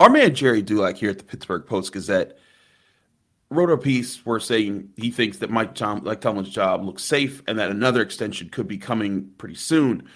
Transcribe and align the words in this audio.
Our 0.00 0.08
man 0.08 0.34
Gerry 0.34 0.62
Dulac 0.62 0.96
here 0.96 1.10
at 1.10 1.18
the 1.18 1.24
Pittsburgh 1.24 1.66
Post 1.66 1.92
Gazette 1.92 2.38
wrote 3.50 3.68
a 3.68 3.76
piece 3.76 4.24
where 4.24 4.40
saying 4.40 4.88
he 4.96 5.10
thinks 5.10 5.36
that 5.38 5.50
Mike 5.50 5.74
Tom, 5.74 6.02
like 6.04 6.22
Tomlin's 6.22 6.48
job 6.48 6.82
looks 6.82 7.04
safe 7.04 7.42
and 7.46 7.58
that 7.58 7.70
another 7.70 8.00
extension 8.00 8.48
could 8.48 8.66
be 8.66 8.78
coming 8.78 9.30
pretty 9.36 9.56
soon. 9.56 10.08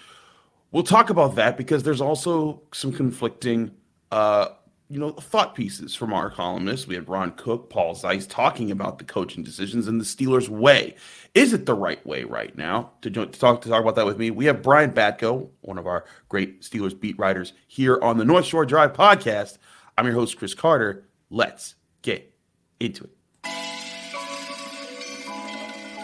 We'll 0.72 0.84
talk 0.84 1.10
about 1.10 1.34
that 1.34 1.58
because 1.58 1.82
there's 1.82 2.00
also 2.00 2.62
some 2.72 2.92
conflicting, 2.92 3.72
uh, 4.10 4.48
you 4.88 4.98
know, 4.98 5.10
thought 5.10 5.54
pieces 5.54 5.94
from 5.94 6.14
our 6.14 6.30
columnists. 6.30 6.86
We 6.86 6.94
had 6.94 7.06
Ron 7.06 7.32
Cook, 7.32 7.68
Paul 7.68 7.94
Zeise 7.94 8.26
talking 8.26 8.70
about 8.70 8.98
the 8.98 9.04
coaching 9.04 9.42
decisions 9.42 9.86
and 9.86 10.00
the 10.00 10.04
Steelers' 10.04 10.48
way. 10.48 10.94
Is 11.34 11.52
it 11.52 11.66
the 11.66 11.74
right 11.74 12.04
way 12.06 12.24
right 12.24 12.56
now? 12.56 12.92
To, 13.02 13.10
to 13.10 13.26
talk 13.26 13.60
to 13.60 13.68
talk 13.68 13.82
about 13.82 13.96
that 13.96 14.06
with 14.06 14.18
me, 14.18 14.30
we 14.30 14.46
have 14.46 14.62
Brian 14.62 14.92
Batko, 14.92 15.50
one 15.60 15.76
of 15.76 15.86
our 15.86 16.06
great 16.30 16.62
Steelers 16.62 16.98
beat 16.98 17.18
writers, 17.18 17.52
here 17.66 18.00
on 18.00 18.16
the 18.16 18.24
North 18.24 18.46
Shore 18.46 18.64
Drive 18.64 18.94
podcast. 18.94 19.58
I'm 19.96 20.06
your 20.06 20.14
host, 20.14 20.38
Chris 20.38 20.54
Carter. 20.54 21.04
Let's 21.30 21.76
get 22.02 22.34
into 22.80 23.04
it. 23.04 23.10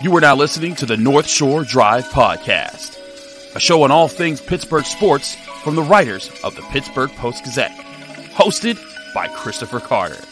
You 0.03 0.17
are 0.17 0.21
now 0.21 0.35
listening 0.35 0.77
to 0.77 0.87
the 0.87 0.97
North 0.97 1.27
Shore 1.29 1.65
Drive 1.65 2.05
Podcast, 2.07 2.97
a 3.55 3.61
show 3.61 3.83
on 3.83 3.91
all 3.91 4.09
things 4.09 4.41
Pittsburgh 4.41 4.87
sports 4.87 5.35
from 5.63 5.75
the 5.75 5.83
writers 5.83 6.31
of 6.43 6.57
the 6.57 6.63
Pittsburgh 6.63 7.11
Post 7.11 7.45
Gazette, 7.45 7.77
hosted 8.33 8.79
by 9.13 9.29
Christopher 9.29 9.81
Carter. 9.81 10.23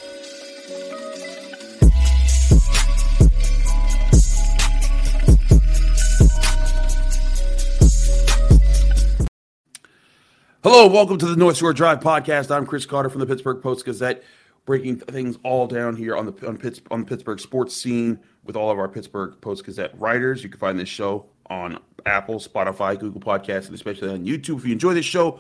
Hello, 10.65 10.89
welcome 10.89 11.19
to 11.19 11.27
the 11.27 11.37
North 11.37 11.57
Shore 11.57 11.73
Drive 11.73 12.01
podcast. 12.01 12.51
I'm 12.51 12.67
Chris 12.67 12.85
Carter 12.85 13.09
from 13.09 13.21
the 13.21 13.27
Pittsburgh 13.27 13.63
Post 13.63 13.85
Gazette, 13.85 14.25
breaking 14.67 14.97
things 14.97 15.39
all 15.45 15.69
down 15.69 15.95
here 15.95 16.17
on 16.17 16.27
the 16.27 16.49
on, 16.49 16.59
Pitts, 16.59 16.81
on 16.91 17.03
the 17.03 17.07
Pittsburgh 17.07 17.39
sports 17.39 17.77
scene 17.77 18.19
with 18.43 18.57
all 18.57 18.69
of 18.69 18.77
our 18.77 18.89
Pittsburgh 18.89 19.41
Post 19.41 19.65
Gazette 19.65 19.93
writers. 20.01 20.43
You 20.43 20.49
can 20.49 20.59
find 20.59 20.77
this 20.77 20.89
show 20.89 21.27
on 21.49 21.79
Apple, 22.07 22.41
Spotify, 22.41 22.99
Google 22.99 23.21
Podcasts, 23.21 23.67
and 23.67 23.75
especially 23.77 24.09
on 24.09 24.27
YouTube. 24.27 24.59
If 24.59 24.67
you 24.67 24.73
enjoy 24.73 24.95
this 24.95 25.07
show, 25.07 25.39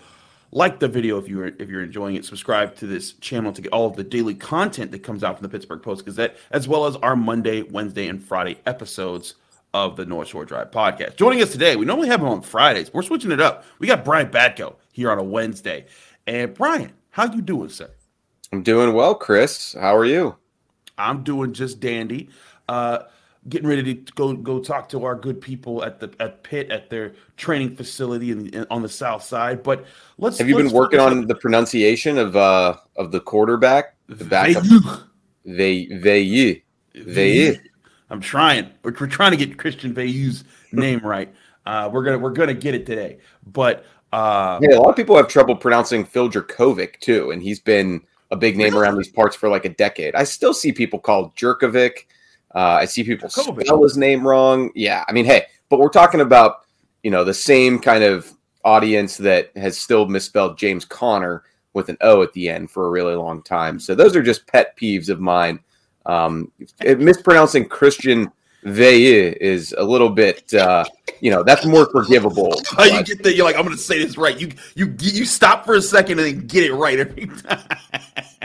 like 0.52 0.78
the 0.78 0.86
video 0.86 1.18
if 1.18 1.26
you're 1.26 1.48
if 1.48 1.68
you're 1.68 1.82
enjoying 1.82 2.14
it. 2.14 2.24
Subscribe 2.24 2.76
to 2.76 2.86
this 2.86 3.14
channel 3.14 3.52
to 3.54 3.60
get 3.60 3.72
all 3.72 3.88
of 3.88 3.96
the 3.96 4.04
daily 4.04 4.36
content 4.36 4.92
that 4.92 5.00
comes 5.00 5.24
out 5.24 5.36
from 5.36 5.42
the 5.42 5.48
Pittsburgh 5.48 5.82
Post 5.82 6.04
Gazette, 6.04 6.36
as 6.52 6.68
well 6.68 6.86
as 6.86 6.94
our 6.94 7.16
Monday, 7.16 7.62
Wednesday, 7.62 8.06
and 8.06 8.22
Friday 8.22 8.60
episodes 8.66 9.34
of 9.74 9.96
the 9.96 10.06
North 10.06 10.28
Shore 10.28 10.44
Drive 10.44 10.70
podcast. 10.70 11.16
Joining 11.16 11.42
us 11.42 11.50
today, 11.50 11.74
we 11.74 11.84
normally 11.86 12.06
have 12.06 12.20
him 12.20 12.28
on 12.28 12.40
Fridays. 12.40 12.94
We're 12.94 13.02
switching 13.02 13.32
it 13.32 13.40
up. 13.40 13.64
We 13.80 13.88
got 13.88 14.04
Brian 14.04 14.28
Batko 14.28 14.76
here 14.98 15.12
on 15.12 15.18
a 15.18 15.22
Wednesday. 15.22 15.86
And 16.26 16.52
Brian, 16.52 16.92
how 17.10 17.32
you 17.32 17.40
doing, 17.40 17.68
sir? 17.68 17.88
I'm 18.52 18.64
doing 18.64 18.94
well, 18.94 19.14
Chris. 19.14 19.76
How 19.78 19.96
are 19.96 20.04
you? 20.04 20.36
I'm 20.98 21.22
doing 21.22 21.52
just 21.52 21.78
dandy. 21.78 22.30
Uh, 22.68 23.04
getting 23.48 23.68
ready 23.68 23.94
to 23.94 24.12
go 24.14 24.34
go 24.34 24.58
talk 24.58 24.88
to 24.88 25.04
our 25.04 25.14
good 25.14 25.40
people 25.40 25.84
at 25.84 26.00
the 26.00 26.12
at 26.18 26.42
Pitt 26.42 26.70
at 26.72 26.90
their 26.90 27.14
training 27.36 27.76
facility 27.76 28.32
in, 28.32 28.48
in, 28.48 28.66
on 28.70 28.82
the 28.82 28.88
south 28.88 29.22
side. 29.22 29.62
But 29.62 29.86
let's 30.18 30.38
have 30.38 30.48
you 30.48 30.56
let's 30.56 30.68
been 30.68 30.76
working 30.76 30.98
on 30.98 31.28
the 31.28 31.36
pronunciation 31.36 32.18
of 32.18 32.34
uh 32.34 32.76
of 32.96 33.12
the 33.12 33.20
quarterback, 33.20 33.94
the 34.08 34.24
backup? 34.24 34.64
They 35.44 35.86
they 35.86 36.62
they 36.94 37.60
I'm 38.10 38.20
trying. 38.20 38.70
We're, 38.82 38.94
we're 38.98 39.06
trying 39.06 39.30
to 39.30 39.36
get 39.36 39.58
Christian 39.58 39.94
Veilleux's 39.94 40.42
name 40.72 41.00
right. 41.00 41.32
Uh, 41.68 41.90
we're 41.92 42.02
gonna 42.02 42.18
we're 42.18 42.30
gonna 42.30 42.54
get 42.54 42.74
it 42.74 42.86
today. 42.86 43.18
But 43.46 43.84
uh, 44.12 44.58
yeah, 44.62 44.76
a 44.76 44.80
lot 44.80 44.90
of 44.90 44.96
people 44.96 45.16
have 45.16 45.28
trouble 45.28 45.54
pronouncing 45.54 46.04
Phil 46.04 46.30
Jurkovec 46.30 46.98
too, 47.00 47.30
and 47.30 47.42
he's 47.42 47.60
been 47.60 48.00
a 48.30 48.36
big 48.36 48.56
name 48.56 48.76
around 48.76 48.96
these 48.96 49.08
parts 49.08 49.36
for 49.36 49.48
like 49.48 49.64
a 49.64 49.70
decade. 49.70 50.14
I 50.14 50.24
still 50.24 50.54
see 50.54 50.72
people 50.72 50.98
called 50.98 51.34
Jerkovic. 51.36 52.06
Uh, 52.54 52.78
I 52.80 52.84
see 52.84 53.04
people 53.04 53.28
Jurkovec. 53.28 53.64
spell 53.64 53.82
his 53.82 53.96
name 53.96 54.26
wrong. 54.26 54.70
Yeah, 54.74 55.04
I 55.08 55.12
mean, 55.12 55.24
hey, 55.24 55.46
but 55.68 55.78
we're 55.78 55.88
talking 55.88 56.20
about 56.20 56.66
you 57.02 57.10
know 57.10 57.24
the 57.24 57.34
same 57.34 57.78
kind 57.78 58.04
of 58.04 58.32
audience 58.64 59.16
that 59.18 59.50
has 59.56 59.78
still 59.78 60.06
misspelled 60.06 60.58
James 60.58 60.84
Connor 60.84 61.44
with 61.74 61.88
an 61.88 61.96
O 62.00 62.22
at 62.22 62.32
the 62.32 62.48
end 62.48 62.70
for 62.70 62.86
a 62.86 62.90
really 62.90 63.14
long 63.14 63.42
time. 63.42 63.78
So 63.78 63.94
those 63.94 64.16
are 64.16 64.22
just 64.22 64.46
pet 64.46 64.76
peeves 64.76 65.08
of 65.08 65.20
mine 65.20 65.60
um, 66.06 66.50
mispronouncing 66.80 67.68
Christian 67.68 68.32
Veilleux 68.64 69.36
is 69.40 69.74
a 69.78 69.84
little 69.84 70.10
bit, 70.10 70.52
uh, 70.54 70.84
you 71.20 71.30
know, 71.30 71.42
that's 71.42 71.64
more 71.64 71.86
forgivable. 71.90 72.60
Oh, 72.76 72.84
you 72.84 73.02
get 73.04 73.22
that? 73.22 73.34
You're 73.34 73.44
like, 73.44 73.56
I'm 73.56 73.64
going 73.64 73.76
to 73.76 73.82
say 73.82 74.04
this 74.04 74.16
right. 74.16 74.38
You 74.38 74.50
you 74.74 74.94
you 75.00 75.24
stop 75.24 75.64
for 75.64 75.74
a 75.74 75.82
second 75.82 76.18
and 76.18 76.26
then 76.38 76.46
get 76.46 76.64
it 76.64 76.72
right 76.72 76.98
every 76.98 77.26
time. 77.26 77.62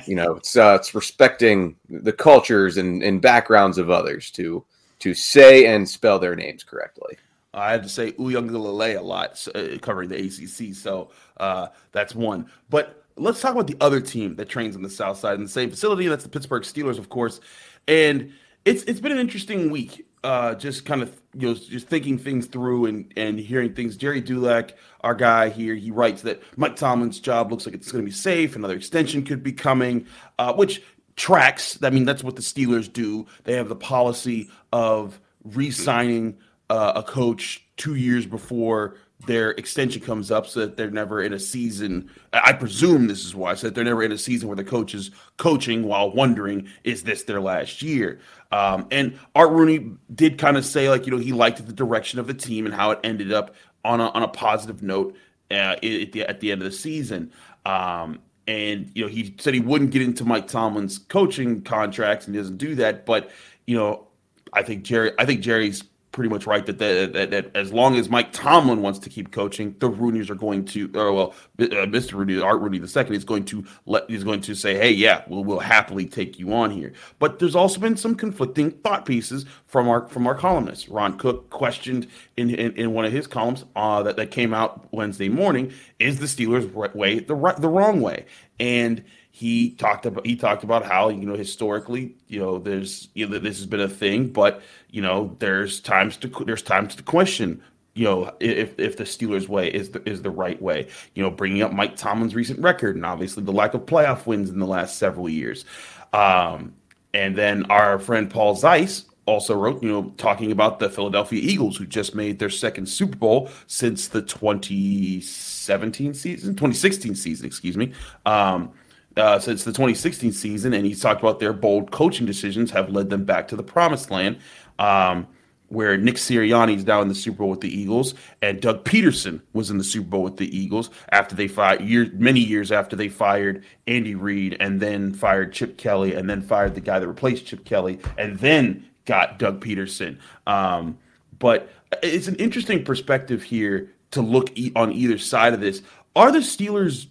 you 0.05 0.15
know, 0.15 0.35
it's 0.35 0.55
uh, 0.55 0.77
it's 0.79 0.93
respecting 0.93 1.75
the 1.89 2.13
cultures 2.13 2.77
and, 2.77 3.01
and 3.01 3.21
backgrounds 3.21 3.77
of 3.77 3.89
others 3.89 4.29
to 4.31 4.63
to 4.99 5.13
say 5.13 5.65
and 5.65 5.87
spell 5.87 6.19
their 6.19 6.35
names 6.35 6.63
correctly. 6.63 7.17
I 7.53 7.71
had 7.71 7.83
to 7.83 7.89
say 7.89 8.13
Uiagalelei 8.13 8.97
a 8.97 9.01
lot 9.01 9.47
uh, 9.53 9.77
covering 9.79 10.09
the 10.09 10.15
ACC, 10.15 10.73
so 10.73 11.11
uh, 11.37 11.67
that's 11.91 12.15
one. 12.15 12.49
But 12.69 13.03
let's 13.15 13.41
talk 13.41 13.51
about 13.51 13.67
the 13.67 13.77
other 13.79 14.01
team 14.01 14.35
that 14.35 14.49
trains 14.49 14.75
on 14.75 14.81
the 14.81 14.89
south 14.89 15.19
side 15.19 15.35
in 15.35 15.43
the 15.43 15.49
same 15.49 15.69
facility. 15.69 16.07
That's 16.07 16.23
the 16.23 16.29
Pittsburgh 16.29 16.63
Steelers, 16.63 16.97
of 16.97 17.09
course. 17.09 17.41
And 17.87 18.33
it's 18.65 18.83
it's 18.83 18.99
been 18.99 19.11
an 19.11 19.19
interesting 19.19 19.69
week. 19.69 20.07
Uh, 20.23 20.55
just 20.55 20.85
kind 20.85 21.01
of 21.01 21.21
you 21.33 21.49
know 21.49 21.53
just 21.53 21.87
thinking 21.87 22.17
things 22.17 22.45
through 22.45 22.85
and 22.85 23.13
and 23.17 23.39
hearing 23.39 23.73
things. 23.73 23.97
Gerry 23.97 24.21
Dulac, 24.21 24.73
our 25.01 25.15
guy 25.15 25.49
here, 25.49 25.75
he 25.75 25.91
writes 25.91 26.21
that 26.21 26.41
Mike 26.57 26.75
Tomlin's 26.75 27.19
job 27.19 27.51
looks 27.51 27.65
like 27.65 27.75
it's 27.75 27.91
going 27.91 28.03
to 28.03 28.09
be 28.09 28.15
safe. 28.15 28.55
Another 28.55 28.75
extension 28.75 29.23
could 29.23 29.43
be 29.43 29.51
coming, 29.51 30.07
uh, 30.39 30.53
which 30.53 30.81
tracks. 31.15 31.77
I 31.83 31.89
mean, 31.89 32.05
that's 32.05 32.23
what 32.23 32.35
the 32.35 32.41
Steelers 32.41 32.91
do. 32.91 33.27
They 33.43 33.53
have 33.53 33.69
the 33.69 33.75
policy 33.75 34.49
of 34.71 35.19
re-signing 35.43 36.37
uh, 36.69 36.93
a 36.95 37.03
coach 37.03 37.65
two 37.75 37.95
years 37.95 38.25
before 38.25 38.95
their 39.25 39.51
extension 39.51 40.01
comes 40.01 40.31
up 40.31 40.45
so 40.45 40.59
that 40.61 40.77
they're 40.77 40.91
never 40.91 41.21
in 41.21 41.33
a 41.33 41.39
season. 41.39 42.09
I 42.33 42.53
presume 42.53 43.07
this 43.07 43.23
is 43.23 43.35
why, 43.35 43.53
so 43.55 43.67
that 43.67 43.75
they're 43.75 43.83
never 43.83 44.03
in 44.03 44.11
a 44.11 44.17
season 44.17 44.47
where 44.47 44.55
the 44.55 44.63
coach 44.63 44.93
is 44.93 45.11
coaching 45.37 45.83
while 45.83 46.11
wondering, 46.11 46.67
is 46.83 47.03
this 47.03 47.23
their 47.23 47.39
last 47.39 47.81
year? 47.81 48.19
Um, 48.51 48.87
and 48.91 49.17
Art 49.35 49.51
Rooney 49.51 49.91
did 50.13 50.37
kind 50.37 50.57
of 50.57 50.65
say, 50.65 50.89
like, 50.89 51.05
you 51.05 51.11
know, 51.11 51.19
he 51.19 51.31
liked 51.31 51.65
the 51.65 51.73
direction 51.73 52.19
of 52.19 52.27
the 52.27 52.33
team 52.33 52.65
and 52.65 52.75
how 52.75 52.91
it 52.91 52.99
ended 53.03 53.31
up 53.31 53.55
on 53.85 54.01
a, 54.01 54.09
on 54.09 54.23
a 54.23 54.27
positive 54.27 54.83
note 54.83 55.15
uh, 55.51 55.75
at, 55.81 55.81
the, 56.11 56.23
at 56.23 56.39
the 56.39 56.51
end 56.51 56.61
of 56.61 56.65
the 56.65 56.77
season. 56.77 57.31
Um, 57.65 58.19
and, 58.47 58.91
you 58.93 59.03
know, 59.03 59.09
he 59.09 59.35
said 59.39 59.53
he 59.53 59.59
wouldn't 59.59 59.91
get 59.91 60.01
into 60.01 60.25
Mike 60.25 60.47
Tomlin's 60.47 60.97
coaching 60.97 61.61
contracts 61.61 62.25
and 62.25 62.35
he 62.35 62.41
doesn't 62.41 62.57
do 62.57 62.75
that. 62.75 63.05
But, 63.05 63.31
you 63.65 63.77
know, 63.77 64.07
I 64.51 64.63
think 64.63 64.83
Gerry, 64.83 65.13
I 65.17 65.25
think 65.25 65.41
Gerry's 65.41 65.83
pretty 66.13 66.29
much 66.29 66.45
right 66.45 66.65
that, 66.67 66.77
that, 66.77 67.11
that, 67.11 67.31
that, 67.31 67.55
as 67.55 67.73
long 67.73 67.97
as 67.97 68.07
Mike 68.07 68.31
Tomlin 68.31 68.81
wants 68.81 68.99
to 68.99 69.09
keep 69.09 69.31
coaching, 69.31 69.75
the 69.79 69.89
Rooneys 69.89 70.29
are 70.29 70.35
going 70.35 70.63
to, 70.65 70.89
or 70.95 71.11
well, 71.11 71.35
uh, 71.59 71.85
Mr. 71.87 72.13
Rooney, 72.13 72.39
Art 72.39 72.61
Rooney 72.61 72.77
the 72.77 72.87
second 72.87 73.15
is 73.15 73.25
going 73.25 73.43
to 73.45 73.65
let, 73.85 74.09
he's 74.09 74.23
going 74.23 74.39
to 74.41 74.55
say, 74.55 74.75
hey, 74.75 74.91
yeah, 74.91 75.23
we'll, 75.27 75.43
we'll 75.43 75.59
happily 75.59 76.05
take 76.05 76.39
you 76.39 76.53
on 76.53 76.71
here. 76.71 76.93
But 77.19 77.39
there's 77.39 77.55
also 77.55 77.81
been 77.81 77.97
some 77.97 78.15
conflicting 78.15 78.71
thought 78.71 79.05
pieces 79.05 79.45
from 79.65 79.89
our 79.89 80.07
from 80.07 80.27
our 80.27 80.35
columnists. 80.35 80.87
Ron 80.87 81.17
Cook 81.17 81.49
questioned 81.49 82.07
in 82.37 82.51
in, 82.51 82.73
in 82.73 82.93
one 82.93 83.05
of 83.05 83.11
his 83.11 83.25
columns 83.25 83.65
uh, 83.75 84.03
that 84.03 84.15
that 84.15 84.29
came 84.29 84.53
out 84.53 84.87
Wednesday 84.93 85.29
morning, 85.29 85.73
is 85.99 86.19
the 86.19 86.27
Steelers 86.27 86.71
way 86.93 87.19
the 87.19 87.35
right, 87.35 87.57
the 87.57 87.69
wrong 87.69 88.01
way? 88.01 88.25
And 88.59 89.03
he 89.35 89.71
talked 89.71 90.05
about 90.05 90.23
he 90.27 90.35
talked 90.35 90.63
about 90.63 90.85
how 90.85 91.09
you 91.09 91.25
know 91.25 91.33
historically 91.33 92.15
you 92.27 92.39
know 92.39 92.59
there's 92.59 93.09
you 93.15 93.27
know 93.27 93.39
this 93.39 93.57
has 93.57 93.65
been 93.65 93.79
a 93.79 93.89
thing 93.89 94.27
but 94.27 94.61
you 94.91 95.01
know 95.01 95.35
there's 95.39 95.79
times 95.79 96.15
to 96.15 96.27
there's 96.45 96.61
times 96.61 96.93
to 96.93 97.01
question 97.01 97.59
you 97.95 98.03
know 98.03 98.31
if 98.39 98.79
if 98.79 98.95
the 98.95 99.03
Steelers 99.03 99.47
way 99.47 99.73
is 99.73 99.89
the 99.89 100.07
is 100.07 100.21
the 100.21 100.29
right 100.29 100.61
way 100.61 100.87
you 101.15 101.23
know 101.23 101.31
bringing 101.31 101.63
up 101.63 101.73
Mike 101.73 101.97
Tomlin's 101.97 102.35
recent 102.35 102.59
record 102.59 102.95
and 102.95 103.03
obviously 103.03 103.41
the 103.41 103.51
lack 103.51 103.73
of 103.73 103.87
playoff 103.87 104.27
wins 104.27 104.51
in 104.51 104.59
the 104.59 104.67
last 104.67 104.99
several 104.99 105.27
years 105.27 105.65
um, 106.13 106.75
and 107.15 107.35
then 107.35 107.65
our 107.71 107.97
friend 107.97 108.29
Paul 108.29 108.55
Zeise 108.55 109.05
also 109.25 109.55
wrote, 109.55 109.81
you 109.81 109.89
know, 109.89 110.13
talking 110.17 110.51
about 110.51 110.79
the 110.79 110.89
Philadelphia 110.89 111.39
Eagles 111.41 111.77
who 111.77 111.85
just 111.85 112.13
made 112.13 112.39
their 112.39 112.49
second 112.49 112.87
Super 112.87 113.15
Bowl 113.15 113.49
since 113.67 114.09
the 114.09 114.21
2017 114.21 116.13
season, 116.13 116.49
2016 116.55 117.15
season, 117.15 117.45
excuse 117.45 117.77
me. 117.77 117.93
Um, 118.25 118.73
uh, 119.17 119.39
since 119.39 119.63
the 119.63 119.71
2016 119.71 120.31
season, 120.31 120.73
and 120.73 120.85
he's 120.85 121.01
talked 121.01 121.21
about 121.21 121.39
their 121.39 121.53
bold 121.53 121.91
coaching 121.91 122.25
decisions 122.25 122.71
have 122.71 122.89
led 122.89 123.09
them 123.09 123.25
back 123.25 123.47
to 123.49 123.55
the 123.55 123.63
promised 123.63 124.11
land. 124.11 124.37
Um, 124.79 125.27
where 125.73 125.97
Nick 125.97 126.15
Sirianni 126.15 126.75
is 126.75 126.85
now 126.85 127.01
in 127.01 127.07
the 127.07 127.15
Super 127.15 127.39
Bowl 127.39 127.49
with 127.49 127.61
the 127.61 127.79
Eagles, 127.79 128.13
and 128.43 128.61
Doug 128.61 128.85
Pederson 128.85 129.41
was 129.53 129.71
in 129.71 129.79
the 129.79 129.83
Super 129.83 130.07
Bowl 130.07 130.21
with 130.21 130.37
the 130.37 130.55
Eagles 130.55 130.91
after 131.11 131.35
they 131.35 131.47
fired 131.47 131.81
years, 131.81 132.09
many 132.13 132.39
years 132.39 132.71
after 132.71 132.95
they 132.95 133.09
fired 133.09 133.63
Andy 133.87 134.13
Reid, 134.13 134.55
and 134.59 134.79
then 134.79 135.13
fired 135.13 135.51
Chip 135.51 135.77
Kelly, 135.77 136.13
and 136.13 136.29
then 136.29 136.41
fired 136.43 136.75
the 136.75 136.81
guy 136.81 136.99
that 136.99 137.07
replaced 137.07 137.47
Chip 137.47 137.65
Kelly, 137.65 137.99
and 138.19 138.37
then 138.37 138.85
got 139.05 139.39
Doug 139.39 139.63
Pederson. 139.63 140.17
Um, 140.45 140.97
but 141.39 141.69
it's 142.03 142.27
an 142.27 142.35
interesting 142.35 142.83
perspective 142.83 143.41
here 143.41 143.91
to 144.11 144.21
look 144.21 144.55
e- 144.55 144.71
on 144.75 144.91
either 144.91 145.17
side 145.17 145.53
of 145.53 145.59
this. 145.59 145.81
Are 146.15 146.31
the 146.31 146.39
Steelers 146.39 147.07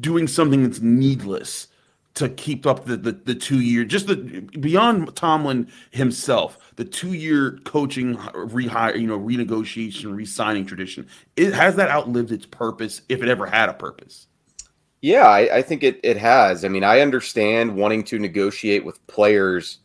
doing 0.00 0.26
something 0.26 0.62
that's 0.62 0.80
needless 0.80 1.68
to 2.14 2.28
keep 2.28 2.66
up 2.66 2.84
the 2.84 2.96
the, 2.96 3.12
the 3.12 3.34
two 3.34 3.60
year 3.60 3.84
just 3.84 4.06
the 4.06 4.16
beyond 4.60 5.14
Tomlin 5.14 5.70
himself 5.90 6.72
the 6.76 6.84
two 6.84 7.12
year 7.12 7.58
coaching 7.64 8.16
rehire 8.16 8.98
you 8.98 9.06
know 9.06 9.18
renegotiation 9.18 10.14
re-signing 10.14 10.66
tradition 10.66 11.06
it 11.36 11.52
has 11.54 11.76
that 11.76 11.88
outlived 11.88 12.32
its 12.32 12.46
purpose 12.46 13.02
if 13.08 13.22
it 13.22 13.28
ever 13.28 13.46
had 13.46 13.68
a 13.68 13.74
purpose? 13.74 14.26
Yeah 15.02 15.26
I, 15.26 15.58
I 15.58 15.62
think 15.62 15.82
it, 15.82 16.00
it 16.02 16.16
has. 16.16 16.64
I 16.64 16.68
mean 16.68 16.84
I 16.84 17.00
understand 17.00 17.74
wanting 17.74 18.02
to 18.04 18.18
negotiate 18.18 18.84
with 18.84 19.04
players 19.06 19.78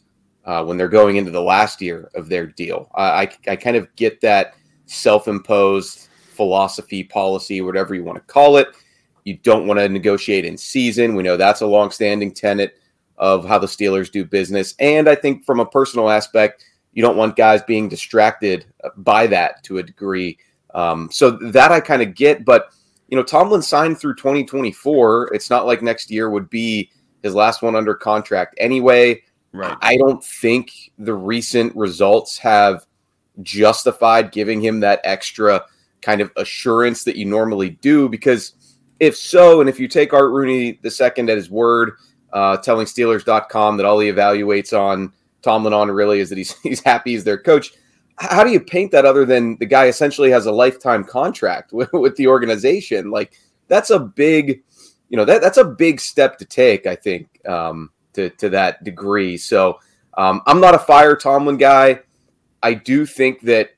uh, 0.45 0.63
when 0.63 0.77
they're 0.77 0.87
going 0.87 1.17
into 1.17 1.31
the 1.31 1.41
last 1.41 1.81
year 1.81 2.09
of 2.15 2.29
their 2.29 2.45
deal. 2.45 2.89
I, 2.95 3.03
I, 3.03 3.31
I 3.49 3.55
kind 3.55 3.75
of 3.75 3.93
get 3.95 4.21
that 4.21 4.55
self-imposed 4.87 6.07
philosophy 6.35 7.03
policy 7.03 7.61
whatever 7.61 7.95
you 7.95 8.03
want 8.03 8.17
to 8.17 8.33
call 8.33 8.57
it 8.57 8.67
you 9.25 9.37
don't 9.37 9.67
want 9.67 9.79
to 9.79 9.89
negotiate 9.89 10.45
in 10.45 10.55
season. 10.55 11.15
We 11.15 11.23
know 11.23 11.35
that's 11.35 11.61
a 11.61 11.67
long-standing 11.67 12.31
tenet 12.31 12.77
of 13.17 13.43
how 13.45 13.57
the 13.57 13.67
Steelers 13.67 14.11
do 14.11 14.23
business. 14.23 14.75
And 14.79 15.09
I 15.09 15.15
think 15.15 15.45
from 15.45 15.59
a 15.59 15.65
personal 15.65 16.09
aspect, 16.09 16.63
you 16.93 17.01
don't 17.01 17.17
want 17.17 17.35
guys 17.35 17.61
being 17.63 17.89
distracted 17.89 18.65
by 18.97 19.27
that 19.27 19.63
to 19.63 19.79
a 19.79 19.83
degree. 19.83 20.37
Um, 20.73 21.09
so 21.11 21.31
that 21.31 21.71
I 21.71 21.79
kind 21.79 22.03
of 22.03 22.13
get. 22.13 22.45
But, 22.45 22.69
you 23.07 23.17
know, 23.17 23.23
Tomlin 23.23 23.63
signed 23.63 23.97
through 23.97 24.15
2024. 24.15 25.33
It's 25.33 25.49
not 25.49 25.65
like 25.65 25.81
next 25.81 26.11
year 26.11 26.29
would 26.29 26.49
be 26.49 26.91
his 27.23 27.33
last 27.33 27.63
one 27.63 27.75
under 27.75 27.95
contract 27.95 28.55
anyway. 28.59 29.23
Right. 29.53 29.75
I 29.81 29.97
don't 29.97 30.23
think 30.23 30.71
the 30.99 31.15
recent 31.15 31.75
results 31.75 32.37
have 32.37 32.85
justified 33.41 34.31
giving 34.31 34.61
him 34.61 34.81
that 34.81 35.01
extra 35.03 35.65
kind 36.01 36.21
of 36.21 36.31
assurance 36.35 37.03
that 37.05 37.15
you 37.15 37.25
normally 37.25 37.71
do 37.71 38.07
because– 38.07 38.53
if 38.99 39.15
so, 39.15 39.59
and 39.61 39.69
if 39.69 39.79
you 39.79 39.87
take 39.87 40.13
Art 40.13 40.31
Rooney 40.31 40.79
the 40.81 40.91
second 40.91 41.29
at 41.29 41.37
his 41.37 41.49
word, 41.49 41.93
uh, 42.33 42.57
telling 42.57 42.85
Steelers.com 42.85 43.77
that 43.77 43.85
all 43.85 43.99
he 43.99 44.11
evaluates 44.11 44.77
on 44.77 45.11
Tomlin 45.41 45.73
on 45.73 45.89
really 45.89 46.19
is 46.19 46.29
that 46.29 46.37
he's 46.37 46.59
he's 46.63 46.81
happy 46.81 47.11
he's 47.11 47.23
their 47.23 47.37
coach. 47.37 47.73
How 48.17 48.43
do 48.43 48.51
you 48.51 48.59
paint 48.59 48.91
that 48.91 49.05
other 49.05 49.25
than 49.25 49.57
the 49.57 49.65
guy 49.65 49.87
essentially 49.87 50.31
has 50.31 50.45
a 50.45 50.51
lifetime 50.51 51.03
contract 51.03 51.73
with, 51.73 51.91
with 51.93 52.15
the 52.15 52.27
organization? 52.27 53.11
Like 53.11 53.33
that's 53.67 53.89
a 53.89 53.99
big, 53.99 54.63
you 55.09 55.17
know, 55.17 55.25
that 55.25 55.41
that's 55.41 55.57
a 55.57 55.65
big 55.65 55.99
step 55.99 56.37
to 56.39 56.45
take, 56.45 56.87
I 56.87 56.95
think, 56.95 57.27
um, 57.47 57.91
to 58.13 58.29
to 58.31 58.49
that 58.49 58.83
degree. 58.83 59.37
So 59.37 59.79
um, 60.17 60.41
I'm 60.45 60.59
not 60.59 60.75
a 60.75 60.79
fire 60.79 61.15
Tomlin 61.15 61.57
guy. 61.57 62.01
I 62.63 62.73
do 62.73 63.05
think 63.05 63.41
that 63.41 63.71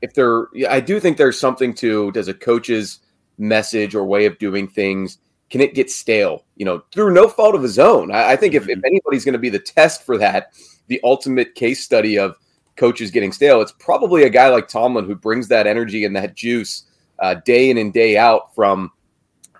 if 0.00 0.14
there, 0.14 0.46
I 0.68 0.80
do 0.80 1.00
think 1.00 1.16
there's 1.16 1.40
something 1.40 1.74
to 1.74 2.12
does 2.12 2.28
a 2.28 2.34
coach's 2.34 3.00
message 3.38 3.94
or 3.94 4.04
way 4.04 4.26
of 4.26 4.38
doing 4.38 4.68
things 4.68 5.18
can 5.50 5.60
it 5.60 5.74
get 5.74 5.90
stale 5.90 6.44
you 6.56 6.64
know 6.64 6.82
through 6.92 7.12
no 7.12 7.28
fault 7.28 7.54
of 7.54 7.62
his 7.62 7.78
own? 7.78 8.10
I, 8.10 8.32
I 8.32 8.36
think 8.36 8.54
if, 8.54 8.68
if 8.68 8.78
mm-hmm. 8.78 8.84
anybody's 8.84 9.24
going 9.24 9.34
to 9.34 9.38
be 9.38 9.48
the 9.48 9.58
test 9.58 10.04
for 10.04 10.18
that 10.18 10.52
the 10.88 11.00
ultimate 11.04 11.54
case 11.54 11.82
study 11.82 12.18
of 12.18 12.36
coaches 12.76 13.10
getting 13.10 13.32
stale 13.32 13.60
it's 13.60 13.72
probably 13.72 14.24
a 14.24 14.30
guy 14.30 14.48
like 14.48 14.68
tomlin 14.68 15.04
who 15.04 15.14
brings 15.14 15.48
that 15.48 15.66
energy 15.66 16.04
and 16.04 16.14
that 16.14 16.34
juice 16.34 16.84
uh, 17.18 17.34
day 17.44 17.70
in 17.70 17.78
and 17.78 17.92
day 17.92 18.16
out 18.16 18.54
from 18.54 18.92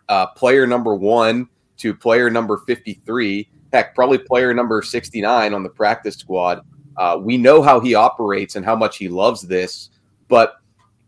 uh, 0.09 0.27
player 0.27 0.67
number 0.67 0.95
one 0.95 1.49
to 1.77 1.95
player 1.95 2.31
number 2.31 2.59
53 2.67 3.49
heck 3.73 3.95
probably 3.95 4.19
player 4.19 4.55
number 4.55 4.83
69 4.83 5.53
on 5.53 5.63
the 5.63 5.69
practice 5.69 6.17
squad. 6.17 6.63
Uh, 6.97 7.19
we 7.21 7.37
know 7.37 7.63
how 7.63 7.81
he 7.81 7.95
operates 7.95 8.57
and 8.57 8.65
how 8.65 8.75
much 8.75 8.97
he 8.99 9.09
loves 9.09 9.43
this 9.43 9.91
but 10.29 10.61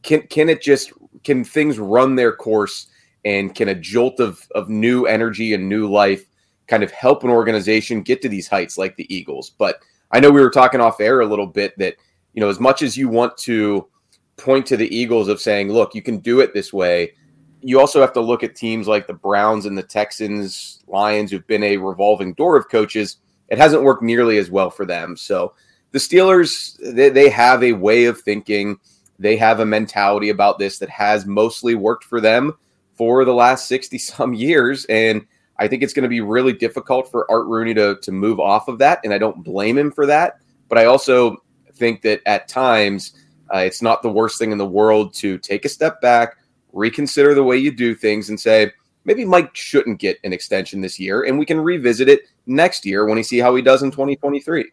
can 0.03 0.23
can 0.23 0.49
it 0.49 0.63
just 0.63 0.93
can 1.25 1.45
things 1.45 1.79
run 1.79 2.17
their 2.17 2.33
course 2.33 2.89
and 3.25 3.55
can 3.55 3.69
a 3.69 3.75
jolt 3.75 4.21
of 4.21 4.47
of 4.55 4.69
new 4.69 5.07
energy 5.07 5.55
and 5.55 5.69
new 5.69 5.91
life 5.91 6.27
kind 6.67 6.83
of 6.83 6.91
help 6.91 7.25
an 7.25 7.31
organization 7.31 8.03
get 8.03 8.23
to 8.23 8.29
these 8.29 8.49
heights 8.49 8.79
like 8.79 8.97
the 8.97 9.15
Eagles? 9.15 9.51
But 9.51 9.83
I 10.11 10.21
know 10.21 10.31
we 10.31 10.41
were 10.41 10.51
talking 10.51 10.81
off 10.81 11.01
air 11.01 11.21
a 11.21 11.27
little 11.27 11.47
bit 11.47 11.77
that 11.79 11.97
you 12.33 12.41
know 12.41 12.49
as 12.49 12.61
much 12.61 12.83
as 12.83 12.97
you 12.97 13.09
want 13.09 13.37
to 13.39 13.87
point 14.41 14.67
to 14.67 14.77
the 14.77 14.95
Eagles 14.95 15.29
of 15.29 15.41
saying, 15.41 15.71
look, 15.71 15.95
you 15.95 16.03
can 16.03 16.19
do 16.19 16.41
it 16.41 16.53
this 16.53 16.73
way. 16.73 17.13
You 17.61 17.79
also 17.79 18.01
have 18.01 18.13
to 18.15 18.21
look 18.21 18.43
at 18.43 18.57
teams 18.57 18.89
like 18.89 19.07
the 19.07 19.13
Browns 19.13 19.67
and 19.67 19.77
the 19.77 19.83
Texans, 19.83 20.83
Lions, 20.87 21.31
who've 21.31 21.47
been 21.47 21.63
a 21.63 21.77
revolving 21.77 22.33
door 22.35 22.57
of 22.57 22.69
coaches. 22.69 23.19
It 23.49 23.59
hasn't 23.59 23.83
worked 23.83 24.03
nearly 24.03 24.39
as 24.39 24.51
well 24.51 24.71
for 24.71 24.87
them. 24.87 25.17
So 25.17 25.55
the 25.93 25.99
Steelers, 25.99 26.79
they, 26.95 27.11
they 27.11 27.29
have 27.29 27.63
a 27.63 27.73
way 27.73 28.07
of 28.07 28.21
thinking 28.21 28.79
they 29.21 29.37
have 29.37 29.61
a 29.61 29.67
mentality 29.67 30.31
about 30.31 30.59
this 30.59 30.79
that 30.79 30.89
has 30.89 31.27
mostly 31.27 31.75
worked 31.75 32.05
for 32.05 32.23
them 32.23 32.55
for 32.95 33.25
the 33.25 33.35
last 33.35 33.69
60 33.69 33.99
some 33.99 34.33
years. 34.35 34.87
And 34.87 35.25
I 35.59 35.69
think 35.69 35.83
it's 35.83 35.93
going 35.93 36.05
to 36.05 36.09
be 36.09 36.23
really 36.23 36.55
difficult 36.55 37.11
for 37.11 37.31
Art 37.31 37.47
Rooney 37.47 37.75
to, 37.75 37.97
to 38.01 38.13
move 38.13 38.41
off 38.41 38.67
of 38.67 38.79
that. 38.79 38.99
And 39.05 39.13
I 39.13 39.19
don't 39.19 39.45
blame 39.45 39.77
him 39.77 39.93
for 39.93 40.07
that. 40.07 40.41
But 40.69 40.79
I 40.79 40.87
also 40.87 41.37
think 41.75 42.01
that 42.03 42.23
at 42.25 42.49
times 42.49 43.13
uh, 43.55 43.59
it's 43.59 43.83
not 43.83 44.03
the 44.03 44.11
worst 44.11 44.39
thing 44.39 44.53
in 44.53 44.59
the 44.59 44.67
world 44.67 45.13
to 45.15 45.37
take 45.39 45.67
a 45.67 45.69
step 45.69 46.01
back, 46.01 46.37
reconsider 46.73 47.35
the 47.35 47.45
way 47.45 47.59
you 47.59 47.71
do 47.71 47.95
things, 47.95 48.31
and 48.31 48.41
say, 48.41 48.73
maybe 49.05 49.27
Mike 49.27 49.55
shouldn't 49.55 49.99
get 49.99 50.19
an 50.25 50.33
extension 50.33 50.81
this 50.81 50.99
year. 50.99 51.25
And 51.25 51.39
we 51.39 51.45
can 51.45 51.61
revisit 51.61 52.09
it 52.09 52.23
next 52.47 52.87
year 52.87 53.05
when 53.05 53.17
we 53.17 53.23
see 53.23 53.39
how 53.39 53.55
he 53.55 53.61
does 53.61 53.83
in 53.83 53.91
2023. 53.91 54.71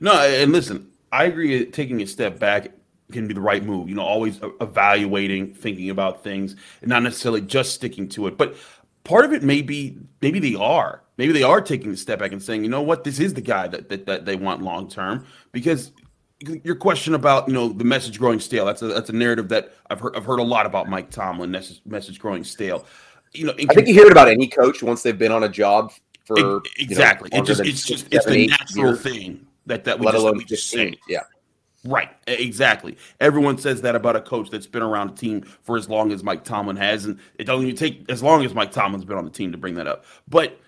No, 0.00 0.12
and 0.12 0.50
listen, 0.52 0.90
I 1.12 1.24
agree 1.24 1.66
taking 1.66 2.00
a 2.00 2.06
step 2.06 2.38
back 2.38 2.70
can 3.12 3.28
be 3.28 3.34
the 3.34 3.40
right 3.40 3.64
move. 3.64 3.88
You 3.88 3.94
know, 3.94 4.02
always 4.02 4.40
evaluating, 4.60 5.54
thinking 5.54 5.90
about 5.90 6.22
things, 6.22 6.56
and 6.80 6.88
not 6.88 7.02
necessarily 7.02 7.40
just 7.40 7.74
sticking 7.74 8.08
to 8.10 8.26
it. 8.26 8.36
But 8.36 8.56
part 9.04 9.24
of 9.24 9.32
it 9.32 9.42
may 9.42 9.62
be 9.62 9.98
maybe 10.20 10.38
they 10.38 10.54
are. 10.54 11.02
Maybe 11.16 11.32
they 11.32 11.42
are 11.42 11.60
taking 11.60 11.90
a 11.92 11.96
step 11.96 12.20
back 12.20 12.32
and 12.32 12.42
saying, 12.42 12.64
you 12.64 12.70
know 12.70 12.82
what, 12.82 13.04
this 13.04 13.20
is 13.20 13.34
the 13.34 13.40
guy 13.40 13.68
that 13.68 13.88
that, 13.88 14.06
that 14.06 14.24
they 14.24 14.36
want 14.36 14.62
long 14.62 14.88
term. 14.88 15.26
Because 15.52 15.92
your 16.40 16.74
question 16.74 17.14
about 17.14 17.48
you 17.48 17.54
know 17.54 17.68
the 17.68 17.84
message 17.84 18.18
growing 18.18 18.40
stale 18.40 18.64
that's 18.64 18.80
a 18.80 18.86
that's 18.86 19.10
a 19.10 19.12
narrative 19.12 19.48
that 19.50 19.74
I've 19.90 20.00
heard 20.00 20.16
I've 20.16 20.24
heard 20.24 20.38
a 20.38 20.44
lot 20.44 20.64
about 20.64 20.88
Mike 20.88 21.10
Tomlin 21.10 21.50
message 21.50 21.82
message 21.84 22.18
growing 22.18 22.44
stale. 22.44 22.86
You 23.32 23.46
know, 23.46 23.52
I 23.52 23.74
think 23.74 23.86
you 23.86 23.94
hear 23.94 24.06
it 24.06 24.12
about 24.12 24.28
any 24.28 24.48
coach 24.48 24.82
once 24.82 25.02
they've 25.02 25.18
been 25.18 25.32
on 25.32 25.44
a 25.44 25.48
job 25.48 25.92
for 26.24 26.62
exactly. 26.78 27.28
You 27.32 27.38
know, 27.38 27.44
it 27.44 27.46
just 27.46 27.60
it's 27.60 27.84
just 27.84 28.06
it's 28.10 28.24
the 28.24 28.46
natural 28.46 28.86
years, 28.86 29.02
thing 29.02 29.46
that 29.66 29.84
that 29.84 29.98
we 29.98 30.06
let 30.06 30.12
just, 30.12 30.22
alone 30.22 30.38
we 30.38 30.44
just 30.44 30.70
say. 30.70 30.94
Yeah. 31.08 31.20
Right, 31.84 32.10
exactly. 32.26 32.98
Everyone 33.20 33.56
says 33.56 33.80
that 33.82 33.94
about 33.94 34.14
a 34.14 34.20
coach 34.20 34.50
that's 34.50 34.66
been 34.66 34.82
around 34.82 35.10
a 35.10 35.14
team 35.14 35.42
for 35.62 35.78
as 35.78 35.88
long 35.88 36.12
as 36.12 36.22
Mike 36.22 36.44
Tomlin 36.44 36.76
has, 36.76 37.06
and 37.06 37.18
it 37.38 37.44
doesn't 37.44 37.64
even 37.64 37.76
take 37.76 38.04
as 38.10 38.22
long 38.22 38.44
as 38.44 38.52
Mike 38.52 38.70
Tomlin's 38.70 39.04
been 39.04 39.16
on 39.16 39.24
the 39.24 39.30
team 39.30 39.50
to 39.52 39.58
bring 39.58 39.74
that 39.74 39.86
up. 39.86 40.04
But 40.28 40.60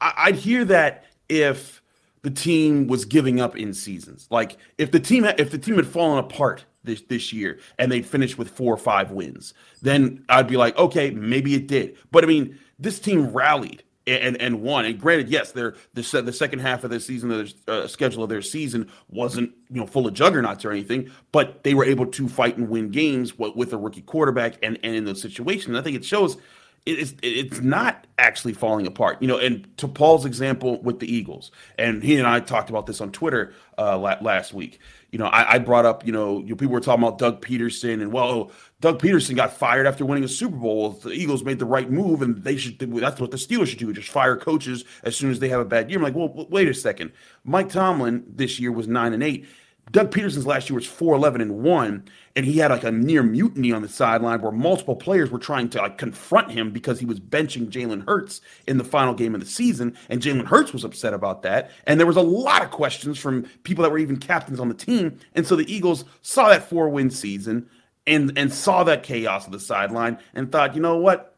I'd 0.00 0.36
hear 0.36 0.64
that 0.64 1.04
if 1.28 1.82
the 2.22 2.30
team 2.30 2.86
was 2.86 3.04
giving 3.04 3.38
up 3.38 3.56
in 3.56 3.74
seasons, 3.74 4.28
like 4.30 4.56
if 4.78 4.90
the 4.92 5.00
team 5.00 5.24
if 5.24 5.50
the 5.50 5.58
team 5.58 5.76
had 5.76 5.86
fallen 5.86 6.18
apart 6.18 6.64
this 6.84 7.02
this 7.02 7.34
year 7.34 7.58
and 7.78 7.92
they'd 7.92 8.06
finished 8.06 8.38
with 8.38 8.48
four 8.48 8.72
or 8.72 8.78
five 8.78 9.10
wins, 9.10 9.52
then 9.82 10.24
I'd 10.30 10.48
be 10.48 10.56
like, 10.56 10.76
okay, 10.78 11.10
maybe 11.10 11.54
it 11.54 11.66
did. 11.66 11.98
But 12.10 12.24
I 12.24 12.28
mean, 12.28 12.58
this 12.78 12.98
team 12.98 13.30
rallied 13.30 13.82
and 14.06 14.40
and 14.40 14.62
won. 14.62 14.84
And 14.84 15.00
granted, 15.00 15.28
yes, 15.28 15.52
their 15.52 15.74
the 15.94 16.22
the 16.22 16.32
second 16.32 16.60
half 16.60 16.84
of 16.84 16.90
the 16.90 17.00
season, 17.00 17.28
the 17.28 17.52
uh, 17.66 17.86
schedule 17.86 18.22
of 18.22 18.28
their 18.28 18.42
season 18.42 18.90
wasn't 19.08 19.52
you 19.70 19.80
know 19.80 19.86
full 19.86 20.06
of 20.06 20.14
juggernauts 20.14 20.64
or 20.64 20.70
anything, 20.70 21.10
but 21.32 21.64
they 21.64 21.74
were 21.74 21.84
able 21.84 22.06
to 22.06 22.28
fight 22.28 22.56
and 22.56 22.68
win 22.68 22.90
games 22.90 23.38
with, 23.38 23.72
a 23.72 23.76
rookie 23.76 24.02
quarterback 24.02 24.54
and 24.62 24.78
and 24.82 24.94
in 24.94 25.04
those 25.04 25.20
situations. 25.20 25.76
I 25.76 25.82
think 25.82 25.96
it 25.96 26.04
shows 26.04 26.36
it's 26.86 27.14
it's 27.20 27.60
not 27.60 28.06
actually 28.16 28.52
falling 28.52 28.86
apart. 28.86 29.20
You 29.20 29.26
know, 29.28 29.38
and 29.38 29.66
to 29.78 29.88
Paul's 29.88 30.24
example 30.24 30.80
with 30.82 31.00
the 31.00 31.12
Eagles, 31.12 31.50
and 31.78 32.02
he 32.02 32.16
and 32.16 32.26
I 32.26 32.38
talked 32.40 32.70
about 32.70 32.86
this 32.86 33.00
on 33.00 33.10
Twitter 33.10 33.52
uh, 33.76 33.98
last 33.98 34.54
week. 34.54 34.78
You 35.10 35.18
know, 35.18 35.26
I, 35.26 35.54
I 35.54 35.58
brought 35.58 35.86
up, 35.86 36.06
you 36.06 36.12
know, 36.12 36.40
you, 36.40 36.54
people 36.56 36.74
were 36.74 36.80
talking 36.80 37.02
about 37.02 37.18
Doug 37.18 37.40
Pederson, 37.44 38.02
and 38.02 38.12
well, 38.12 38.50
Doug 38.80 39.00
Pederson 39.00 39.34
got 39.34 39.52
fired 39.52 39.86
after 39.86 40.04
winning 40.04 40.24
a 40.24 40.28
Super 40.28 40.56
Bowl. 40.56 40.90
The 40.90 41.10
Eagles 41.10 41.42
made 41.42 41.58
the 41.58 41.64
right 41.64 41.90
move, 41.90 42.22
and 42.22 42.44
they 42.44 42.56
should. 42.56 42.78
That's 42.78 43.20
what 43.20 43.32
the 43.32 43.36
Steelers 43.36 43.66
should 43.66 43.78
do: 43.78 43.92
just 43.92 44.08
fire 44.08 44.36
coaches 44.36 44.84
as 45.02 45.16
soon 45.16 45.30
as 45.30 45.40
they 45.40 45.48
have 45.48 45.60
a 45.60 45.64
bad 45.64 45.90
year. 45.90 45.98
I'm 45.98 46.04
like, 46.04 46.14
well, 46.14 46.46
wait 46.50 46.68
a 46.68 46.74
second. 46.74 47.12
Mike 47.44 47.68
Tomlin 47.68 48.24
this 48.28 48.60
year 48.60 48.70
was 48.70 48.86
nine 48.86 49.12
and 49.12 49.22
eight. 49.22 49.46
Doug 49.92 50.10
Pederson's 50.10 50.46
last 50.46 50.68
year 50.68 50.74
was 50.74 50.86
4 50.86 51.14
11 51.14 51.40
and 51.40 51.62
1, 51.62 52.04
and 52.34 52.44
he 52.44 52.58
had 52.58 52.72
like 52.72 52.82
a 52.82 52.90
near 52.90 53.22
mutiny 53.22 53.70
on 53.72 53.82
the 53.82 53.88
sideline 53.88 54.42
where 54.42 54.50
multiple 54.50 54.96
players 54.96 55.30
were 55.30 55.38
trying 55.38 55.68
to 55.70 55.78
like 55.78 55.96
confront 55.96 56.50
him 56.50 56.72
because 56.72 56.98
he 56.98 57.06
was 57.06 57.20
benching 57.20 57.70
Jalen 57.70 58.04
Hurts 58.06 58.40
in 58.66 58.78
the 58.78 58.84
final 58.84 59.14
game 59.14 59.34
of 59.34 59.40
the 59.40 59.46
season. 59.46 59.96
And 60.08 60.20
Jalen 60.20 60.46
Hurts 60.46 60.72
was 60.72 60.82
upset 60.82 61.14
about 61.14 61.42
that. 61.42 61.70
And 61.86 62.00
there 62.00 62.06
was 62.06 62.16
a 62.16 62.22
lot 62.22 62.62
of 62.62 62.70
questions 62.72 63.18
from 63.18 63.44
people 63.62 63.82
that 63.84 63.90
were 63.90 63.98
even 63.98 64.16
captains 64.16 64.58
on 64.58 64.68
the 64.68 64.74
team. 64.74 65.18
And 65.34 65.46
so 65.46 65.54
the 65.54 65.72
Eagles 65.72 66.04
saw 66.20 66.48
that 66.48 66.68
four 66.68 66.88
win 66.88 67.10
season 67.10 67.68
and 68.08 68.36
and 68.36 68.52
saw 68.52 68.84
that 68.84 69.02
chaos 69.02 69.46
on 69.46 69.52
the 69.52 69.60
sideline 69.60 70.18
and 70.34 70.50
thought, 70.50 70.74
you 70.74 70.80
know 70.80 70.96
what? 70.96 71.36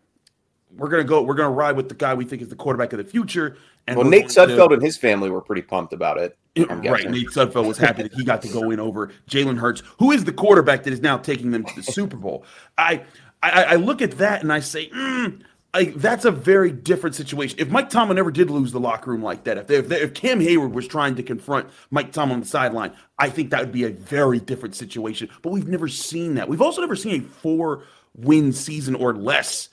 We're 0.77 0.89
gonna 0.89 1.05
go. 1.05 1.23
We're 1.23 1.35
gonna 1.35 1.51
ride 1.51 1.77
with 1.77 1.89
the 1.89 1.95
guy 1.95 2.15
we 2.15 2.25
think 2.25 2.43
is 2.43 2.49
the 2.49 2.57
quarterback 2.57 2.93
of 2.93 2.99
the 2.99 3.05
future. 3.05 3.57
And 3.89 3.97
well, 3.97 4.07
Nate 4.07 4.27
Sudfeld 4.27 4.69
to, 4.69 4.75
and 4.75 4.83
his 4.83 4.99
family 4.99 5.31
were 5.31 5.41
pretty 5.41 5.63
pumped 5.63 5.95
about 5.95 6.19
it. 6.19 6.37
Right. 6.57 7.11
Nate 7.11 7.29
Sudfeld 7.29 7.67
was 7.67 7.79
happy 7.79 8.03
that 8.03 8.13
he 8.13 8.23
got 8.23 8.43
to 8.43 8.49
go 8.49 8.71
in 8.71 8.79
over 8.79 9.11
Jalen 9.31 9.59
Hurts, 9.59 9.83
who 9.99 10.13
is 10.13 10.25
the 10.25 10.33
quarterback 10.33 10.85
that 10.85 10.93
is 10.93 11.01
now 11.01 11.17
taking 11.17 11.53
them 11.53 11.65
to 11.65 11.75
the 11.75 11.83
Super 11.83 12.17
Bowl. 12.17 12.45
I 12.77 13.03
I, 13.43 13.63
I 13.63 13.75
look 13.77 14.03
at 14.03 14.19
that 14.19 14.43
and 14.43 14.53
I 14.53 14.61
say, 14.61 14.91
mm, 14.91 15.41
I, 15.73 15.85
that's 15.97 16.25
a 16.25 16.31
very 16.31 16.73
different 16.73 17.15
situation. 17.15 17.59
If 17.61 17.71
Mike 17.71 17.89
Tomlin 17.89 18.19
ever 18.19 18.31
did 18.31 18.51
lose 18.51 18.73
the 18.73 18.81
locker 18.81 19.11
room 19.11 19.23
like 19.23 19.45
that, 19.45 19.59
if, 19.59 19.67
they, 19.69 19.77
if, 19.77 19.89
they, 19.89 20.01
if 20.01 20.15
Cam 20.15 20.41
Heyward 20.41 20.73
was 20.73 20.89
trying 20.89 21.15
to 21.17 21.23
confront 21.23 21.69
Mike 21.91 22.13
Tomlin 22.13 22.35
on 22.35 22.41
the 22.41 22.47
sideline, 22.47 22.93
I 23.19 23.31
think 23.31 23.51
that 23.51 23.61
would 23.61 23.73
be 23.73 23.85
a 23.85 23.91
very 23.91 24.41
different 24.41 24.75
situation. 24.75 25.29
But 25.43 25.53
we've 25.53 25.69
never 25.69 25.89
seen 25.89 26.35
that. 26.35 26.49
We've 26.49 26.63
also 26.63 26.81
never 26.81 26.97
seen 26.97 27.23
a 27.23 27.25
four 27.25 27.85
win 28.15 28.53
season 28.53 28.95
or 28.95 29.15
less 29.15 29.69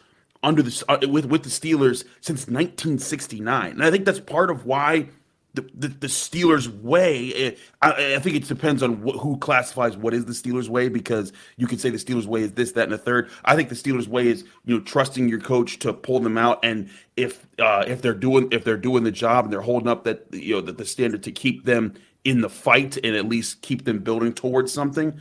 under 0.45 0.61
the 0.61 0.83
uh, 0.87 0.97
with 1.09 1.25
with 1.25 1.43
the 1.43 1.49
Steelers 1.49 2.05
since 2.21 2.47
1969, 2.47 3.71
and 3.71 3.83
I 3.83 3.91
think 3.91 4.05
that's 4.05 4.19
part 4.19 4.49
of 4.51 4.65
why 4.65 5.07
the, 5.55 5.67
the, 5.73 5.87
the 5.87 6.07
Steelers' 6.07 6.67
way. 6.81 7.33
Eh, 7.33 7.51
I, 7.81 8.15
I, 8.15 8.19
think 8.19 8.35
it 8.35 8.47
depends 8.47 8.83
on 8.83 8.97
wh- 8.97 9.17
who 9.19 9.37
classifies 9.37 9.97
what 9.97 10.13
is 10.13 10.25
the 10.25 10.33
Steelers' 10.33 10.69
way 10.69 10.89
because 10.89 11.33
you 11.57 11.65
could 11.65 11.81
say 11.81 11.89
the 11.89 11.97
Steelers' 11.97 12.25
way 12.25 12.41
is 12.41 12.51
this, 12.51 12.73
that, 12.73 12.83
and 12.83 12.91
the 12.91 12.97
third. 12.97 13.31
I 13.45 13.55
think 13.55 13.69
the 13.69 13.75
Steelers' 13.75 14.07
way 14.07 14.27
is 14.27 14.43
you 14.65 14.77
know 14.77 14.83
trusting 14.83 15.27
your 15.27 15.39
coach 15.39 15.79
to 15.79 15.93
pull 15.93 16.19
them 16.19 16.37
out, 16.37 16.59
and 16.63 16.89
if 17.17 17.47
uh, 17.59 17.83
if 17.87 18.01
they're 18.01 18.13
doing 18.13 18.49
if 18.51 18.63
they're 18.63 18.77
doing 18.77 19.03
the 19.03 19.11
job 19.11 19.45
and 19.45 19.53
they're 19.53 19.61
holding 19.61 19.87
up 19.87 20.03
that 20.03 20.27
you 20.31 20.55
know 20.55 20.61
the, 20.61 20.73
the 20.73 20.85
standard 20.85 21.23
to 21.23 21.31
keep 21.31 21.65
them 21.65 21.95
in 22.23 22.41
the 22.41 22.49
fight 22.49 22.97
and 23.03 23.15
at 23.15 23.27
least 23.27 23.61
keep 23.61 23.85
them 23.85 23.99
building 23.99 24.33
towards 24.33 24.71
something, 24.71 25.19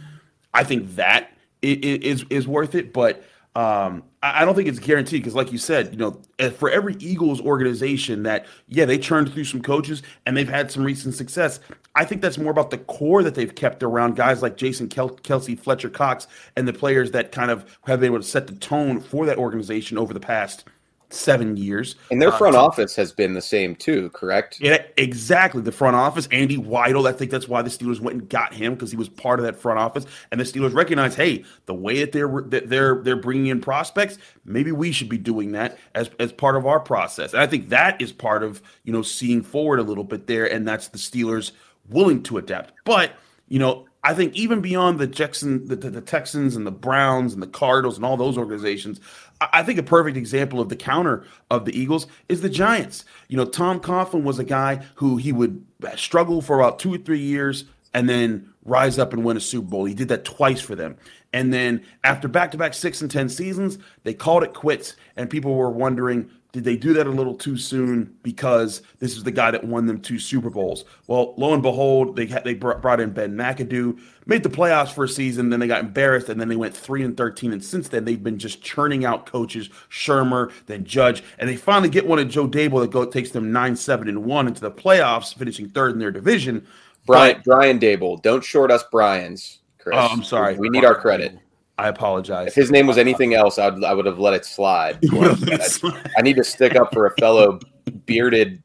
I 0.53 0.65
think 0.65 0.97
that 0.97 1.31
is 1.63 2.25
is 2.29 2.47
worth 2.47 2.75
it. 2.75 2.93
But 2.93 3.25
um, 3.55 4.03
I 4.25 4.47
don't 4.47 4.55
think 4.55 4.69
it's 4.69 4.79
guaranteed 4.79 5.21
because, 5.21 5.35
like 5.35 5.53
you 5.53 5.59
said, 5.59 5.93
you 5.93 5.99
know, 5.99 6.19
eh, 6.39 6.49
for 6.49 6.71
every 6.71 6.95
Eagles 6.95 7.43
organization 7.43 8.23
that, 8.23 8.47
yeah, 8.69 8.87
they 8.87 8.97
churned 8.97 9.31
through 9.31 9.45
some 9.45 9.61
coaches 9.61 10.03
and 10.25 10.35
they've 10.35 10.49
had 10.49 10.71
some 10.71 10.83
recent 10.83 11.15
success. 11.15 11.61
I 11.95 12.07
think 12.07 12.23
that's 12.23 12.39
more 12.39 12.51
about 12.51 12.71
the 12.71 12.79
core 12.79 13.23
that 13.23 13.35
they've 13.35 13.55
kept 13.55 13.83
around 13.83 14.17
guys 14.17 14.41
like 14.41 14.57
Jason 14.57 14.89
Kel- 14.89 15.11
Kelce, 15.11 15.59
Fletcher 15.59 15.91
Cox, 15.91 16.27
and 16.57 16.67
the 16.67 16.73
players 16.73 17.11
that 17.11 17.33
kind 17.33 17.51
of 17.51 17.79
have 17.87 18.01
been 18.01 18.13
able 18.13 18.23
to 18.23 18.27
set 18.27 18.47
the 18.47 18.55
tone 18.55 18.99
for 18.99 19.27
that 19.27 19.37
organization 19.37 19.99
over 19.99 20.15
the 20.15 20.21
past 20.21 20.65
seven 21.11 21.57
years. 21.57 21.97
And 22.11 22.21
their 22.21 22.33
uh, 22.33 22.39
front 22.39 22.57
uh, 22.57 22.65
office 22.65 22.95
has 22.97 23.13
been 23.13 23.35
the 23.35 23.43
same 23.43 23.75
too, 23.77 24.11
correct? 24.11 24.61
Yeah, 24.61 24.83
exactly. 24.97 25.63
The 25.63 25.73
front 25.73 25.97
office, 25.97 26.29
Andy 26.31 26.57
Weidl. 26.57 27.09
I 27.09 27.13
think 27.13 27.31
that's 27.31 27.49
why 27.49 27.63
the 27.63 27.71
Steelers 27.71 28.01
went 28.01 28.21
and 28.21 28.29
got 28.29 28.55
him 28.55 28.75
because 28.75 28.91
he 28.91 28.97
was 28.97 29.09
part 29.09 29.39
of 29.39 29.45
that 29.47 29.57
front 29.57 29.79
office. 29.79 30.07
And 30.31 30.41
the 30.41 30.45
Steelers 30.45 30.75
recognize, 30.75 31.15
hey, 31.15 31.45
the 31.67 31.75
way 31.75 32.01
that 32.01 32.13
they're 32.13 32.43
that 32.49 32.69
they're 32.69 32.97
they're 33.03 33.17
bringing 33.17 33.47
in 33.47 33.61
prospects, 33.61 34.19
maybe 34.45 34.73
we 34.73 34.93
should 34.93 35.09
be 35.09 35.19
doing 35.19 35.53
that 35.53 35.79
as 35.95 36.11
as 36.19 36.33
part 36.33 36.57
of 36.57 36.67
our 36.67 36.81
process. 36.81 37.33
And 37.33 37.43
I 37.43 37.47
think 37.47 37.69
that 37.69 38.01
is 38.01 38.13
part 38.13 38.43
of 38.43 38.63
you 38.85 38.93
know 38.93 39.03
seeing 39.03 39.43
forward 39.43 39.79
a 39.79 39.85
little 39.85 40.05
bit 40.05 40.27
there, 40.27 40.51
and 40.51 40.67
that's 40.67 40.89
the 40.89 40.99
Steelers 40.99 41.53
willing 41.89 42.23
to 42.25 42.39
adapt. 42.39 42.73
But 42.85 43.13
you 43.49 43.59
know, 43.59 43.87
I 44.05 44.13
think 44.13 44.35
even 44.35 44.61
beyond 44.61 44.99
the 44.99 45.07
Jackson, 45.07 45.67
the, 45.67 45.77
the, 45.77 46.01
Texans 46.03 46.57
and 46.57 46.67
the 46.67 46.71
Browns 46.71 47.33
and 47.33 47.43
the 47.43 47.47
Cardinals 47.47 47.97
and 47.97 48.05
all 48.05 48.19
those 48.19 48.37
organizations, 48.37 49.01
I, 49.41 49.49
I, 49.55 49.63
think 49.63 49.79
a 49.79 49.83
perfect 49.83 50.19
example 50.19 50.61
of 50.61 50.69
the 50.69 50.77
counter 50.77 51.25
of 51.51 51.65
the 51.65 51.77
Eagles 51.77 52.07
is 52.29 52.43
the 52.43 52.51
Giants. 52.51 53.07
You 53.29 53.39
know, 53.39 53.47
Tom 53.47 53.81
Coughlin 53.81 54.23
was 54.23 54.39
a 54.39 54.45
guy 54.45 54.85
who 54.97 55.17
he 55.17 55.33
would 55.33 55.65
struggle 55.97 56.43
for 56.43 56.61
about 56.61 56.79
two 56.79 56.93
or 56.93 56.99
three 56.99 57.19
years 57.19 57.65
and 57.95 58.07
then 58.07 58.53
rise 58.65 58.99
up 58.99 59.15
and 59.15 59.25
win 59.25 59.39
a 59.39 59.41
Super 59.41 59.69
Bowl. 59.69 59.87
He 59.87 59.95
did 59.95 60.09
that 60.09 60.25
twice 60.25 60.61
for 60.61 60.75
them. 60.75 60.97
And 61.33 61.53
then 61.53 61.83
after 62.03 62.29
back 62.29 62.51
to 62.51 62.59
back 62.59 62.75
six 62.75 63.01
and 63.01 63.11
10 63.11 63.31
seasons, 63.31 63.79
they 64.03 64.13
called 64.13 64.43
it 64.43 64.53
quits. 64.53 64.97
And 65.17 65.31
people 65.31 65.55
were 65.55 65.71
wondering, 65.71 66.31
did 66.55 66.63
they 66.63 66.77
do 66.77 66.93
that 66.93 67.09
a 67.09 67.11
little 67.11 67.35
too 67.35 67.57
soon 67.57 68.17
because 68.23 68.83
this 69.01 69.17
is 69.17 69.25
the 69.25 69.33
guy 69.33 69.51
that 69.51 69.65
won 69.65 69.87
them 69.87 70.01
two 70.01 70.21
Super 70.21 70.51
Bowls? 70.51 70.85
Well, 71.09 71.35
lo 71.37 71.53
and 71.53 71.61
behold, 71.61 72.15
they 72.15 72.27
they 72.27 72.55
brought 72.55 73.01
in 73.01 73.11
Ben 73.11 73.35
McAdoo, 73.35 74.01
made 74.27 74.45
the 74.45 74.49
playoffs 74.49 74.93
for 74.93 75.03
a 75.03 75.09
season, 75.09 75.51
then 75.51 75.59
they 75.59 75.67
got 75.67 75.81
embarrassed, 75.81 76.29
and 76.29 76.41
then 76.41 76.47
they 76.47 76.55
went 76.55 76.73
three 76.73 77.03
and 77.03 77.17
thirteen. 77.17 77.53
And 77.53 77.63
since 77.63 77.89
then, 77.89 78.05
they've 78.05 78.23
been 78.23 78.39
just 78.39 78.63
churning 78.63 79.05
out 79.05 79.27
coaches, 79.27 79.69
Shurmur, 79.91 80.53
then 80.67 80.85
Judge, 80.85 81.25
and 81.39 81.51
they 81.51 81.57
finally 81.57 81.89
get 81.91 82.07
one 82.07 82.21
of 82.21 82.29
Joe 82.29 82.47
Daboll 82.47 82.83
that 82.83 82.93
go, 82.93 83.05
takes 83.05 83.33
them 83.33 83.51
nine 83.51 83.75
seven 83.75 84.09
and 84.09 84.25
one 84.25 84.47
into 84.47 84.61
the 84.61 84.71
playoffs, 84.71 85.35
finishing 85.35 85.69
third 85.69 85.95
in 85.95 85.99
their 85.99 86.13
division. 86.13 86.65
Brian 87.05 87.35
but, 87.39 87.45
Brian 87.45 87.81
Daboll, 87.81 88.23
don't 88.23 88.45
short 88.45 88.71
us 88.71 88.85
Brian's. 88.93 89.59
Chris. 89.79 89.97
Oh, 89.99 90.07
I'm 90.07 90.23
sorry. 90.23 90.57
We 90.57 90.71
need 90.71 90.85
our 90.85 90.95
credit. 90.95 91.37
I 91.77 91.89
apologize. 91.89 92.49
If 92.49 92.55
his 92.55 92.71
name 92.71 92.87
was 92.87 92.99
anything 92.99 93.35
else, 93.35 93.59
I'd, 93.59 93.83
I 93.83 93.95
would 93.95 94.07
have 94.07 94.19
let 94.19 94.35
it 94.35 94.45
slide. 94.45 94.99
I 95.13 96.23
need 96.23 96.37
to 96.37 96.45
stick 96.45 96.77
up 96.77 96.93
for 96.93 97.07
a 97.07 97.11
fellow 97.19 97.59
bearded, 98.07 98.63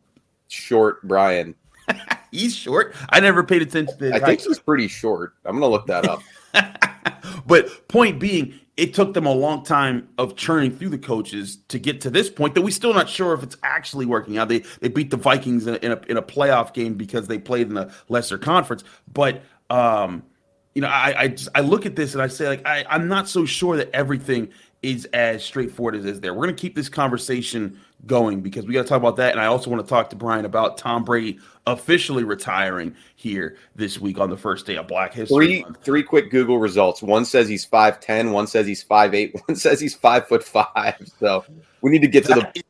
short 0.48 1.02
Brian. 1.08 1.56
he's 2.32 2.56
short. 2.56 2.96
I 3.10 3.20
never 3.20 3.44
paid 3.44 3.62
attention 3.62 3.98
to. 3.98 4.14
I 4.14 4.20
think 4.20 4.42
he's 4.42 4.60
pretty 4.60 4.88
short. 4.88 5.34
I'm 5.46 5.56
gonna 5.56 5.68
look 5.68 5.88
that 5.88 6.08
up. 6.08 6.22
but 7.48 7.88
point 7.88 8.20
being, 8.20 8.60
it 8.78 8.94
took 8.94 9.16
them 9.16 9.26
a 9.26 9.34
long 9.34 9.64
time 9.64 10.08
of 10.20 10.36
churning 10.36 10.76
through 10.76 10.90
the 10.90 11.00
coaches 11.00 11.58
to 11.70 11.80
get 11.80 12.02
to 12.02 12.12
this 12.12 12.30
point 12.30 12.54
that 12.56 12.62
we're 12.62 12.70
still 12.70 12.94
not 12.94 13.10
sure 13.10 13.34
if 13.34 13.42
it's 13.42 13.58
actually 13.64 14.06
working 14.06 14.38
out. 14.38 14.50
They 14.50 14.60
they 14.82 14.88
beat 14.88 15.10
the 15.10 15.18
Vikings 15.18 15.66
in 15.66 15.76
a, 15.76 15.78
in 15.78 15.92
a, 15.92 16.02
in 16.10 16.18
a 16.18 16.22
playoff 16.22 16.74
game 16.74 16.94
because 16.94 17.28
they 17.28 17.40
played 17.40 17.70
in 17.70 17.78
a 17.78 17.92
lesser 18.08 18.38
conference, 18.38 18.84
but 19.12 19.42
um, 19.72 20.24
you 20.76 20.82
know, 20.82 20.88
I 20.88 21.14
I, 21.18 21.28
just, 21.30 21.50
I 21.56 21.62
look 21.62 21.86
at 21.86 21.96
this 21.96 22.14
and 22.14 22.22
I 22.22 22.28
say 22.28 22.48
like 22.48 22.66
I 22.66 22.86
I'm 22.90 23.08
not 23.08 23.28
so 23.28 23.46
sure 23.46 23.78
that 23.78 23.90
everything 23.94 24.50
is 24.82 25.06
as 25.14 25.44
straightforward 25.44 25.96
as 25.96 26.06
is 26.06 26.22
there. 26.22 26.34
We're 26.34 26.46
going 26.46 26.56
to 26.56 26.62
keep 26.62 26.76
this 26.76 26.88
conversation 26.88 27.80
going 28.06 28.40
because 28.40 28.66
we 28.66 28.74
got 28.74 28.84
to 28.84 28.88
talk 28.88 28.98
about 28.98 29.18
that, 29.18 29.32
and 29.32 29.42
I 29.42 29.46
also 29.46 29.70
want 29.70 29.86
to 29.86 29.90
talk 29.90 30.10
to 30.12 30.16
Brian 30.16 30.46
about 30.46 30.78
Tom 30.78 31.04
Brady 31.04 31.38
officially 31.68 32.24
retiring 32.24 32.96
here 33.16 33.58
this 33.76 34.00
week 34.00 34.20
on 34.20 34.30
the 34.30 34.38
first 34.38 34.66
day 34.66 34.78
of 34.78 34.88
Black 34.88 35.14
History. 35.14 35.46
Three 35.46 35.62
Month. 35.64 35.84
three 35.84 36.04
quick 36.04 36.32
Google 36.32 36.60
results. 36.60 37.02
One 37.02 37.26
says 37.26 37.50
he's 37.50 37.66
five 37.66 38.00
ten. 38.00 38.32
One 38.32 38.48
says 38.48 38.66
he's 38.66 38.82
five 38.82 39.14
eight. 39.14 39.36
One 39.48 39.56
says 39.56 39.80
he's 39.80 39.96
five 39.96 40.28
foot 40.28 40.44
five. 40.44 40.96
So 41.20 41.44
we 41.82 41.92
need 41.92 42.02
to 42.02 42.08
get 42.08 42.26
to 42.26 42.36
the 42.36 42.64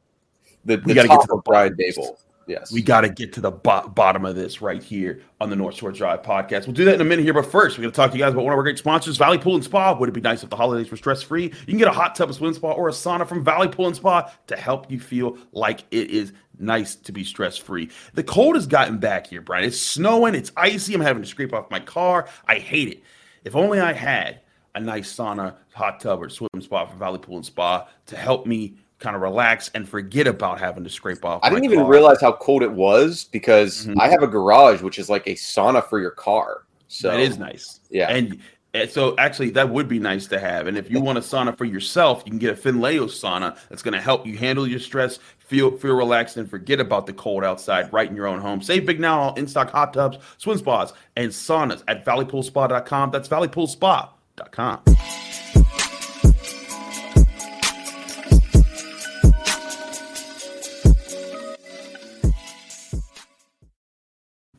the, 0.66 0.82
we 0.86 0.94
got 0.94 1.04
to 1.04 1.08
get 1.08 1.22
to 1.22 1.28
the 1.28 1.42
Brian 1.46 1.76
Daboll. 1.76 2.18
Yes. 2.50 2.72
We 2.72 2.82
got 2.82 3.02
to 3.02 3.10
get 3.10 3.32
to 3.34 3.42
the 3.42 3.52
bo- 3.52 3.88
bottom 3.90 4.26
of 4.26 4.36
this 4.36 4.60
right 4.60 4.82
here 4.82 5.22
on 5.40 5.52
the 5.52 5.56
North 5.56 5.76
Shore 5.76 5.92
Drive 5.92 6.24
podcast. 6.24 6.66
We'll 6.66 6.74
do 6.74 6.84
that 6.86 6.96
in 6.96 7.02
a 7.02 7.06
minute 7.06 7.24
here, 7.24 7.34
but 7.34 7.46
first, 7.46 7.78
we're 7.78 7.84
going 7.84 7.92
to 7.92 7.96
talk 7.96 8.10
to 8.10 8.18
you 8.18 8.24
guys 8.24 8.34
about 8.34 8.44
one 8.44 8.54
of 8.54 8.58
our 8.58 8.64
great 8.64 8.80
sponsors, 8.80 9.18
Valley 9.18 9.38
Pool 9.38 9.54
and 9.54 9.64
Spa. 9.64 9.96
Would 9.96 10.10
it 10.10 10.14
be 10.14 10.22
nice 10.22 10.42
if 10.44 10.50
the 10.50 10.56
holidays 10.56 10.90
were 10.90 10.98
stress 10.98 11.22
free? 11.22 11.44
You 11.44 11.66
can 11.68 11.78
get 11.78 11.88
a 11.88 11.92
hot 11.92 12.16
tub, 12.16 12.32
a 12.32 12.34
swim 12.34 12.56
spa, 12.56 12.72
or 12.72 12.90
a 12.90 12.92
sauna 12.92 13.28
from 13.28 13.44
Valley 13.44 13.68
Pool 13.68 13.86
and 13.86 13.96
Spa 13.96 14.34
to 14.48 14.56
help 14.58 14.90
you 14.92 15.00
feel 15.00 15.38
like 15.52 15.82
it 15.92 16.10
is 16.10 16.34
nice 16.58 16.96
to 16.96 17.12
be 17.12 17.24
stress 17.24 17.56
free. 17.56 17.92
The 18.16 18.24
cold 18.24 18.56
has 18.56 18.66
gotten 18.66 18.98
back 18.98 19.28
here, 19.28 19.42
Brian. 19.42 19.66
It's 19.66 19.80
snowing, 19.80 20.34
it's 20.34 20.52
icy. 20.58 20.96
I'm 20.96 21.02
having 21.02 21.22
to 21.22 21.30
scrape 21.30 21.54
off 21.54 21.70
my 21.70 21.80
car. 21.80 22.28
I 22.48 22.56
hate 22.56 22.88
it. 22.88 23.04
If 23.46 23.56
only 23.56 23.80
I 23.80 23.94
had 23.94 24.42
a 24.74 24.80
nice 24.80 25.14
sauna, 25.16 25.56
hot 25.76 26.00
tub, 26.00 26.20
or 26.24 26.30
swim 26.30 26.50
spa 26.62 26.88
from 26.88 26.98
Valley 26.98 27.20
Pool 27.20 27.38
and 27.38 27.46
Spa 27.46 27.88
to 28.08 28.18
help 28.18 28.48
me 28.48 28.78
kind 29.00 29.16
of 29.16 29.22
relax 29.22 29.72
and 29.74 29.88
forget 29.88 30.28
about 30.28 30.60
having 30.60 30.84
to 30.84 30.90
scrape 30.90 31.24
off. 31.24 31.40
I 31.44 31.50
didn't 31.50 31.66
even 31.66 31.80
car. 31.80 31.90
realize 31.90 32.22
how 32.22 32.34
cold 32.34 32.64
it 32.64 32.72
was 32.72 33.26
because 33.26 33.86
mm-hmm. 33.86 34.00
I 34.00 34.10
have 34.10 34.22
a 34.22 34.28
garage 34.28 34.82
which 34.82 35.00
is 35.00 35.10
like 35.10 35.26
a 35.28 35.36
sauna 35.36 35.88
for 35.88 36.00
your 36.00 36.12
car. 36.12 36.64
So 36.88 37.10
that 37.10 37.20
is 37.20 37.38
nice. 37.38 37.80
Yeah. 37.90 38.10
And, 38.10 38.40
and 38.74 38.90
so 38.90 39.16
actually 39.18 39.52
that 39.52 39.70
would 39.70 39.88
be 39.88 40.00
nice 40.00 40.28
to 40.28 40.40
have. 40.40 40.68
And 40.68 40.78
if 40.78 40.92
you 40.92 41.00
want 41.00 41.18
a 41.18 41.22
sauna 41.22 41.58
for 41.58 41.66
yourself, 41.66 42.24
you 42.26 42.32
can 42.32 42.40
get 42.40 42.58
a 42.58 42.62
Finnleo 42.62 43.06
sauna 43.06 43.58
that's 43.70 43.82
going 43.82 43.94
to 43.94 44.02
help 44.02 44.28
you 44.28 44.38
handle 44.38 44.68
your 44.68 44.80
stress, 44.80 45.20
feel 45.40 45.78
feel 45.78 45.96
relaxed 45.96 46.38
and 46.38 46.50
forget 46.50 46.80
about 46.80 47.06
the 47.06 47.14
cold 47.14 47.44
outside 47.44 47.92
right 47.94 48.10
in 48.10 48.16
your 48.16 48.28
own 48.28 48.40
home. 48.40 48.62
Save 48.62 48.86
big 48.86 49.00
now 49.00 49.22
on 49.22 49.38
in-stock 49.38 49.72
hot 49.72 49.94
tubs, 49.94 50.18
swim 50.38 50.58
spas, 50.58 50.94
and 51.16 51.32
saunas 51.32 51.84
at 51.88 52.06
valleypoolspa.com. 52.06 53.12
That's 53.12 53.28
valleypoolspa.com. 53.28 55.29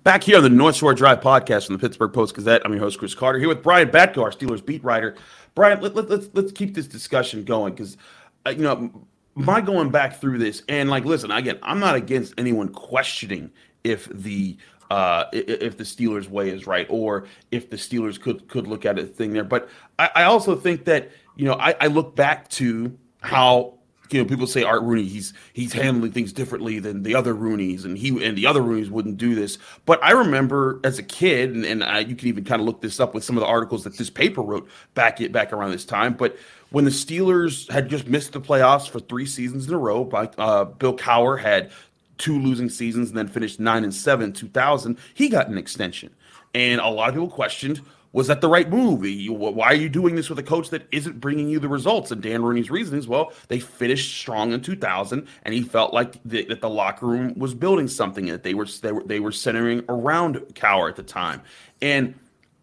Back 0.02 0.24
here 0.24 0.38
on 0.38 0.42
the 0.42 0.48
North 0.48 0.76
Shore 0.76 0.94
Drive 0.94 1.20
podcast 1.20 1.66
from 1.66 1.74
the 1.76 1.78
Pittsburgh 1.78 2.14
Post 2.14 2.34
Gazette, 2.34 2.62
I'm 2.64 2.72
your 2.72 2.80
host 2.80 2.98
Chris 2.98 3.14
Carter 3.14 3.38
here 3.38 3.48
with 3.48 3.62
Brian 3.62 3.90
Batko, 3.90 4.22
our 4.22 4.30
Steelers 4.30 4.64
beat 4.64 4.82
writer. 4.82 5.14
Brian, 5.54 5.78
let, 5.82 5.94
let, 5.94 6.08
let's 6.08 6.30
let's 6.32 6.52
keep 6.52 6.74
this 6.74 6.86
discussion 6.86 7.44
going 7.44 7.74
because 7.74 7.98
uh, 8.46 8.50
you 8.50 8.62
know 8.62 8.90
my 9.34 9.60
going 9.60 9.90
back 9.90 10.18
through 10.18 10.38
this 10.38 10.62
and 10.70 10.88
like 10.88 11.04
listen 11.04 11.30
again, 11.30 11.58
I'm 11.62 11.80
not 11.80 11.96
against 11.96 12.32
anyone 12.38 12.70
questioning 12.70 13.50
if 13.84 14.06
the 14.06 14.56
uh, 14.90 15.24
if 15.34 15.76
the 15.76 15.84
Steelers' 15.84 16.30
way 16.30 16.48
is 16.48 16.66
right, 16.66 16.86
or 16.88 17.26
if 17.50 17.68
the 17.68 17.76
Steelers 17.76 18.18
could 18.18 18.48
could 18.48 18.66
look 18.66 18.86
at 18.86 18.98
a 18.98 19.04
thing 19.04 19.34
there. 19.34 19.44
But 19.44 19.68
I, 19.98 20.10
I 20.14 20.22
also 20.22 20.56
think 20.56 20.86
that 20.86 21.10
you 21.36 21.44
know 21.44 21.54
I, 21.60 21.74
I 21.78 21.88
look 21.88 22.16
back 22.16 22.48
to 22.50 22.96
how 23.20 23.74
you 24.12 24.22
know, 24.22 24.28
people 24.28 24.46
say 24.46 24.62
Art 24.62 24.82
Rooney, 24.82 25.04
he's 25.04 25.32
he's 25.52 25.72
handling 25.72 26.12
things 26.12 26.32
differently 26.32 26.78
than 26.78 27.02
the 27.02 27.14
other 27.14 27.34
Rooneys, 27.34 27.84
and 27.84 27.96
he 27.96 28.24
and 28.24 28.36
the 28.36 28.46
other 28.46 28.60
Rooneys 28.60 28.90
wouldn't 28.90 29.16
do 29.16 29.34
this. 29.34 29.58
But 29.86 30.02
I 30.02 30.12
remember 30.12 30.80
as 30.84 30.98
a 30.98 31.02
kid, 31.02 31.54
and, 31.54 31.64
and 31.64 31.84
I, 31.84 32.00
you 32.00 32.16
can 32.16 32.28
even 32.28 32.44
kind 32.44 32.60
of 32.60 32.66
look 32.66 32.80
this 32.80 33.00
up 33.00 33.14
with 33.14 33.24
some 33.24 33.36
of 33.36 33.40
the 33.40 33.46
articles 33.46 33.84
that 33.84 33.96
this 33.96 34.10
paper 34.10 34.42
wrote 34.42 34.68
back 34.94 35.20
it 35.20 35.32
back 35.32 35.52
around 35.52 35.70
this 35.70 35.84
time. 35.84 36.14
But 36.14 36.36
when 36.70 36.84
the 36.84 36.90
Steelers 36.90 37.70
had 37.70 37.88
just 37.88 38.06
missed 38.06 38.32
the 38.32 38.40
playoffs 38.40 38.88
for 38.88 39.00
three 39.00 39.26
seasons 39.26 39.68
in 39.68 39.74
a 39.74 39.78
row, 39.78 40.04
by 40.04 40.28
uh, 40.38 40.64
Bill 40.64 40.96
Cowher 40.96 41.40
had 41.40 41.70
two 42.18 42.38
losing 42.38 42.68
seasons 42.68 43.08
and 43.08 43.18
then 43.18 43.28
finished 43.28 43.58
nine 43.58 43.82
and 43.82 43.94
seven, 43.94 44.32
2000. 44.32 44.98
He 45.14 45.28
got 45.28 45.48
an 45.48 45.58
extension, 45.58 46.10
and 46.54 46.80
a 46.80 46.88
lot 46.88 47.08
of 47.08 47.14
people 47.14 47.30
questioned 47.30 47.80
was 48.12 48.26
that 48.26 48.40
the 48.40 48.48
right 48.48 48.68
move? 48.68 49.00
Why 49.30 49.66
are 49.68 49.74
you 49.74 49.88
doing 49.88 50.16
this 50.16 50.28
with 50.28 50.38
a 50.38 50.42
coach 50.42 50.70
that 50.70 50.86
isn't 50.90 51.20
bringing 51.20 51.48
you 51.48 51.60
the 51.60 51.68
results? 51.68 52.10
And 52.10 52.20
Dan 52.20 52.42
Rooney's 52.42 52.70
reason 52.70 52.98
is, 52.98 53.06
well, 53.06 53.32
they 53.48 53.60
finished 53.60 54.18
strong 54.18 54.52
in 54.52 54.60
2000, 54.60 55.26
and 55.44 55.54
he 55.54 55.62
felt 55.62 55.94
like 55.94 56.20
the, 56.24 56.44
that 56.46 56.60
the 56.60 56.68
locker 56.68 57.06
room 57.06 57.38
was 57.38 57.54
building 57.54 57.86
something, 57.86 58.26
that 58.26 58.42
they 58.42 58.54
were 58.54 58.66
they 58.82 58.92
were 58.92 59.04
they 59.04 59.20
were 59.20 59.32
centering 59.32 59.84
around 59.88 60.36
Cowher 60.54 60.88
at 60.88 60.96
the 60.96 61.04
time. 61.04 61.42
And 61.80 62.14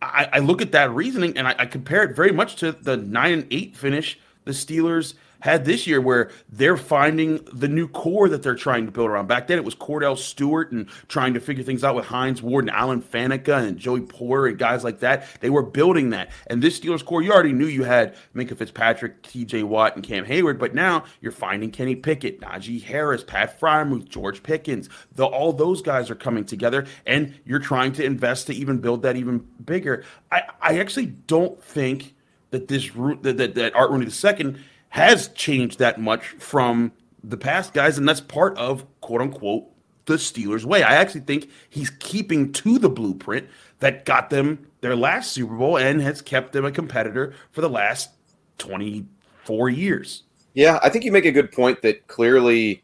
I, 0.01 0.29
I 0.33 0.39
look 0.39 0.61
at 0.61 0.73
that 0.73 0.91
reasoning 0.91 1.37
and 1.37 1.47
I, 1.47 1.55
I 1.59 1.65
compare 1.65 2.03
it 2.03 2.15
very 2.15 2.31
much 2.31 2.57
to 2.57 2.73
the 2.73 2.97
nine 2.97 3.33
and 3.33 3.47
eight 3.49 3.75
finish 3.75 4.19
the 4.45 4.51
Steelers 4.51 5.13
had 5.41 5.65
this 5.65 5.87
year 5.87 6.01
where 6.01 6.31
they're 6.49 6.77
finding 6.77 7.43
the 7.53 7.67
new 7.67 7.87
core 7.87 8.29
that 8.29 8.43
they're 8.43 8.55
trying 8.55 8.85
to 8.85 8.91
build 8.91 9.09
around. 9.09 9.27
Back 9.27 9.47
then, 9.47 9.57
it 9.57 9.63
was 9.63 9.75
Kordell 9.75 10.17
Stewart 10.17 10.71
and 10.71 10.89
trying 11.07 11.33
to 11.33 11.39
figure 11.39 11.63
things 11.63 11.83
out 11.83 11.95
with 11.95 12.05
Hines 12.05 12.41
Ward 12.41 12.65
and 12.65 12.71
Alan 12.71 13.01
Faneca 13.01 13.65
and 13.65 13.77
Joey 13.77 14.01
Porter 14.01 14.47
and 14.47 14.57
guys 14.57 14.83
like 14.83 14.99
that. 14.99 15.27
They 15.41 15.49
were 15.49 15.63
building 15.63 16.11
that. 16.11 16.31
And 16.47 16.61
this 16.61 16.79
Steelers 16.79 17.03
core, 17.03 17.21
you 17.21 17.31
already 17.31 17.53
knew 17.53 17.67
you 17.67 17.83
had 17.83 18.15
Minkah 18.35 18.57
Fitzpatrick, 18.57 19.21
TJ 19.23 19.63
Watt, 19.63 19.95
and 19.95 20.03
Cam 20.03 20.25
Heyward, 20.25 20.59
but 20.59 20.73
now 20.73 21.03
you're 21.21 21.31
finding 21.31 21.71
Kenny 21.71 21.95
Pickett, 21.95 22.41
Najee 22.41 22.83
Harris, 22.83 23.23
Pat 23.23 23.59
Freiermuth, 23.59 24.07
George 24.07 24.43
Pickens. 24.43 24.89
The, 25.15 25.25
all 25.25 25.53
those 25.53 25.81
guys 25.81 26.09
are 26.09 26.15
coming 26.15 26.45
together, 26.45 26.85
and 27.05 27.35
you're 27.45 27.59
trying 27.59 27.93
to 27.93 28.03
invest 28.03 28.47
to 28.47 28.53
even 28.53 28.79
build 28.79 29.01
that 29.03 29.15
even 29.15 29.47
bigger. 29.63 30.03
I, 30.31 30.43
I 30.61 30.79
actually 30.79 31.07
don't 31.07 31.61
think 31.61 32.15
that 32.51 32.67
this 32.67 32.95
route 32.95 33.23
that, 33.23 33.37
that, 33.37 33.55
that 33.55 33.75
Art 33.75 33.91
Rooney 33.91 34.05
II 34.05 34.55
has 34.89 35.27
changed 35.29 35.79
that 35.79 35.99
much 35.99 36.25
from 36.39 36.91
the 37.23 37.37
past 37.37 37.73
guys, 37.73 37.97
and 37.97 38.07
that's 38.07 38.21
part 38.21 38.57
of 38.57 38.85
quote 39.01 39.21
unquote 39.21 39.65
the 40.05 40.15
Steelers' 40.15 40.63
way. 40.63 40.83
I 40.83 40.95
actually 40.95 41.21
think 41.21 41.49
he's 41.69 41.89
keeping 41.89 42.51
to 42.53 42.79
the 42.79 42.89
blueprint 42.89 43.47
that 43.79 44.05
got 44.05 44.29
them 44.29 44.67
their 44.81 44.95
last 44.95 45.31
Super 45.33 45.55
Bowl 45.55 45.77
and 45.77 46.01
has 46.01 46.21
kept 46.21 46.53
them 46.53 46.65
a 46.65 46.71
competitor 46.71 47.33
for 47.51 47.61
the 47.61 47.69
last 47.69 48.09
24 48.57 49.69
years. 49.69 50.23
Yeah, 50.53 50.79
I 50.81 50.89
think 50.89 51.05
you 51.05 51.11
make 51.11 51.25
a 51.25 51.31
good 51.31 51.51
point 51.51 51.81
that 51.83 52.07
clearly 52.07 52.81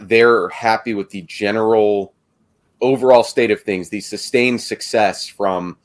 they're 0.00 0.48
happy 0.48 0.94
with 0.94 1.10
the 1.10 1.22
general 1.22 2.14
overall 2.80 3.24
state 3.24 3.50
of 3.50 3.60
things, 3.60 3.88
the 3.88 4.00
sustained 4.00 4.60
success 4.60 5.26
from 5.26 5.76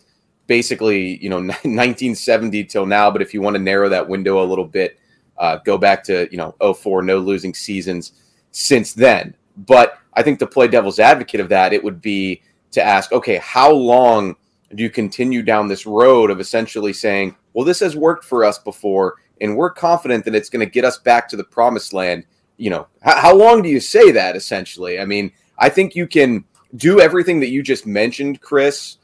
basically, 0.48 1.22
you 1.24 1.30
know, 1.30 1.38
1970 1.42 2.64
till 2.66 2.86
now. 2.86 3.10
But 3.10 3.22
if 3.22 3.34
you 3.34 3.42
want 3.42 3.56
to 3.56 3.62
narrow 3.62 3.90
that 3.90 4.08
window 4.08 4.44
a 4.44 4.46
little 4.46 4.66
bit, 4.66 4.99
uh, 5.40 5.58
go 5.66 5.78
back 5.78 6.04
to 6.04 6.28
you 6.32 6.38
know 6.38 6.74
04 6.74 7.02
no 7.02 7.18
losing 7.18 7.54
seasons 7.54 8.14
since 8.52 8.94
then. 8.94 9.36
But 9.58 9.98
i 10.14 10.24
think 10.24 10.40
to 10.40 10.48
play 10.48 10.68
devil's 10.68 11.00
advocate 11.00 11.40
of 11.40 11.50
that 11.50 11.72
it 11.72 11.84
would 11.84 12.02
be 12.02 12.42
to 12.72 12.84
ask 12.84 13.12
okay 13.12 13.38
how 13.38 13.72
long 13.72 14.36
do 14.76 14.84
you 14.84 14.90
continue 14.90 15.42
down 15.42 15.68
this 15.68 15.86
road 15.86 16.30
of 16.30 16.40
essentially 16.40 16.94
saying 16.94 17.36
well 17.54 17.66
this 17.66 17.80
has 17.80 17.96
worked 17.96 18.26
for 18.26 18.44
us 18.44 18.58
before 18.58 19.16
and 19.42 19.56
we're 19.56 19.70
confident 19.70 20.26
that 20.26 20.36
it's 20.36 20.50
going 20.50 20.66
to 20.66 20.72
get 20.72 20.84
us 20.84 20.98
back 20.98 21.30
to 21.30 21.38
the 21.38 21.44
promised 21.44 21.94
land? 21.94 22.26
You 22.58 22.72
know 22.72 22.88
how, 23.02 23.20
how 23.20 23.36
long 23.36 23.62
do 23.62 23.70
you 23.70 23.80
say 23.80 24.12
that 24.12 24.36
essentially? 24.36 25.00
I 25.00 25.06
mean 25.06 25.32
i 25.58 25.70
think 25.70 25.96
you 25.96 26.08
can 26.08 26.44
do 26.76 27.00
everything 27.00 27.40
that 27.40 27.50
you 27.50 27.64
just 27.64 27.86
mentioned 27.86 28.42
chris 28.42 28.98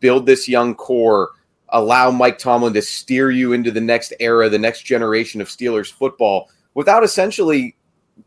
build 0.00 0.26
this 0.26 0.48
young 0.48 0.74
core 0.74 1.30
allow 1.72 2.10
Mike 2.10 2.38
Tomlin 2.38 2.72
to 2.74 2.82
steer 2.82 3.30
you 3.30 3.52
into 3.52 3.70
the 3.70 3.80
next 3.80 4.12
era, 4.20 4.48
the 4.48 4.58
next 4.58 4.82
generation 4.82 5.40
of 5.40 5.48
Steelers 5.48 5.92
football 5.92 6.50
without 6.74 7.02
essentially 7.02 7.76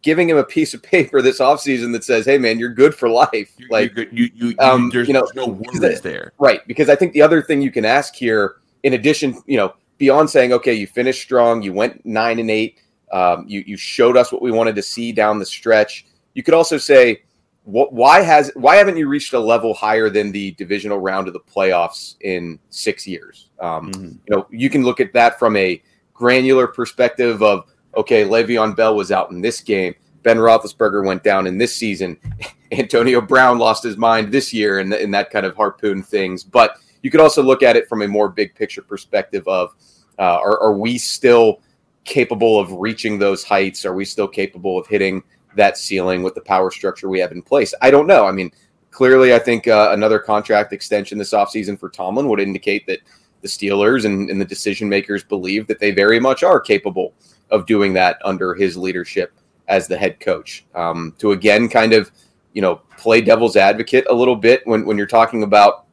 giving 0.01 0.29
him 0.29 0.37
a 0.37 0.43
piece 0.43 0.73
of 0.73 0.83
paper 0.95 1.21
this 1.21 1.39
offseason 1.39 1.93
that 1.93 2.03
says, 2.03 2.25
"Hey, 2.25 2.37
man, 2.37 2.59
you're 2.59 2.73
good 2.73 2.93
for 2.93 3.09
life." 3.09 3.51
Like 3.69 3.95
you, 3.95 4.07
you, 4.11 4.29
you, 4.35 4.55
um, 4.59 4.89
there's, 4.89 5.07
you 5.07 5.13
know, 5.13 5.27
there's 5.33 5.47
no 5.47 5.53
worries 5.53 6.01
there, 6.01 6.33
right? 6.39 6.65
Because 6.67 6.89
I 6.89 6.95
think 6.95 7.13
the 7.13 7.21
other 7.21 7.41
thing 7.41 7.61
you 7.61 7.71
can 7.71 7.85
ask 7.85 8.15
here, 8.15 8.57
in 8.83 8.93
addition, 8.93 9.41
you 9.45 9.57
know, 9.57 9.73
beyond 9.97 10.29
saying, 10.29 10.53
"Okay, 10.53 10.73
you 10.73 10.87
finished 10.87 11.21
strong, 11.21 11.61
you 11.61 11.73
went 11.73 12.05
nine 12.05 12.39
and 12.39 12.51
eight, 12.51 12.79
um, 13.11 13.45
you 13.47 13.63
you 13.65 13.77
showed 13.77 14.17
us 14.17 14.31
what 14.31 14.41
we 14.41 14.51
wanted 14.51 14.75
to 14.75 14.81
see 14.81 15.11
down 15.11 15.39
the 15.39 15.45
stretch," 15.45 16.05
you 16.33 16.43
could 16.43 16.53
also 16.53 16.77
say, 16.77 17.21
what, 17.65 17.91
why 17.91 18.21
has 18.21 18.51
why 18.55 18.75
haven't 18.75 18.95
you 18.95 19.07
reached 19.07 19.33
a 19.33 19.39
level 19.39 19.73
higher 19.73 20.09
than 20.09 20.31
the 20.31 20.51
divisional 20.51 20.99
round 20.99 21.27
of 21.27 21.33
the 21.33 21.39
playoffs 21.39 22.15
in 22.21 22.59
six 22.69 23.05
years? 23.07 23.49
Um, 23.59 23.91
mm-hmm. 23.91 24.05
You 24.05 24.19
know, 24.29 24.47
you 24.51 24.69
can 24.69 24.83
look 24.83 24.99
at 24.99 25.13
that 25.13 25.39
from 25.39 25.57
a 25.57 25.81
granular 26.13 26.67
perspective 26.67 27.41
of 27.41 27.65
okay, 27.97 28.23
Le'Veon 28.23 28.75
Bell 28.75 28.95
was 28.95 29.11
out 29.11 29.31
in 29.31 29.41
this 29.41 29.61
game. 29.61 29.95
Ben 30.21 30.37
Roethlisberger 30.37 31.05
went 31.05 31.23
down 31.23 31.47
in 31.47 31.57
this 31.57 31.75
season. 31.75 32.17
Antonio 32.71 33.21
Brown 33.21 33.57
lost 33.57 33.83
his 33.83 33.97
mind 33.97 34.31
this 34.31 34.53
year, 34.53 34.79
and, 34.79 34.93
and 34.93 35.13
that 35.13 35.29
kind 35.29 35.45
of 35.45 35.55
harpoon 35.55 36.03
things. 36.03 36.43
But 36.43 36.77
you 37.01 37.11
could 37.11 37.19
also 37.19 37.41
look 37.41 37.63
at 37.63 37.75
it 37.75 37.87
from 37.87 38.01
a 38.01 38.07
more 38.07 38.29
big 38.29 38.53
picture 38.55 38.81
perspective 38.81 39.47
of 39.47 39.75
uh, 40.19 40.39
are, 40.39 40.59
are 40.59 40.77
we 40.77 40.97
still 40.97 41.61
capable 42.03 42.59
of 42.59 42.71
reaching 42.73 43.17
those 43.17 43.43
heights? 43.43 43.85
Are 43.85 43.93
we 43.93 44.05
still 44.05 44.27
capable 44.27 44.77
of 44.77 44.87
hitting 44.87 45.23
that 45.55 45.77
ceiling 45.77 46.23
with 46.23 46.35
the 46.35 46.41
power 46.41 46.71
structure 46.71 47.09
we 47.09 47.19
have 47.19 47.31
in 47.31 47.41
place? 47.41 47.73
I 47.81 47.91
don't 47.91 48.07
know. 48.07 48.25
I 48.25 48.31
mean, 48.31 48.51
clearly, 48.91 49.33
I 49.33 49.39
think 49.39 49.67
uh, 49.67 49.89
another 49.91 50.19
contract 50.19 50.73
extension 50.73 51.17
this 51.17 51.33
offseason 51.33 51.79
for 51.79 51.89
Tomlin 51.89 52.29
would 52.29 52.39
indicate 52.39 52.87
that 52.87 52.99
the 53.41 53.47
Steelers 53.47 54.05
and, 54.05 54.29
and 54.29 54.39
the 54.39 54.45
decision 54.45 54.89
makers 54.89 55.23
believe 55.23 55.67
that 55.67 55.79
they 55.79 55.91
very 55.91 56.19
much 56.19 56.43
are 56.43 56.59
capable 56.59 57.13
of 57.51 57.65
doing 57.65 57.93
that 57.93 58.17
under 58.23 58.55
his 58.55 58.75
leadership 58.75 59.33
as 59.67 59.87
the 59.87 59.97
head 59.97 60.19
coach. 60.19 60.65
Um, 60.73 61.13
to 61.19 61.31
again 61.31 61.69
kind 61.69 61.93
of, 61.93 62.11
you 62.53 62.61
know, 62.61 62.81
play 62.97 63.21
devil's 63.21 63.55
advocate 63.55 64.05
a 64.09 64.13
little 64.13 64.35
bit 64.35 64.61
when, 64.65 64.85
when 64.85 64.97
you're 64.97 65.05
talking 65.05 65.43
about 65.43 65.85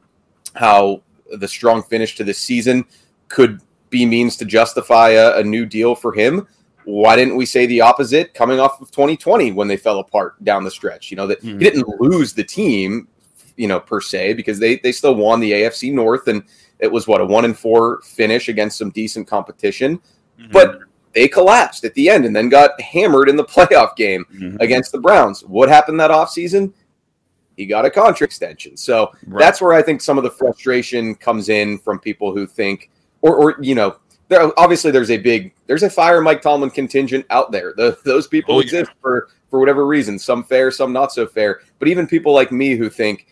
how 0.55 1.01
the 1.33 1.47
strong 1.47 1.83
finish 1.83 2.15
to 2.15 2.23
this 2.23 2.37
season 2.37 2.85
could 3.27 3.59
be 3.89 4.05
means 4.05 4.35
to 4.37 4.45
justify 4.45 5.09
a, 5.09 5.37
a 5.37 5.43
new 5.43 5.65
deal 5.65 5.95
for 5.95 6.13
him 6.13 6.47
why 6.85 7.15
didn't 7.15 7.35
we 7.35 7.45
say 7.45 7.65
the 7.65 7.81
opposite 7.81 8.33
coming 8.33 8.59
off 8.59 8.81
of 8.81 8.91
2020 8.91 9.51
when 9.51 9.67
they 9.67 9.77
fell 9.77 9.99
apart 9.99 10.43
down 10.43 10.63
the 10.63 10.71
stretch? 10.71 11.11
You 11.11 11.17
know, 11.17 11.27
that 11.27 11.39
mm-hmm. 11.39 11.59
he 11.59 11.63
didn't 11.63 11.87
lose 11.99 12.33
the 12.33 12.43
team, 12.43 13.07
you 13.57 13.67
know, 13.67 13.79
per 13.79 14.01
se, 14.01 14.33
because 14.33 14.59
they 14.59 14.77
they 14.77 14.91
still 14.91 15.15
won 15.15 15.39
the 15.39 15.51
AFC 15.51 15.93
North 15.93 16.27
and 16.27 16.43
it 16.79 16.91
was 16.91 17.07
what 17.07 17.21
a 17.21 17.25
one 17.25 17.45
and 17.45 17.57
four 17.57 18.01
finish 18.01 18.49
against 18.49 18.77
some 18.77 18.89
decent 18.91 19.27
competition. 19.27 19.99
Mm-hmm. 20.39 20.51
But 20.51 20.79
they 21.13 21.27
collapsed 21.27 21.85
at 21.85 21.93
the 21.93 22.09
end 22.09 22.25
and 22.25 22.35
then 22.35 22.49
got 22.49 22.79
hammered 22.81 23.29
in 23.29 23.35
the 23.35 23.45
playoff 23.45 23.95
game 23.95 24.25
mm-hmm. 24.33 24.57
against 24.59 24.91
the 24.91 24.99
Browns. 24.99 25.43
What 25.45 25.69
happened 25.69 25.99
that 25.99 26.11
offseason? 26.11 26.73
He 27.55 27.67
got 27.67 27.85
a 27.85 27.89
contract 27.89 28.31
extension. 28.33 28.75
So 28.75 29.11
right. 29.27 29.39
that's 29.39 29.61
where 29.61 29.73
I 29.73 29.81
think 29.83 30.01
some 30.01 30.17
of 30.17 30.23
the 30.23 30.31
frustration 30.31 31.13
comes 31.15 31.49
in 31.49 31.77
from 31.77 31.99
people 31.99 32.33
who 32.33 32.47
think, 32.47 32.89
or, 33.21 33.35
or 33.35 33.55
you 33.61 33.75
know, 33.75 33.95
there 34.27 34.57
obviously 34.59 34.91
there's 34.91 35.11
a 35.11 35.17
big 35.17 35.53
there's 35.67 35.83
a 35.83 35.89
fire 35.89 36.21
Mike 36.21 36.41
Tomlin 36.41 36.69
contingent 36.69 37.25
out 37.29 37.51
there. 37.51 37.73
The, 37.75 37.97
those 38.05 38.27
people 38.27 38.55
oh, 38.55 38.59
exist 38.59 38.91
yeah. 38.91 39.01
for 39.01 39.29
for 39.49 39.59
whatever 39.59 39.85
reason, 39.85 40.17
some 40.17 40.43
fair, 40.43 40.71
some 40.71 40.91
not 40.91 41.11
so 41.11 41.27
fair. 41.27 41.61
But 41.79 41.87
even 41.87 42.07
people 42.07 42.33
like 42.33 42.51
me 42.51 42.75
who 42.75 42.89
think 42.89 43.27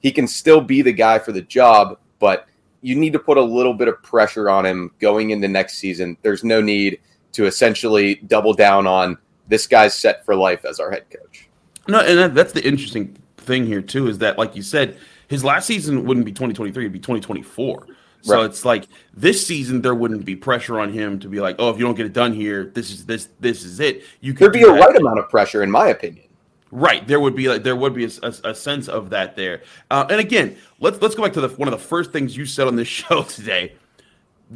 he 0.00 0.10
can 0.10 0.26
still 0.26 0.60
be 0.60 0.82
the 0.82 0.92
guy 0.92 1.18
for 1.18 1.32
the 1.32 1.42
job, 1.42 1.98
but 2.18 2.46
you 2.80 2.94
need 2.94 3.12
to 3.12 3.18
put 3.18 3.36
a 3.36 3.42
little 3.42 3.74
bit 3.74 3.88
of 3.88 4.02
pressure 4.02 4.48
on 4.48 4.64
him 4.64 4.90
going 5.00 5.30
into 5.30 5.48
next 5.48 5.78
season. 5.78 6.16
There's 6.22 6.44
no 6.44 6.60
need 6.60 7.00
to 7.32 7.46
essentially 7.46 8.16
double 8.26 8.54
down 8.54 8.86
on 8.86 9.18
this 9.48 9.66
guy's 9.66 9.94
set 9.94 10.24
for 10.24 10.34
life 10.34 10.64
as 10.64 10.80
our 10.80 10.90
head 10.90 11.04
coach. 11.10 11.48
No, 11.88 12.00
and 12.00 12.34
that's 12.34 12.52
the 12.52 12.66
interesting 12.66 13.16
thing 13.36 13.66
here 13.66 13.82
too 13.82 14.08
is 14.08 14.18
that, 14.18 14.38
like 14.38 14.56
you 14.56 14.62
said, 14.62 14.98
his 15.28 15.44
last 15.44 15.66
season 15.66 16.04
wouldn't 16.04 16.26
be 16.26 16.32
2023; 16.32 16.84
it'd 16.84 16.92
be 16.92 16.98
2024. 16.98 17.86
So 18.26 18.38
right. 18.38 18.44
it's 18.46 18.64
like 18.64 18.88
this 19.14 19.46
season 19.46 19.82
there 19.82 19.94
wouldn't 19.94 20.24
be 20.24 20.34
pressure 20.34 20.80
on 20.80 20.92
him 20.92 21.20
to 21.20 21.28
be 21.28 21.38
like, 21.38 21.56
oh, 21.60 21.70
if 21.70 21.78
you 21.78 21.84
don't 21.84 21.94
get 21.94 22.06
it 22.06 22.12
done 22.12 22.32
here, 22.32 22.72
this 22.74 22.90
is 22.90 23.06
this 23.06 23.28
this 23.38 23.64
is 23.64 23.78
it. 23.78 24.02
You 24.20 24.34
could 24.34 24.52
there'd 24.52 24.52
be 24.52 24.62
a 24.62 24.72
right 24.72 24.96
amount 24.96 25.20
of 25.20 25.28
pressure, 25.28 25.62
in 25.62 25.70
my 25.70 25.88
opinion. 25.88 26.24
Right, 26.72 27.06
there 27.06 27.20
would 27.20 27.36
be 27.36 27.48
like 27.48 27.62
there 27.62 27.76
would 27.76 27.94
be 27.94 28.04
a, 28.04 28.10
a, 28.24 28.50
a 28.50 28.54
sense 28.54 28.88
of 28.88 29.10
that 29.10 29.36
there. 29.36 29.62
Uh, 29.92 30.06
and 30.10 30.18
again, 30.18 30.56
let's 30.80 31.00
let's 31.00 31.14
go 31.14 31.22
back 31.22 31.34
to 31.34 31.40
the 31.40 31.48
one 31.50 31.68
of 31.68 31.72
the 31.72 31.86
first 31.86 32.10
things 32.10 32.36
you 32.36 32.46
said 32.46 32.66
on 32.66 32.74
this 32.74 32.88
show 33.00 33.22
today. 33.22 33.74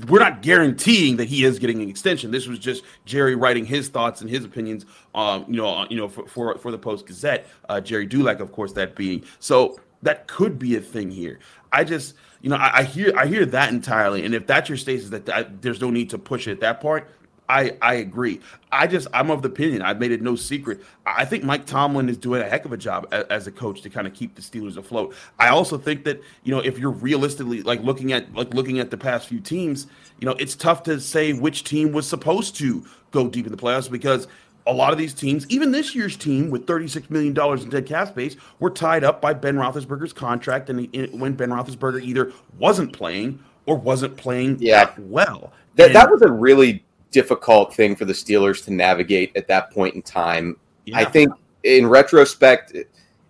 We're 0.08 0.20
not 0.20 0.42
guaranteeing 0.42 1.16
that 1.18 1.28
he 1.28 1.44
is 1.44 1.60
getting 1.60 1.80
an 1.80 1.88
extension. 1.88 2.32
This 2.32 2.48
was 2.48 2.58
just 2.58 2.82
Gerry 3.04 3.36
writing 3.36 3.64
his 3.64 3.88
thoughts 3.88 4.20
and 4.20 4.28
his 4.28 4.44
opinions. 4.44 4.84
Um, 5.14 5.44
you 5.48 5.56
know, 5.56 5.86
you 5.88 5.96
know, 5.96 6.08
for 6.08 6.26
for, 6.26 6.58
for 6.58 6.72
the 6.72 6.78
Post 6.78 7.06
Gazette, 7.06 7.46
uh, 7.68 7.80
Gerry 7.80 8.06
Dulac, 8.06 8.40
of 8.40 8.50
course, 8.50 8.72
that 8.72 8.96
being 8.96 9.22
so 9.38 9.78
that 10.02 10.26
could 10.26 10.58
be 10.58 10.74
a 10.76 10.80
thing 10.80 11.10
here. 11.10 11.38
I 11.72 11.84
just, 11.84 12.14
you 12.42 12.50
know, 12.50 12.56
I, 12.56 12.78
I 12.78 12.82
hear 12.84 13.12
I 13.16 13.26
hear 13.26 13.44
that 13.46 13.70
entirely, 13.70 14.24
and 14.24 14.34
if 14.34 14.46
that's 14.46 14.68
your 14.68 14.78
status, 14.78 15.10
that, 15.10 15.62
there's 15.62 15.80
no 15.80 15.90
need 15.90 16.10
to 16.10 16.18
push 16.18 16.48
it 16.48 16.52
at 16.52 16.60
that 16.60 16.80
point. 16.80 17.04
I, 17.50 17.76
I 17.82 17.94
agree. 17.94 18.40
I 18.70 18.86
just 18.86 19.08
I'm 19.12 19.28
of 19.30 19.42
the 19.42 19.48
opinion. 19.48 19.82
I've 19.82 19.98
made 19.98 20.12
it 20.12 20.22
no 20.22 20.36
secret. 20.36 20.82
I 21.04 21.24
think 21.24 21.42
Mike 21.42 21.66
Tomlin 21.66 22.08
is 22.08 22.16
doing 22.16 22.40
a 22.40 22.48
heck 22.48 22.64
of 22.64 22.72
a 22.72 22.76
job 22.76 23.08
as 23.12 23.48
a 23.48 23.50
coach 23.50 23.82
to 23.82 23.90
kind 23.90 24.06
of 24.06 24.14
keep 24.14 24.36
the 24.36 24.40
Steelers 24.40 24.76
afloat. 24.76 25.14
I 25.38 25.48
also 25.48 25.76
think 25.76 26.04
that 26.04 26.22
you 26.44 26.54
know 26.54 26.60
if 26.60 26.78
you're 26.78 26.92
realistically 26.92 27.62
like 27.62 27.82
looking 27.82 28.12
at 28.12 28.32
like 28.34 28.54
looking 28.54 28.78
at 28.78 28.90
the 28.92 28.96
past 28.96 29.28
few 29.28 29.40
teams, 29.40 29.88
you 30.20 30.26
know 30.26 30.36
it's 30.38 30.54
tough 30.54 30.84
to 30.84 31.00
say 31.00 31.32
which 31.32 31.64
team 31.64 31.90
was 31.90 32.08
supposed 32.08 32.54
to 32.56 32.86
go 33.10 33.28
deep 33.28 33.46
in 33.46 33.52
the 33.52 33.58
playoffs 33.58 33.90
because 33.90 34.28
a 34.66 34.72
lot 34.72 34.92
of 34.92 34.98
these 34.98 35.14
teams, 35.14 35.46
even 35.48 35.72
this 35.72 35.94
year's 35.94 36.16
team 36.16 36.50
with 36.50 36.66
$36 36.66 37.10
million 37.10 37.36
in 37.60 37.70
dead 37.70 37.86
cap 37.86 38.08
space, 38.08 38.36
were 38.58 38.70
tied 38.70 39.04
up 39.04 39.20
by 39.20 39.32
Ben 39.32 39.56
Roethlisberger's 39.56 40.12
contract. 40.12 40.70
And 40.70 40.88
when 41.18 41.34
Ben 41.34 41.50
Roethlisberger 41.50 42.02
either 42.02 42.32
wasn't 42.58 42.92
playing 42.92 43.42
or 43.66 43.76
wasn't 43.76 44.16
playing 44.16 44.58
yeah. 44.60 44.92
well. 44.98 45.52
That, 45.76 45.86
and, 45.86 45.94
that 45.94 46.10
was 46.10 46.22
a 46.22 46.30
really 46.30 46.84
difficult 47.10 47.74
thing 47.74 47.96
for 47.96 48.04
the 48.04 48.12
Steelers 48.12 48.64
to 48.64 48.72
navigate 48.72 49.32
at 49.36 49.48
that 49.48 49.70
point 49.70 49.94
in 49.94 50.02
time. 50.02 50.56
Yeah. 50.84 50.98
I 50.98 51.04
think 51.04 51.32
in 51.64 51.86
retrospect, 51.86 52.74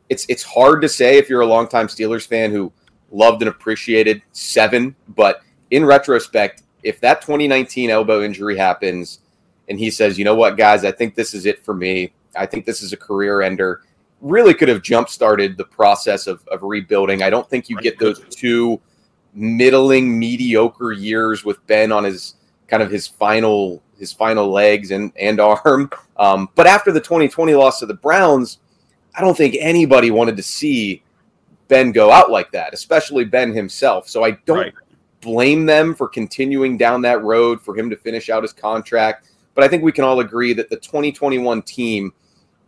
it's 0.09 0.27
it's 0.29 0.43
hard 0.43 0.83
to 0.83 0.88
say 0.88 1.19
if 1.19 1.29
you're 1.29 1.40
a 1.40 1.47
longtime 1.47 1.87
Steelers 1.88 2.27
fan 2.27 2.51
who 2.51 2.73
loved 3.11 3.43
and 3.43 3.49
appreciated 3.49 4.23
seven, 4.33 4.95
but 5.09 5.43
in 5.71 5.85
retrospect, 5.85 6.62
if 6.83 7.01
that 7.01 7.21
2019 7.21 7.90
elbow 7.90 8.23
injury 8.23 8.57
happens 8.57 9.21
and 9.70 9.78
he 9.78 9.90
says, 9.90 10.18
you 10.18 10.24
know 10.24 10.35
what, 10.35 10.56
guys, 10.56 10.85
I 10.85 10.90
think 10.90 11.14
this 11.14 11.33
is 11.33 11.46
it 11.46 11.64
for 11.64 11.74
me. 11.74 12.12
I 12.37 12.44
think 12.44 12.66
this 12.66 12.83
is 12.83 12.92
a 12.92 12.96
career 12.96 13.40
ender. 13.40 13.83
Really 14.20 14.52
could 14.52 14.68
have 14.68 14.83
jump 14.83 15.09
started 15.09 15.56
the 15.56 15.64
process 15.64 16.26
of, 16.26 16.46
of 16.48 16.62
rebuilding. 16.64 17.22
I 17.22 17.30
don't 17.30 17.48
think 17.48 17.70
you 17.70 17.80
get 17.80 17.98
those 17.98 18.20
two 18.28 18.80
middling, 19.33 20.18
mediocre 20.18 20.92
years 20.92 21.44
with 21.44 21.64
Ben 21.68 21.92
on 21.92 22.02
his 22.04 22.35
kind 22.66 22.83
of 22.83 22.90
his 22.90 23.06
final 23.06 23.83
his 23.96 24.12
final 24.12 24.50
legs 24.50 24.90
and 24.90 25.12
and 25.16 25.40
arm. 25.64 25.88
Um, 26.16 26.48
but 26.56 26.66
after 26.66 26.90
the 26.90 27.00
2020 27.00 27.54
loss 27.54 27.78
to 27.78 27.87
the 27.87 27.94
Browns, 27.94 28.59
I 29.14 29.20
don't 29.20 29.37
think 29.37 29.56
anybody 29.59 30.11
wanted 30.11 30.37
to 30.37 30.42
see 30.42 31.04
Ben 31.68 31.92
go 31.92 32.11
out 32.11 32.30
like 32.30 32.50
that, 32.50 32.74
especially 32.74 33.24
Ben 33.24 33.54
himself. 33.54 34.09
So 34.09 34.24
I 34.24 34.33
don't 34.46 34.59
right. 34.59 34.74
blame 35.20 35.64
them 35.64 35.94
for 35.94 36.09
continuing 36.09 36.76
down 36.76 37.02
that 37.02 37.22
road 37.22 37.62
for 37.62 37.78
him 37.78 37.88
to 37.88 37.96
finish 37.96 38.30
out 38.30 38.42
his 38.42 38.52
contract. 38.52 39.28
But 39.54 39.64
I 39.64 39.68
think 39.68 39.82
we 39.82 39.92
can 39.92 40.04
all 40.04 40.20
agree 40.20 40.52
that 40.54 40.70
the 40.70 40.76
2021 40.76 41.62
team 41.62 42.12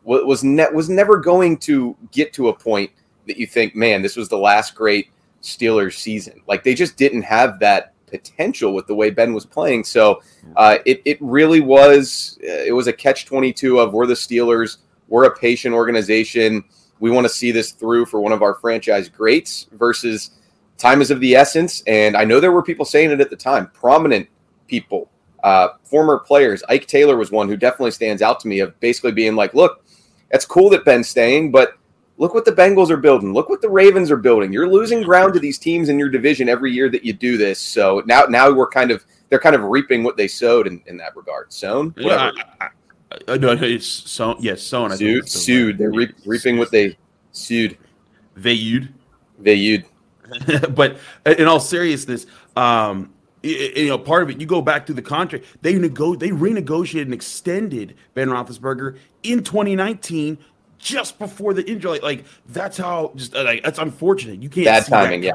was 0.04 0.42
ne- 0.42 0.70
was 0.72 0.88
never 0.88 1.16
going 1.16 1.56
to 1.58 1.96
get 2.10 2.32
to 2.34 2.48
a 2.48 2.54
point 2.54 2.90
that 3.26 3.36
you 3.36 3.46
think, 3.46 3.76
man, 3.76 4.02
this 4.02 4.16
was 4.16 4.28
the 4.28 4.38
last 4.38 4.74
great 4.74 5.10
Steelers 5.42 5.94
season. 5.94 6.40
Like 6.46 6.64
they 6.64 6.74
just 6.74 6.96
didn't 6.96 7.22
have 7.22 7.58
that 7.60 7.94
potential 8.06 8.74
with 8.74 8.86
the 8.86 8.94
way 8.94 9.10
Ben 9.10 9.32
was 9.32 9.46
playing. 9.46 9.84
So 9.84 10.22
uh, 10.56 10.78
it 10.84 11.02
it 11.04 11.18
really 11.20 11.60
was 11.60 12.38
uh, 12.42 12.64
it 12.66 12.72
was 12.72 12.86
a 12.86 12.92
catch 12.92 13.26
twenty 13.26 13.52
two 13.52 13.78
of 13.78 13.92
we're 13.92 14.06
the 14.06 14.14
Steelers, 14.14 14.78
we're 15.08 15.24
a 15.24 15.36
patient 15.36 15.74
organization. 15.74 16.64
We 17.00 17.10
want 17.10 17.24
to 17.24 17.32
see 17.32 17.50
this 17.50 17.72
through 17.72 18.06
for 18.06 18.20
one 18.20 18.32
of 18.32 18.42
our 18.42 18.54
franchise 18.54 19.08
greats 19.08 19.66
versus 19.72 20.30
time 20.78 21.00
is 21.00 21.10
of 21.10 21.20
the 21.20 21.34
essence. 21.34 21.82
And 21.86 22.16
I 22.16 22.24
know 22.24 22.40
there 22.40 22.52
were 22.52 22.62
people 22.62 22.84
saying 22.84 23.10
it 23.10 23.20
at 23.20 23.28
the 23.28 23.36
time, 23.36 23.68
prominent 23.74 24.28
people, 24.68 25.10
uh, 25.42 25.68
former 25.84 26.18
players. 26.18 26.62
Ike 26.68 26.86
Taylor 26.86 27.16
was 27.16 27.30
one 27.30 27.48
who 27.48 27.56
definitely 27.56 27.90
stands 27.90 28.22
out 28.22 28.40
to 28.40 28.48
me 28.48 28.60
of 28.60 28.78
basically 28.80 29.12
being 29.12 29.34
like, 29.34 29.54
look, 29.54 29.84
it's 30.30 30.46
cool 30.46 30.70
that 30.70 30.84
Ben's 30.84 31.08
staying, 31.08 31.50
but 31.50 31.78
Look 32.18 32.34
what 32.34 32.44
the 32.44 32.52
Bengals 32.52 32.90
are 32.90 32.96
building. 32.96 33.32
Look 33.32 33.48
what 33.48 33.62
the 33.62 33.68
Ravens 33.68 34.08
are 34.08 34.16
building. 34.16 34.52
You're 34.52 34.68
losing 34.68 35.02
ground 35.02 35.34
to 35.34 35.40
these 35.40 35.58
teams 35.58 35.88
in 35.88 35.98
your 35.98 36.08
division 36.08 36.48
every 36.48 36.70
year 36.70 36.88
that 36.88 37.04
you 37.04 37.12
do 37.12 37.36
this. 37.36 37.58
So 37.58 38.02
now, 38.06 38.22
now 38.28 38.52
we're 38.52 38.68
kind 38.68 38.92
of 38.92 39.04
they're 39.28 39.40
kind 39.40 39.56
of 39.56 39.62
reaping 39.64 40.04
what 40.04 40.16
they 40.16 40.28
sowed 40.28 40.66
in, 40.68 40.82
in 40.86 40.96
that 40.98 41.16
regard. 41.16 41.52
Sown, 41.52 41.94
yeah, 41.96 42.30
I, 42.60 42.68
I, 43.26 43.36
no, 43.38 43.52
it's 43.52 43.86
sown. 43.86 44.36
Yes, 44.38 44.62
sown. 44.62 44.96
Sued, 44.96 45.28
sued. 45.28 45.78
They're 45.78 45.90
re- 45.90 46.12
reaping 46.24 46.58
what 46.58 46.70
they 46.70 46.96
sued. 47.32 47.78
Vayud. 48.38 48.90
Vayud. 49.42 49.84
but 50.76 50.98
in 51.26 51.48
all 51.48 51.58
seriousness, 51.60 52.26
um, 52.56 53.12
you 53.42 53.88
know, 53.88 53.98
part 53.98 54.22
of 54.22 54.30
it, 54.30 54.40
you 54.40 54.46
go 54.46 54.62
back 54.62 54.86
to 54.86 54.94
the 54.94 55.02
contract. 55.02 55.44
They 55.62 55.74
nego- 55.74 56.14
they 56.14 56.30
renegotiated 56.30 57.02
and 57.02 57.14
extended 57.14 57.96
Ben 58.14 58.28
Roethlisberger 58.28 58.96
in 59.22 59.42
2019 59.42 60.38
just 60.78 61.18
before 61.18 61.54
the 61.54 61.68
injury. 61.68 61.92
Like, 61.92 62.02
like 62.02 62.24
that's 62.48 62.76
how 62.76 63.12
just 63.16 63.34
like 63.34 63.62
that's 63.62 63.78
unfortunate. 63.78 64.42
You 64.42 64.48
can't 64.48 64.66
bad 64.66 64.86
timing. 64.86 65.22
yeah, 65.22 65.32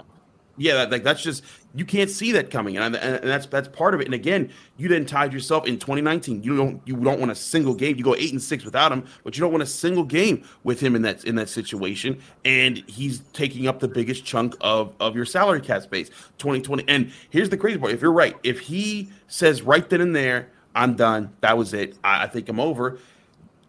yeah. 0.57 0.83
Like 0.83 1.03
that's 1.03 1.21
just 1.21 1.43
you 1.75 1.85
can't 1.85 2.09
see 2.09 2.31
that 2.33 2.49
coming, 2.49 2.77
and, 2.77 2.95
and, 2.95 3.23
that's 3.23 3.45
that's 3.45 3.67
part 3.67 3.93
of 3.93 4.01
it. 4.01 4.05
And 4.05 4.13
again, 4.13 4.51
you 4.77 4.87
then 4.87 5.05
tied 5.05 5.33
yourself 5.33 5.65
in 5.67 5.77
2019. 5.77 6.43
You 6.43 6.57
don't 6.57 6.81
you 6.85 6.95
don't 6.95 7.19
want 7.19 7.31
a 7.31 7.35
single 7.35 7.73
game. 7.73 7.97
You 7.97 8.03
go 8.03 8.15
eight 8.15 8.31
and 8.31 8.41
six 8.41 8.65
without 8.65 8.91
him, 8.91 9.05
but 9.23 9.37
you 9.37 9.41
don't 9.41 9.51
want 9.51 9.63
a 9.63 9.67
single 9.67 10.03
game 10.03 10.43
with 10.63 10.79
him 10.79 10.95
in 10.95 11.01
that 11.03 11.23
in 11.25 11.35
that 11.35 11.49
situation. 11.49 12.19
And 12.45 12.83
he's 12.87 13.19
taking 13.33 13.67
up 13.67 13.79
the 13.79 13.87
biggest 13.87 14.25
chunk 14.25 14.55
of 14.61 14.93
of 14.99 15.15
your 15.15 15.25
salary 15.25 15.61
cap 15.61 15.83
space. 15.83 16.09
2020. 16.37 16.83
And 16.87 17.11
here's 17.29 17.49
the 17.49 17.57
crazy 17.57 17.77
part: 17.77 17.91
if 17.91 18.01
you're 18.01 18.11
right, 18.11 18.35
if 18.43 18.59
he 18.59 19.09
says 19.27 19.61
right 19.61 19.87
then 19.89 20.01
and 20.01 20.15
there, 20.15 20.49
I'm 20.75 20.95
done. 20.95 21.33
That 21.41 21.57
was 21.57 21.73
it. 21.73 21.97
I, 22.03 22.23
I 22.23 22.27
think 22.27 22.49
I'm 22.49 22.59
over 22.59 22.99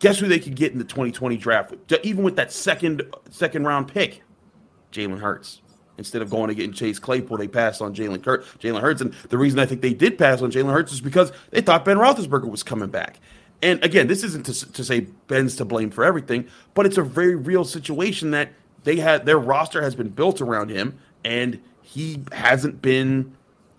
Guess 0.01 0.21
who 0.21 0.29
they 0.29 0.39
could 0.39 0.55
get 0.55 0.73
in 0.73 0.79
the 0.79 0.85
2020 0.85 1.37
draft? 1.37 1.75
Even 2.05 2.23
with 2.23 2.37
that 2.37 2.53
second 2.53 3.03
second 3.31 3.67
round 3.67 3.89
pick, 3.89 4.23
Jalen 4.93 5.19
Hurts. 5.19 5.61
Instead 5.99 6.23
of 6.23 6.31
going 6.31 6.49
to 6.49 6.55
getting 6.55 6.73
Chase 6.73 6.99
Claypool, 6.99 7.37
they 7.37 7.49
passed 7.49 7.83
on 7.83 7.95
Jalen 7.95 8.23
Kurt, 8.23 8.45
Jalen 8.61 8.81
Hurts. 8.81 9.01
And 9.01 9.13
the 9.29 9.37
reason 9.37 9.59
I 9.59 9.67
think 9.67 9.83
they 9.83 9.93
did 9.93 10.17
pass 10.17 10.41
on 10.41 10.51
Jalen 10.51 10.73
Hurts 10.73 10.93
is 10.93 11.01
because 11.01 11.33
they 11.51 11.61
thought 11.61 11.85
Ben 11.85 11.97
Roethlisberger 11.97 12.49
was 12.49 12.63
coming 12.63 12.89
back. 12.89 13.19
And 13.61 13.83
again, 13.85 14.07
this 14.07 14.23
isn't 14.23 14.47
to, 14.47 14.73
to 14.73 14.85
say 14.85 15.01
Ben's 15.27 15.57
to 15.57 15.65
blame 15.65 15.91
for 15.91 16.05
everything, 16.05 16.47
but 16.75 16.87
it's 16.87 16.97
a 16.97 17.03
very 17.03 17.35
real 17.35 17.65
situation 17.65 18.31
that 18.31 18.51
they 18.85 18.97
had 18.97 19.27
their 19.27 19.39
roster 19.39 19.83
has 19.83 19.97
been 19.97 20.09
built 20.09 20.41
around 20.41 20.71
him, 20.71 20.97
and 21.25 21.61
he 21.83 22.23
hasn't 22.33 22.81
been 22.81 23.37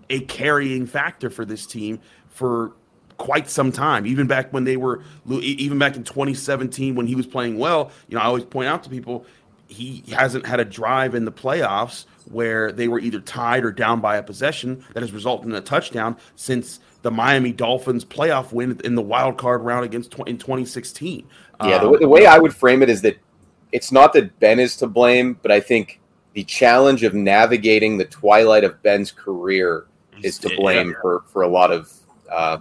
a 0.10 0.20
carrying 0.22 0.86
factor 0.86 1.30
for 1.30 1.46
this 1.46 1.66
team 1.66 2.00
for 2.28 2.74
quite 3.18 3.50
some 3.50 3.72
time. 3.72 4.06
Even 4.06 4.28
back 4.28 4.52
when 4.52 4.64
they 4.64 4.78
were, 4.78 5.04
even 5.30 5.78
back 5.78 5.96
in 5.96 6.04
2017 6.04 6.96
when 6.96 7.08
he 7.08 7.16
was 7.16 7.28
playing 7.28 7.58
well, 7.58 7.92
you 8.08 8.16
know, 8.16 8.22
I 8.22 8.26
always 8.26 8.46
point 8.46 8.68
out 8.68 8.84
to 8.84 8.90
people 8.90 9.26
he 9.70 10.04
hasn't 10.10 10.46
had 10.46 10.60
a 10.60 10.66
drive 10.66 11.14
in 11.14 11.26
the 11.26 11.32
playoffs 11.32 12.06
where 12.26 12.72
they 12.72 12.88
were 12.88 13.00
either 13.00 13.20
tied 13.20 13.64
or 13.64 13.72
down 13.72 14.02
by 14.02 14.18
a 14.18 14.24
possession 14.24 14.84
that 14.94 15.02
has 15.02 15.12
resulted 15.14 15.48
in 15.48 15.56
a 15.56 15.62
touchdown 15.62 16.18
since 16.36 16.80
the 17.04 17.12
Miami 17.12 17.54
Dolphins 17.54 18.04
playoff 18.04 18.52
win 18.52 18.80
in 18.84 18.96
the 18.96 19.02
wild 19.02 19.38
card 19.38 19.62
round 19.62 19.86
against 19.86 20.14
in 20.26 20.38
2016. 20.38 21.26
Yeah, 21.64 21.76
um, 21.76 21.92
the, 21.92 22.00
the 22.00 22.10
way 22.10 22.26
I 22.26 22.40
would 22.40 22.56
frame 22.56 22.82
it 22.82 22.90
is 22.90 23.02
that 23.04 23.18
it's 23.72 23.92
not 23.92 24.12
that 24.14 24.38
Ben 24.40 24.60
is 24.60 24.76
to 24.78 24.88
blame, 24.88 25.38
but 25.42 25.52
I 25.52 25.60
think 25.60 26.00
the 26.34 26.44
challenge 26.44 27.04
of 27.04 27.14
navigating 27.14 27.98
the 27.98 28.06
twilight 28.06 28.64
of 28.64 28.82
Ben's 28.82 29.12
career 29.12 29.86
is 30.24 30.40
to 30.40 30.56
blame 30.58 30.90
yeah. 30.90 30.96
for 31.02 31.24
for 31.28 31.44
a 31.44 31.48
lot 31.48 31.72
of 31.72 31.94
uh, 32.32 32.58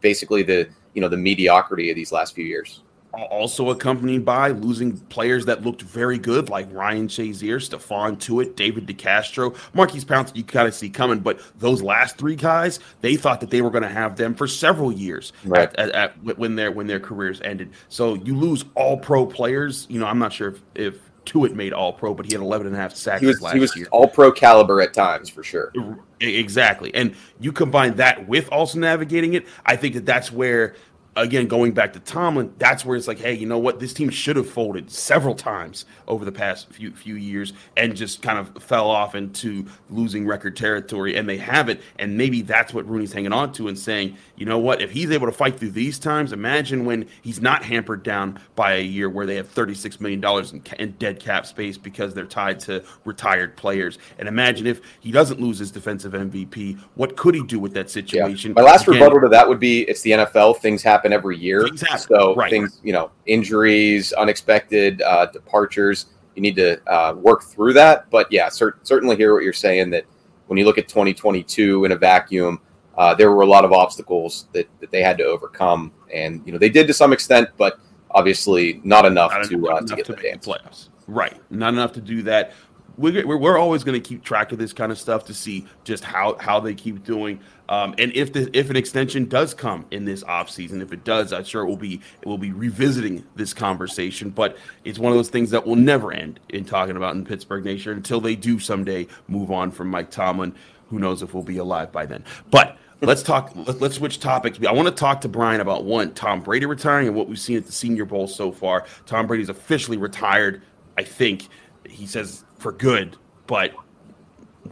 basically 0.00 0.42
the 0.42 0.68
you 0.94 1.00
know 1.00 1.08
the 1.08 1.16
mediocrity 1.16 1.90
of 1.90 1.96
these 1.96 2.12
last 2.12 2.34
few 2.34 2.44
years. 2.44 2.82
Also 3.12 3.70
accompanied 3.70 4.24
by 4.24 4.50
losing 4.50 4.96
players 4.96 5.46
that 5.46 5.62
looked 5.62 5.82
very 5.82 6.18
good, 6.18 6.48
like 6.48 6.68
Ryan 6.72 7.08
Shazier, 7.08 7.56
Stephon 7.56 8.16
Tuitt, 8.18 8.56
David 8.56 8.86
DeCastro, 8.86 9.56
Maurkice 9.74 10.04
Pouncey. 10.04 10.36
You 10.36 10.44
kind 10.44 10.68
of 10.68 10.74
see 10.74 10.90
coming, 10.90 11.18
but 11.20 11.40
those 11.58 11.82
last 11.82 12.18
three 12.18 12.36
guys, 12.36 12.80
they 13.00 13.16
thought 13.16 13.40
that 13.40 13.50
they 13.50 13.62
were 13.62 13.70
going 13.70 13.82
to 13.82 13.88
have 13.88 14.16
them 14.16 14.34
for 14.34 14.46
several 14.46 14.92
years 14.92 15.32
right. 15.44 15.74
at, 15.76 15.78
at, 15.78 15.94
at, 15.94 16.38
when 16.38 16.56
their 16.56 16.70
when 16.70 16.86
their 16.86 17.00
careers 17.00 17.40
ended. 17.42 17.70
So 17.88 18.14
you 18.14 18.36
lose 18.36 18.64
all 18.74 18.96
pro 18.96 19.26
players. 19.26 19.86
You 19.90 19.98
know, 20.00 20.06
I'm 20.06 20.18
not 20.18 20.32
sure 20.32 20.48
if, 20.48 20.62
if 20.74 21.10
Tuitt 21.24 21.54
made 21.54 21.72
All 21.72 21.92
Pro, 21.92 22.14
but 22.14 22.26
he 22.26 22.32
had 22.32 22.40
11 22.40 22.66
and 22.66 22.76
a 22.76 22.78
half 22.78 22.94
sacks 22.94 23.20
he 23.20 23.26
was, 23.26 23.40
last 23.40 23.54
he 23.54 23.60
was 23.60 23.76
year. 23.76 23.86
All 23.90 24.08
Pro 24.08 24.32
caliber 24.32 24.80
at 24.80 24.94
times 24.94 25.28
for 25.28 25.42
sure. 25.42 25.72
Exactly, 26.20 26.94
and 26.94 27.14
you 27.38 27.52
combine 27.52 27.94
that 27.96 28.26
with 28.28 28.48
also 28.50 28.78
navigating 28.78 29.34
it. 29.34 29.46
I 29.64 29.76
think 29.76 29.94
that 29.94 30.06
that's 30.06 30.32
where 30.32 30.74
again, 31.16 31.46
going 31.46 31.72
back 31.72 31.92
to 31.94 32.00
Tomlin, 32.00 32.52
that's 32.58 32.84
where 32.84 32.96
it's 32.96 33.08
like, 33.08 33.18
hey, 33.18 33.34
you 33.34 33.46
know 33.46 33.58
what? 33.58 33.80
This 33.80 33.92
team 33.92 34.10
should 34.10 34.36
have 34.36 34.48
folded 34.48 34.90
several 34.90 35.34
times 35.34 35.84
over 36.06 36.24
the 36.24 36.32
past 36.32 36.68
few 36.70 36.92
few 36.92 37.16
years 37.16 37.52
and 37.76 37.96
just 37.96 38.22
kind 38.22 38.38
of 38.38 38.62
fell 38.62 38.88
off 38.88 39.14
into 39.14 39.66
losing 39.88 40.26
record 40.26 40.56
territory, 40.56 41.16
and 41.16 41.28
they 41.28 41.36
haven't. 41.36 41.80
And 41.98 42.16
maybe 42.16 42.42
that's 42.42 42.72
what 42.72 42.88
Rooney's 42.88 43.12
hanging 43.12 43.32
on 43.32 43.52
to 43.54 43.68
and 43.68 43.78
saying, 43.78 44.16
you 44.36 44.46
know 44.46 44.58
what? 44.58 44.80
If 44.80 44.90
he's 44.90 45.10
able 45.10 45.26
to 45.26 45.32
fight 45.32 45.58
through 45.58 45.72
these 45.72 45.98
times, 45.98 46.32
imagine 46.32 46.84
when 46.84 47.08
he's 47.22 47.40
not 47.40 47.64
hampered 47.64 48.02
down 48.02 48.38
by 48.54 48.74
a 48.74 48.82
year 48.82 49.08
where 49.08 49.26
they 49.26 49.36
have 49.36 49.48
thirty 49.48 49.74
six 49.74 50.00
million 50.00 50.20
dollars 50.20 50.52
in, 50.52 50.62
in 50.78 50.92
dead 50.92 51.18
cap 51.18 51.46
space 51.46 51.76
because 51.76 52.14
they're 52.14 52.24
tied 52.24 52.60
to 52.60 52.84
retired 53.04 53.56
players. 53.56 53.98
And 54.18 54.28
imagine 54.28 54.66
if 54.66 54.80
he 55.00 55.10
doesn't 55.10 55.40
lose 55.40 55.58
his 55.58 55.70
defensive 55.70 56.12
MVP, 56.12 56.78
what 56.94 57.16
could 57.16 57.34
he 57.34 57.42
do 57.42 57.58
with 57.58 57.74
that 57.74 57.90
situation? 57.90 58.52
Yeah. 58.56 58.62
My 58.62 58.70
last 58.70 58.86
Again, 58.86 59.00
rebuttal 59.00 59.20
to 59.22 59.28
that 59.28 59.48
would 59.48 59.60
be: 59.60 59.82
it's 59.82 60.02
the 60.02 60.12
NFL; 60.12 60.58
things 60.58 60.82
happen 60.82 60.99
happen 61.00 61.12
every 61.12 61.38
year. 61.38 61.66
Exactly. 61.66 62.16
So 62.16 62.34
right. 62.34 62.50
things, 62.50 62.80
you 62.82 62.92
know, 62.92 63.10
injuries, 63.26 64.12
unexpected 64.12 65.02
uh, 65.02 65.26
departures. 65.26 66.06
you 66.34 66.42
need 66.42 66.56
to 66.56 66.80
uh, 66.92 67.14
work 67.14 67.42
through 67.42 67.72
that. 67.74 68.10
But 68.10 68.30
yeah, 68.30 68.48
cert- 68.48 68.78
certainly 68.82 69.16
hear 69.16 69.34
what 69.34 69.42
you're 69.42 69.52
saying 69.52 69.90
that 69.90 70.04
when 70.46 70.58
you 70.58 70.64
look 70.64 70.78
at 70.78 70.88
2022 70.88 71.84
in 71.84 71.92
a 71.92 71.96
vacuum, 71.96 72.60
uh, 72.96 73.14
there 73.14 73.32
were 73.32 73.42
a 73.42 73.46
lot 73.46 73.64
of 73.64 73.72
obstacles 73.72 74.48
that, 74.52 74.68
that 74.80 74.90
they 74.90 75.02
had 75.02 75.16
to 75.18 75.24
overcome, 75.24 75.92
and 76.12 76.42
you 76.44 76.52
know 76.52 76.58
they 76.58 76.68
did 76.68 76.86
to 76.88 76.92
some 76.92 77.12
extent, 77.12 77.48
but 77.56 77.78
obviously 78.10 78.80
not 78.84 79.06
enough 79.06 79.30
Not 79.30 79.44
to 79.44 79.54
enough 79.54 79.82
uh, 79.82 79.86
to 79.86 79.96
get 79.96 80.06
to 80.06 80.12
the 80.12 80.22
the 80.22 80.38
playoffs. 80.38 80.88
Right, 81.06 81.40
not 81.50 81.72
enough 81.72 81.92
to 81.92 82.00
do 82.00 82.22
that. 82.24 82.52
We're, 82.98 83.26
we're, 83.26 83.38
we're 83.38 83.58
always 83.58 83.84
going 83.84 84.00
to 84.00 84.06
keep 84.06 84.22
track 84.22 84.52
of 84.52 84.58
this 84.58 84.72
kind 84.72 84.92
of 84.92 84.98
stuff 84.98 85.24
to 85.26 85.34
see 85.34 85.66
just 85.84 86.04
how 86.04 86.36
how 86.40 86.60
they 86.60 86.74
keep 86.74 87.04
doing, 87.04 87.40
um, 87.70 87.94
and 87.98 88.12
if 88.16 88.32
the 88.32 88.50
if 88.52 88.68
an 88.68 88.74
extension 88.74 89.26
does 89.26 89.54
come 89.54 89.86
in 89.92 90.04
this 90.04 90.24
offseason, 90.24 90.82
if 90.82 90.92
it 90.92 91.04
does, 91.04 91.32
I'm 91.32 91.44
sure 91.44 91.62
it 91.62 91.68
will 91.68 91.76
be 91.76 92.00
it 92.20 92.26
will 92.26 92.36
be 92.36 92.50
revisiting 92.50 93.24
this 93.36 93.54
conversation. 93.54 94.30
But 94.30 94.58
it's 94.84 94.98
one 94.98 95.12
of 95.12 95.16
those 95.16 95.28
things 95.28 95.50
that 95.50 95.64
will 95.64 95.76
never 95.76 96.12
end 96.12 96.40
in 96.48 96.64
talking 96.64 96.96
about 96.96 97.14
in 97.14 97.24
Pittsburgh 97.24 97.64
Nation 97.64 97.92
until 97.92 98.20
they 98.20 98.34
do 98.34 98.58
someday 98.58 99.06
move 99.28 99.52
on 99.52 99.70
from 99.70 99.88
Mike 99.88 100.10
Tomlin. 100.10 100.52
Who 100.88 100.98
knows 100.98 101.22
if 101.22 101.32
we'll 101.32 101.44
be 101.44 101.58
alive 101.58 101.92
by 101.92 102.06
then? 102.06 102.24
But 102.50 102.76
let's 103.02 103.22
talk. 103.22 103.52
Let, 103.54 103.80
let's 103.80 103.94
switch 103.94 104.18
topics. 104.18 104.58
I 104.66 104.72
want 104.72 104.88
to 104.88 104.94
talk 104.94 105.20
to 105.20 105.28
Brian 105.28 105.60
about 105.60 105.84
one 105.84 106.12
Tom 106.12 106.42
Brady 106.42 106.66
retiring 106.66 107.06
and 107.06 107.16
what 107.16 107.28
we've 107.28 107.38
seen 107.38 107.56
at 107.56 107.66
the 107.66 107.72
Senior 107.72 108.04
Bowl 108.04 108.26
so 108.26 108.50
far. 108.50 108.84
Tom 109.06 109.28
Brady's 109.28 109.48
officially 109.48 109.96
retired. 109.96 110.62
I 110.98 111.04
think 111.04 111.46
he 111.88 112.06
says 112.06 112.44
for 112.58 112.72
good, 112.72 113.16
but 113.46 113.72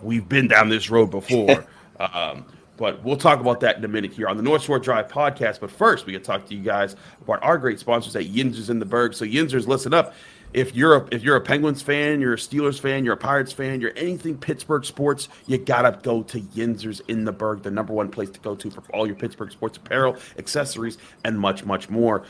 we've 0.03 0.29
been 0.29 0.49
down 0.49 0.69
this 0.69 0.91
road 0.91 1.13
before. 1.13 1.65
um, 2.01 2.45
but 2.79 3.03
we'll 3.03 3.17
talk 3.17 3.41
about 3.41 3.61
that 3.61 3.77
in 3.77 3.85
a 3.85 3.89
minute 3.89 4.13
here 4.13 4.29
on 4.29 4.37
the 4.37 4.43
North 4.43 4.63
Shore 4.63 4.79
Drive 4.79 5.09
podcast. 5.09 5.61
But 5.61 5.71
first, 5.71 6.07
we 6.07 6.13
can 6.13 6.23
talk 6.23 6.47
to 6.47 6.55
you 6.55 6.63
guys 6.63 6.97
about 7.21 7.43
our 7.43 7.59
great 7.59 7.79
sponsors 7.81 8.17
at 8.17 8.25
Yinzers 8.25 8.71
in 8.71 8.79
the 8.79 8.87
Burgh. 8.87 9.13
So 9.13 9.27
Yinzers, 9.27 9.67
listen 9.67 9.93
up. 9.93 10.15
If 10.55 10.75
you're 10.75 10.97
a 10.97 11.09
if 11.13 11.23
you're 11.23 11.37
a 11.37 11.41
Penguins 11.43 11.83
fan, 11.83 12.23
you're 12.23 12.33
a 12.33 12.39
Steelers 12.39 12.81
fan, 12.81 13.05
you're 13.05 13.15
a 13.15 13.19
Pirates 13.19 13.53
fan, 13.53 13.83
you're 13.83 13.93
anything 13.97 14.39
Pittsburgh 14.39 14.85
sports, 14.85 15.29
you 15.47 15.59
gotta 15.59 15.99
go 16.03 16.23
to 16.23 16.41
Yinzers 16.41 17.03
in 17.09 17.27
the 17.27 17.33
Burgh, 17.33 17.63
the 17.63 17.71
number 17.71 17.93
one 17.93 18.09
place 18.09 18.31
to 18.31 18.41
go 18.41 18.55
to 18.55 18.71
for 18.71 18.83
all 18.95 19.07
your 19.07 19.17
Pittsburgh 19.17 19.53
sports 19.53 19.77
apparel, 19.77 20.17
accessories, 20.39 20.97
and 21.25 21.39
much, 21.39 21.67
much 21.67 21.91
more 21.91 22.25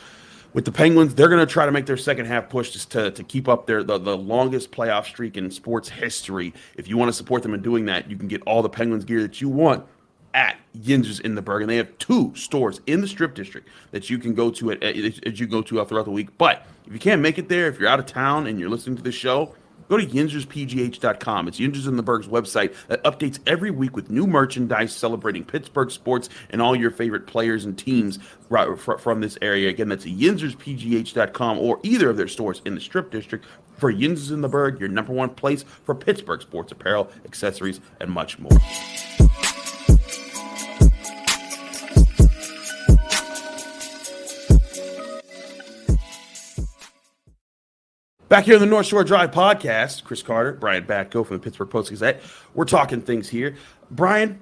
with 0.54 0.64
the 0.64 0.72
Penguins, 0.72 1.14
they're 1.14 1.28
going 1.28 1.46
to 1.46 1.52
try 1.52 1.66
to 1.66 1.72
make 1.72 1.84
their 1.84 1.98
second 1.98 2.24
half 2.24 2.48
push 2.48 2.70
just 2.70 2.90
to, 2.92 3.10
to 3.10 3.22
keep 3.22 3.48
up 3.48 3.66
their 3.66 3.82
the, 3.82 3.98
the 3.98 4.16
longest 4.16 4.72
playoff 4.72 5.04
streak 5.04 5.36
in 5.36 5.50
sports 5.50 5.90
history. 5.90 6.54
If 6.74 6.88
you 6.88 6.96
want 6.96 7.10
to 7.10 7.12
support 7.12 7.42
them 7.42 7.52
in 7.52 7.60
doing 7.60 7.84
that, 7.84 8.10
you 8.10 8.16
can 8.16 8.28
get 8.28 8.42
all 8.42 8.62
the 8.62 8.68
Penguins 8.68 9.04
gear 9.04 9.20
that 9.20 9.40
you 9.42 9.50
want 9.50 9.86
at 10.38 10.56
Yinzers 10.80 11.20
in 11.20 11.34
the 11.34 11.42
Burgh, 11.42 11.62
and 11.62 11.70
they 11.70 11.76
have 11.76 11.98
two 11.98 12.32
stores 12.36 12.80
in 12.86 13.00
the 13.00 13.08
Strip 13.08 13.34
District 13.34 13.68
that 13.90 14.08
you 14.08 14.18
can 14.18 14.34
go 14.34 14.50
to 14.52 14.70
at, 14.70 14.82
as 14.82 15.40
you 15.40 15.48
go 15.48 15.60
to 15.62 15.84
throughout 15.84 16.04
the 16.04 16.12
week. 16.12 16.28
But 16.38 16.64
if 16.86 16.92
you 16.92 17.00
can't 17.00 17.20
make 17.20 17.38
it 17.38 17.48
there, 17.48 17.66
if 17.66 17.80
you're 17.80 17.88
out 17.88 17.98
of 17.98 18.06
town 18.06 18.46
and 18.46 18.60
you're 18.60 18.70
listening 18.70 18.96
to 18.96 19.02
the 19.02 19.10
show, 19.10 19.54
Go 19.88 19.96
to 19.96 20.06
yinzerspgh.com. 20.06 21.48
It's 21.48 21.58
Yinzers 21.58 21.88
in 21.88 21.96
the 21.96 22.02
Burgh's 22.02 22.28
website 22.28 22.74
that 22.88 23.02
updates 23.04 23.38
every 23.46 23.70
week 23.70 23.96
with 23.96 24.10
new 24.10 24.26
merchandise 24.26 24.94
celebrating 24.94 25.44
Pittsburgh 25.44 25.90
sports 25.90 26.28
and 26.50 26.60
all 26.60 26.76
your 26.76 26.90
favorite 26.90 27.26
players 27.26 27.64
and 27.64 27.76
teams 27.76 28.18
right 28.50 28.68
from 28.78 29.22
this 29.22 29.38
area. 29.40 29.70
Again, 29.70 29.88
that's 29.88 30.04
yinzerspgh.com 30.04 31.58
or 31.58 31.80
either 31.82 32.10
of 32.10 32.18
their 32.18 32.28
stores 32.28 32.60
in 32.66 32.74
the 32.74 32.80
Strip 32.80 33.10
District. 33.10 33.46
For 33.78 33.92
Yinzers 33.92 34.32
in 34.32 34.42
the 34.42 34.48
Burgh, 34.48 34.78
your 34.80 34.88
number 34.88 35.12
one 35.12 35.30
place 35.30 35.62
for 35.84 35.94
Pittsburgh 35.94 36.42
sports 36.42 36.72
apparel, 36.72 37.10
accessories, 37.24 37.80
and 38.00 38.10
much 38.10 38.38
more. 38.38 38.50
Back 48.28 48.44
here 48.44 48.56
in 48.56 48.60
the 48.60 48.66
North 48.66 48.84
Shore 48.84 49.04
Drive 49.04 49.30
podcast, 49.30 50.04
Chris 50.04 50.22
Carter, 50.22 50.52
Brian 50.52 50.84
Batko 50.84 51.26
from 51.26 51.38
the 51.38 51.42
Pittsburgh 51.42 51.70
Post 51.70 51.88
Gazette. 51.88 52.20
We're 52.54 52.66
talking 52.66 53.00
things 53.00 53.26
here. 53.30 53.56
Brian, 53.90 54.38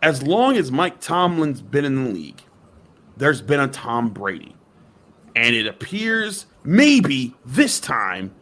as 0.00 0.22
long 0.22 0.56
as 0.56 0.70
Mike 0.70 1.00
Tomlin's 1.00 1.60
been 1.60 1.84
in 1.84 2.04
the 2.04 2.10
league, 2.10 2.40
there's 3.16 3.42
been 3.42 3.58
a 3.58 3.66
Tom 3.66 4.10
Brady. 4.10 4.54
And 5.34 5.56
it 5.56 5.66
appears 5.66 6.46
maybe 6.62 7.34
this 7.44 7.80
time 7.80 8.32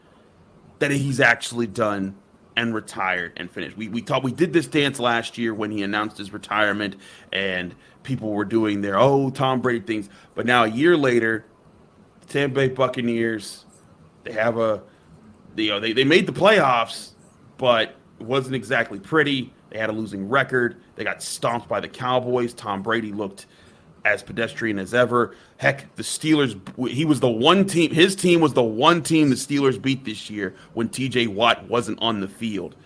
that 0.81 0.91
he's 0.91 1.19
actually 1.19 1.67
done 1.67 2.15
and 2.57 2.75
retired 2.75 3.33
and 3.37 3.51
finished. 3.51 3.77
We, 3.77 3.89
we 3.89 4.01
thought 4.01 4.23
we 4.23 4.33
did 4.33 4.53
this 4.53 4.67
dance 4.67 4.99
last 5.01 5.39
year 5.39 5.53
when 5.55 5.71
he 5.71 5.83
announced 5.83 6.19
his 6.19 6.33
retirement 6.33 6.97
and 7.33 7.75
people 8.03 8.31
were 8.31 8.45
doing 8.45 8.81
their, 8.81 8.99
oh, 8.99 9.31
Tom 9.31 9.61
Brady 9.61 9.85
things. 9.85 10.09
But 10.35 10.47
now 10.47 10.65
a 10.65 10.69
year 10.69 10.97
later, 10.97 11.45
the 12.21 12.27
Tampa 12.27 12.55
Bay 12.55 12.69
Buccaneers 12.69 13.65
they 14.25 14.33
have 14.33 14.59
a, 14.59 14.83
you 15.55 15.69
know, 15.69 15.79
they, 15.79 15.93
they 15.93 16.05
made 16.05 16.27
the 16.27 16.33
playoffs, 16.33 17.13
but 17.59 17.97
it 18.19 18.27
wasn't 18.27 18.57
exactly 18.57 18.99
pretty. 18.99 19.53
They 19.71 19.79
had 19.79 19.91
a 19.91 19.93
losing 19.93 20.29
record. 20.29 20.81
They 20.97 21.05
got 21.05 21.23
stomped 21.23 21.69
by 21.69 21.81
the 21.81 21.89
Cowboys. 21.89 22.55
Tom 22.55 22.83
Brady 22.83 23.13
looked 23.13 23.47
as 24.05 24.23
pedestrian 24.23 24.79
as 24.79 24.95
ever. 24.95 25.35
Heck, 25.57 25.95
the 25.97 26.03
Steelers, 26.03 26.59
he 26.89 27.05
was 27.05 27.21
the 27.21 27.31
one 27.31 27.67
team, 27.67 27.91
his 27.93 28.15
team 28.15 28.41
was 28.41 28.53
the 28.53 28.63
one 28.63 29.03
team 29.03 29.31
the 29.31 29.37
Steelers 29.37 29.81
beat 29.81 30.05
this 30.05 30.31
year 30.31 30.55
when 30.75 30.89
TJ 30.89 31.29
Watt 31.29 31.69
wasn't 31.69 32.01
on 32.03 32.21
the 32.21 32.29
field. 32.29 32.77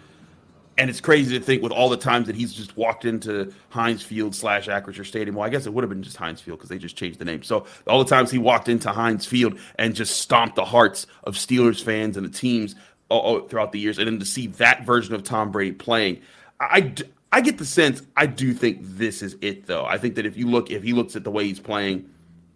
And 0.76 0.88
it's 0.88 1.00
crazy 1.00 1.36
to 1.36 1.44
think 1.44 1.60
with 1.60 1.72
all 1.72 1.88
the 1.88 1.96
times 1.96 2.28
that 2.28 2.36
he's 2.36 2.52
just 2.52 2.76
walked 2.76 3.04
into 3.04 3.52
Heinz 3.70 4.00
Field 4.00 4.32
slash 4.32 4.68
Acrisure 4.68 5.04
Stadium. 5.04 5.34
Well, 5.34 5.44
I 5.44 5.48
guess 5.48 5.66
it 5.66 5.74
would 5.74 5.82
have 5.82 5.88
been 5.88 6.04
just 6.04 6.16
Heinz 6.16 6.40
Field 6.40 6.58
because 6.58 6.68
they 6.68 6.78
just 6.78 6.94
changed 6.94 7.18
the 7.18 7.24
name. 7.24 7.42
So 7.42 7.66
all 7.88 7.98
the 7.98 8.08
times 8.08 8.30
he 8.30 8.38
walked 8.38 8.68
into 8.68 8.92
Heinz 8.92 9.26
Field 9.26 9.58
and 9.74 9.92
just 9.92 10.20
stomped 10.20 10.54
the 10.54 10.64
hearts 10.64 11.08
of 11.24 11.34
Steelers 11.34 11.82
fans 11.82 12.16
and 12.16 12.24
the 12.24 12.30
teams 12.30 12.76
oh, 13.10 13.20
oh, 13.20 13.40
throughout 13.48 13.72
the 13.72 13.80
years, 13.80 13.98
and 13.98 14.06
then 14.06 14.20
to 14.20 14.24
see 14.24 14.46
that 14.46 14.84
version 14.84 15.14
of 15.14 15.24
Tom 15.24 15.50
Brady 15.50 15.72
playing, 15.72 16.20
I, 16.60 16.94
I 17.30 17.40
get 17.40 17.58
the 17.58 17.64
sense 17.64 18.02
I 18.16 18.26
do 18.26 18.54
think 18.54 18.78
this 18.80 19.22
is 19.22 19.36
it 19.40 19.66
though. 19.66 19.84
I 19.84 19.98
think 19.98 20.14
that 20.14 20.26
if 20.26 20.36
you 20.36 20.48
look 20.48 20.70
if 20.70 20.82
he 20.82 20.92
looks 20.92 21.16
at 21.16 21.24
the 21.24 21.30
way 21.30 21.44
he's 21.44 21.60
playing, 21.60 22.08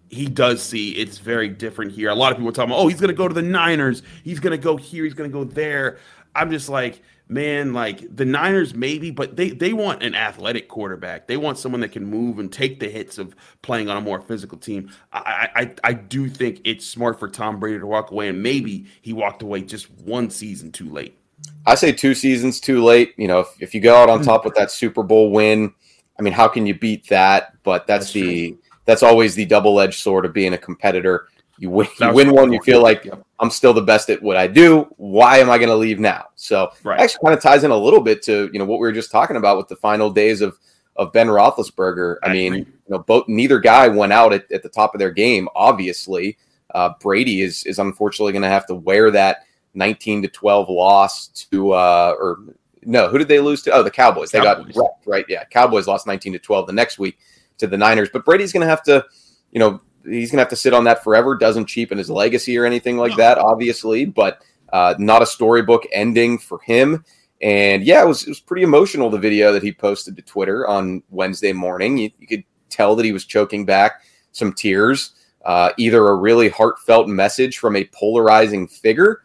he 0.08 0.26
does 0.26 0.62
see 0.62 0.92
it's 0.92 1.18
very 1.18 1.48
different 1.48 1.92
here. 1.92 2.10
A 2.10 2.14
lot 2.14 2.32
of 2.32 2.38
people 2.38 2.50
are 2.50 2.52
talking 2.52 2.70
about, 2.70 2.80
oh, 2.80 2.88
he's 2.88 3.00
to 3.00 3.14
go 3.14 3.28
to 3.28 3.34
the 3.34 3.42
Niners. 3.42 4.02
He's 4.22 4.40
to 4.52 4.58
go 4.58 4.76
here. 4.76 5.04
He's 5.04 5.14
to 5.30 5.34
go 5.34 5.44
there. 5.44 5.98
I'm 6.34 6.50
just 6.50 6.68
like, 6.68 7.02
man, 7.28 7.72
like 7.72 8.14
the 8.14 8.24
Niners 8.24 8.74
maybe, 8.74 9.10
but 9.10 9.36
they 9.36 9.50
they 9.50 9.72
want 9.72 10.02
an 10.02 10.14
athletic 10.14 10.68
quarterback. 10.68 11.26
They 11.26 11.36
want 11.36 11.58
someone 11.58 11.80
that 11.82 11.92
can 11.92 12.04
move 12.04 12.38
and 12.38 12.52
take 12.52 12.80
the 12.80 12.88
hits 12.88 13.18
of 13.18 13.34
playing 13.62 13.88
on 13.88 13.96
a 13.96 14.00
more 14.00 14.20
physical 14.20 14.58
team. 14.58 14.90
I 15.12 15.48
I, 15.54 15.74
I 15.84 15.92
do 15.94 16.28
think 16.28 16.60
it's 16.64 16.86
smart 16.86 17.18
for 17.18 17.28
Tom 17.28 17.60
Brady 17.60 17.78
to 17.78 17.86
walk 17.86 18.10
away, 18.10 18.28
and 18.28 18.42
maybe 18.42 18.86
he 19.00 19.12
walked 19.12 19.42
away 19.42 19.62
just 19.62 19.90
one 19.90 20.30
season 20.30 20.72
too 20.72 20.90
late. 20.90 21.18
I 21.66 21.74
say 21.74 21.92
two 21.92 22.14
seasons 22.14 22.60
too 22.60 22.82
late. 22.82 23.14
You 23.16 23.28
know, 23.28 23.40
if, 23.40 23.48
if 23.60 23.74
you 23.74 23.80
go 23.80 23.96
out 23.96 24.08
on 24.08 24.18
hmm. 24.18 24.24
top 24.24 24.44
with 24.44 24.54
that 24.54 24.70
Super 24.70 25.02
Bowl 25.02 25.30
win, 25.30 25.74
I 26.18 26.22
mean, 26.22 26.32
how 26.32 26.48
can 26.48 26.66
you 26.66 26.74
beat 26.74 27.08
that? 27.08 27.54
But 27.62 27.86
that's, 27.86 28.06
that's 28.06 28.12
the 28.12 28.50
true. 28.50 28.58
that's 28.84 29.02
always 29.02 29.34
the 29.34 29.44
double 29.44 29.80
edged 29.80 30.00
sword 30.00 30.24
of 30.24 30.32
being 30.32 30.54
a 30.54 30.58
competitor. 30.58 31.28
You 31.58 31.70
win, 31.70 31.88
you 32.00 32.12
win 32.12 32.32
one, 32.32 32.52
you 32.52 32.60
feel 32.62 32.82
like 32.82 33.04
yep. 33.04 33.24
I'm 33.38 33.50
still 33.50 33.72
the 33.72 33.82
best 33.82 34.10
at 34.10 34.20
what 34.20 34.36
I 34.36 34.46
do. 34.46 34.88
Why 34.96 35.38
am 35.38 35.50
I 35.50 35.58
going 35.58 35.68
to 35.68 35.76
leave 35.76 36.00
now? 36.00 36.26
So 36.34 36.70
right. 36.82 36.98
actually 36.98 37.20
kind 37.24 37.36
of 37.36 37.42
ties 37.42 37.62
in 37.62 37.70
a 37.70 37.76
little 37.76 38.00
bit 38.00 38.22
to 38.22 38.50
you 38.52 38.58
know 38.58 38.64
what 38.64 38.80
we 38.80 38.86
were 38.86 38.92
just 38.92 39.10
talking 39.10 39.36
about 39.36 39.58
with 39.58 39.68
the 39.68 39.76
final 39.76 40.10
days 40.10 40.40
of 40.40 40.58
of 40.96 41.12
Ben 41.12 41.28
Roethlisberger. 41.28 42.16
I, 42.22 42.30
I 42.30 42.32
mean, 42.32 42.52
agree. 42.54 42.72
you 42.72 42.90
know, 42.90 42.98
both 42.98 43.28
neither 43.28 43.60
guy 43.60 43.88
went 43.88 44.12
out 44.12 44.32
at, 44.32 44.50
at 44.50 44.62
the 44.62 44.68
top 44.68 44.94
of 44.94 44.98
their 44.98 45.10
game. 45.10 45.48
Obviously, 45.54 46.36
uh, 46.74 46.94
Brady 47.00 47.42
is 47.42 47.64
is 47.64 47.78
unfortunately 47.78 48.32
going 48.32 48.42
to 48.42 48.48
have 48.48 48.66
to 48.66 48.74
wear 48.74 49.10
that 49.12 49.44
19 49.74 50.22
to 50.22 50.28
12 50.28 50.68
loss 50.68 51.28
to 51.28 51.72
uh, 51.72 52.14
or 52.18 52.40
no, 52.84 53.08
who 53.08 53.18
did 53.18 53.28
they 53.28 53.40
lose 53.40 53.62
to? 53.62 53.72
Oh, 53.72 53.82
the 53.82 53.90
Cowboys. 53.90 54.30
They 54.30 54.40
Cowboys. 54.40 54.74
got 54.74 54.82
wrecked, 54.82 55.06
right? 55.06 55.24
Yeah, 55.28 55.44
Cowboys 55.44 55.86
lost 55.86 56.06
19 56.06 56.32
to 56.34 56.38
12 56.38 56.66
the 56.66 56.72
next 56.72 56.98
week 56.98 57.18
to 57.58 57.66
the 57.66 57.76
Niners. 57.76 58.08
But 58.12 58.24
Brady's 58.24 58.52
going 58.52 58.62
to 58.62 58.68
have 58.68 58.82
to, 58.84 59.04
you 59.52 59.60
know, 59.60 59.80
he's 60.04 60.30
going 60.30 60.38
to 60.38 60.42
have 60.42 60.48
to 60.48 60.56
sit 60.56 60.74
on 60.74 60.84
that 60.84 61.04
forever. 61.04 61.36
Doesn't 61.36 61.66
cheapen 61.66 61.98
his 61.98 62.10
legacy 62.10 62.58
or 62.58 62.64
anything 62.64 62.96
like 62.96 63.16
that, 63.16 63.38
obviously, 63.38 64.04
but 64.04 64.42
uh, 64.72 64.94
not 64.98 65.22
a 65.22 65.26
storybook 65.26 65.86
ending 65.92 66.38
for 66.38 66.60
him. 66.60 67.04
And 67.40 67.82
yeah, 67.84 68.02
it 68.02 68.06
was, 68.06 68.22
it 68.22 68.28
was 68.28 68.40
pretty 68.40 68.62
emotional, 68.62 69.10
the 69.10 69.18
video 69.18 69.52
that 69.52 69.62
he 69.62 69.72
posted 69.72 70.16
to 70.16 70.22
Twitter 70.22 70.66
on 70.66 71.02
Wednesday 71.10 71.52
morning. 71.52 71.98
You, 71.98 72.10
you 72.18 72.26
could 72.26 72.44
tell 72.68 72.94
that 72.96 73.04
he 73.04 73.12
was 73.12 73.24
choking 73.24 73.64
back 73.64 74.02
some 74.30 74.52
tears, 74.52 75.12
uh, 75.44 75.70
either 75.76 76.06
a 76.06 76.14
really 76.14 76.48
heartfelt 76.48 77.08
message 77.08 77.58
from 77.58 77.76
a 77.76 77.84
polarizing 77.92 78.66
figure 78.66 79.22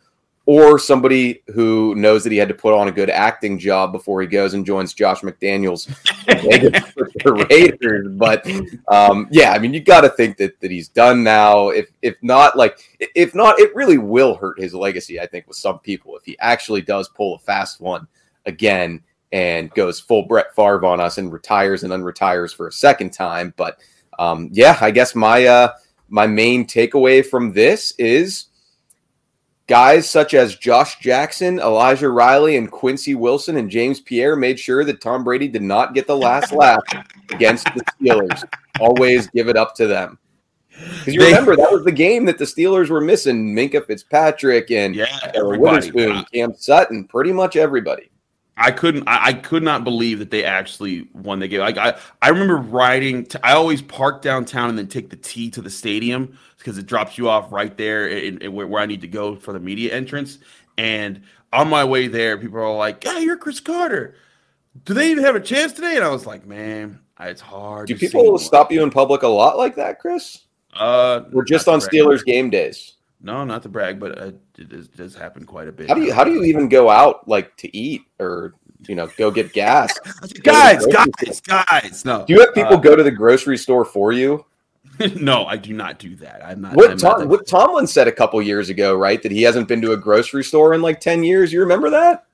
or 0.47 0.79
somebody 0.79 1.43
who 1.53 1.93
knows 1.95 2.23
that 2.23 2.31
he 2.31 2.37
had 2.37 2.47
to 2.47 2.53
put 2.53 2.73
on 2.73 2.87
a 2.87 2.91
good 2.91 3.09
acting 3.09 3.59
job 3.59 3.91
before 3.91 4.21
he 4.21 4.27
goes 4.27 4.53
and 4.53 4.65
joins 4.65 4.93
Josh 4.93 5.19
McDaniels 5.19 5.87
the 6.25 7.47
Raiders. 7.49 8.07
But 8.11 8.47
um, 8.87 9.27
yeah, 9.29 9.51
I 9.51 9.59
mean, 9.59 9.73
you 9.73 9.81
got 9.81 10.01
to 10.01 10.09
think 10.09 10.37
that 10.37 10.57
that 10.61 10.71
he's 10.71 10.87
done 10.87 11.21
now. 11.21 11.67
If 11.67 11.91
if 12.01 12.15
not, 12.23 12.55
like 12.55 12.79
if 13.13 13.35
not, 13.35 13.59
it 13.59 13.75
really 13.75 13.97
will 13.97 14.35
hurt 14.35 14.57
his 14.57 14.73
legacy. 14.73 15.19
I 15.19 15.27
think 15.27 15.47
with 15.47 15.57
some 15.57 15.79
people, 15.79 16.15
if 16.15 16.23
he 16.23 16.39
actually 16.39 16.81
does 16.81 17.09
pull 17.09 17.35
a 17.35 17.39
fast 17.39 17.81
one 17.81 18.07
again 18.45 19.03
and 19.33 19.69
goes 19.71 19.99
full 19.99 20.23
Brett 20.23 20.55
Favre 20.55 20.85
on 20.85 21.01
us 21.01 21.17
and 21.17 21.33
retires 21.33 21.83
and 21.83 21.91
unretires 21.91 22.55
for 22.55 22.67
a 22.67 22.71
second 22.71 23.11
time. 23.11 23.53
But 23.57 23.79
um, 24.17 24.47
yeah, 24.53 24.77
I 24.79 24.91
guess 24.91 25.13
my 25.13 25.45
uh, 25.45 25.73
my 26.07 26.25
main 26.25 26.65
takeaway 26.65 27.25
from 27.25 27.51
this 27.51 27.93
is 27.97 28.46
guys 29.67 30.09
such 30.09 30.33
as 30.33 30.55
Josh 30.55 30.99
Jackson, 30.99 31.59
Elijah 31.59 32.09
Riley, 32.09 32.57
and 32.57 32.71
Quincy 32.71 33.15
Wilson 33.15 33.57
and 33.57 33.69
James 33.69 33.99
Pierre 33.99 34.35
made 34.35 34.59
sure 34.59 34.83
that 34.83 35.01
Tom 35.01 35.23
Brady 35.23 35.47
did 35.47 35.61
not 35.61 35.93
get 35.93 36.07
the 36.07 36.17
last 36.17 36.51
laugh 36.51 36.83
against 37.29 37.65
the 37.75 37.83
Steelers. 38.01 38.43
Always 38.79 39.27
give 39.27 39.49
it 39.49 39.57
up 39.57 39.75
to 39.75 39.87
them. 39.87 40.17
Because 40.69 41.13
you 41.15 41.21
remember 41.21 41.55
that 41.55 41.71
was 41.71 41.83
the 41.83 41.91
game 41.91 42.25
that 42.25 42.37
the 42.37 42.45
Steelers 42.45 42.89
were 42.89 43.01
missing 43.01 43.55
Minkah 43.55 43.85
Fitzpatrick 43.85 44.69
and 44.71 44.95
yeah, 44.95 45.07
Witherspoon, 45.35 46.23
Cam 46.31 46.53
Sutton, 46.53 47.03
pretty 47.05 47.33
much 47.33 47.55
everybody. 47.55 48.09
I 48.57 48.71
couldn't. 48.71 49.07
I, 49.07 49.27
I, 49.27 49.33
could 49.33 49.61
not 49.61 49.83
believe 49.83 50.17
that 50.17 50.31
they 50.31 50.43
actually 50.43 51.07
won 51.13 51.39
the 51.39 51.47
game. 51.47 51.59
Like 51.59 51.77
I, 51.77 51.97
I 52.21 52.29
remember 52.29 52.57
riding. 52.57 53.25
To, 53.27 53.45
I 53.45 53.53
always 53.53 53.83
park 53.83 54.23
downtown 54.23 54.69
and 54.69 54.77
then 54.77 54.87
take 54.87 55.11
the 55.11 55.15
T 55.15 55.51
to 55.51 55.61
the 55.61 55.69
stadium 55.69 56.37
because 56.57 56.79
it 56.79 56.87
drops 56.87 57.19
you 57.19 57.29
off 57.29 57.51
right 57.51 57.77
there 57.77 58.07
in, 58.07 58.39
in, 58.39 58.53
where, 58.53 58.65
where 58.65 58.81
I 58.81 58.87
need 58.87 59.01
to 59.01 59.07
go 59.07 59.35
for 59.35 59.53
the 59.53 59.59
media 59.59 59.93
entrance. 59.93 60.39
And 60.77 61.21
on 61.53 61.69
my 61.69 61.83
way 61.83 62.07
there, 62.07 62.37
people 62.37 62.57
are 62.57 62.75
like, 62.75 63.03
"Hey, 63.03 63.21
you're 63.21 63.37
Chris 63.37 63.59
Carter. 63.59 64.15
Do 64.85 64.93
they 64.95 65.11
even 65.11 65.23
have 65.23 65.35
a 65.35 65.39
chance 65.39 65.73
today?" 65.73 65.95
And 65.95 66.03
I 66.03 66.09
was 66.09 66.25
like, 66.25 66.47
"Man, 66.47 66.99
it's 67.19 67.41
hard." 67.41 67.87
Do 67.87 67.95
people 67.95 68.39
stop 68.39 68.71
you 68.71 68.81
in 68.81 68.89
public 68.89 69.21
a 69.21 69.27
lot 69.27 69.57
like 69.57 69.75
that, 69.75 69.99
Chris? 69.99 70.45
Uh, 70.73 71.21
we're 71.31 71.45
just 71.45 71.67
on 71.67 71.79
Steelers 71.79 72.25
game 72.25 72.49
days. 72.49 72.96
No, 73.21 73.43
not 73.43 73.63
to 73.63 73.69
brag, 73.69 73.99
but 73.99 74.17
uh, 74.19 74.31
it, 74.57 74.69
does, 74.69 74.87
does 74.89 75.15
happen 75.15 75.45
quite 75.45 75.67
a 75.67 75.71
bit. 75.71 75.89
How 75.89 75.95
do 75.95 76.03
you 76.03 76.13
how 76.13 76.23
do 76.23 76.31
you 76.31 76.43
even 76.43 76.69
go 76.69 76.89
out 76.89 77.27
like 77.27 77.55
to 77.57 77.75
eat 77.75 78.03
or 78.19 78.53
you 78.87 78.95
know 78.95 79.09
go 79.17 79.31
get 79.31 79.53
gas? 79.53 79.97
guys, 80.43 80.85
guys, 80.85 81.41
guys. 81.41 82.05
No. 82.05 82.25
Do 82.25 82.33
you 82.33 82.41
have 82.41 82.53
people 82.53 82.75
uh, 82.75 82.77
go 82.77 82.95
to 82.95 83.03
the 83.03 83.11
grocery 83.11 83.57
store 83.57 83.85
for 83.85 84.11
you? 84.11 84.45
no, 85.15 85.45
I 85.45 85.57
do 85.57 85.73
not 85.73 85.99
do 85.99 86.15
that. 86.17 86.45
I'm 86.45 86.61
not. 86.61 86.75
What, 86.75 86.91
I'm 86.91 86.97
Tom, 86.97 87.19
not 87.21 87.29
what 87.29 87.47
Tomlin 87.47 87.87
said 87.87 88.07
a 88.07 88.11
couple 88.11 88.41
years 88.41 88.69
ago, 88.69 88.95
right? 88.95 89.21
That 89.21 89.31
he 89.31 89.41
hasn't 89.41 89.67
been 89.67 89.81
to 89.81 89.93
a 89.93 89.97
grocery 89.97 90.43
store 90.43 90.73
in 90.73 90.81
like 90.81 90.99
ten 90.99 91.23
years. 91.23 91.51
You 91.51 91.59
remember 91.61 91.89
that? 91.89 92.26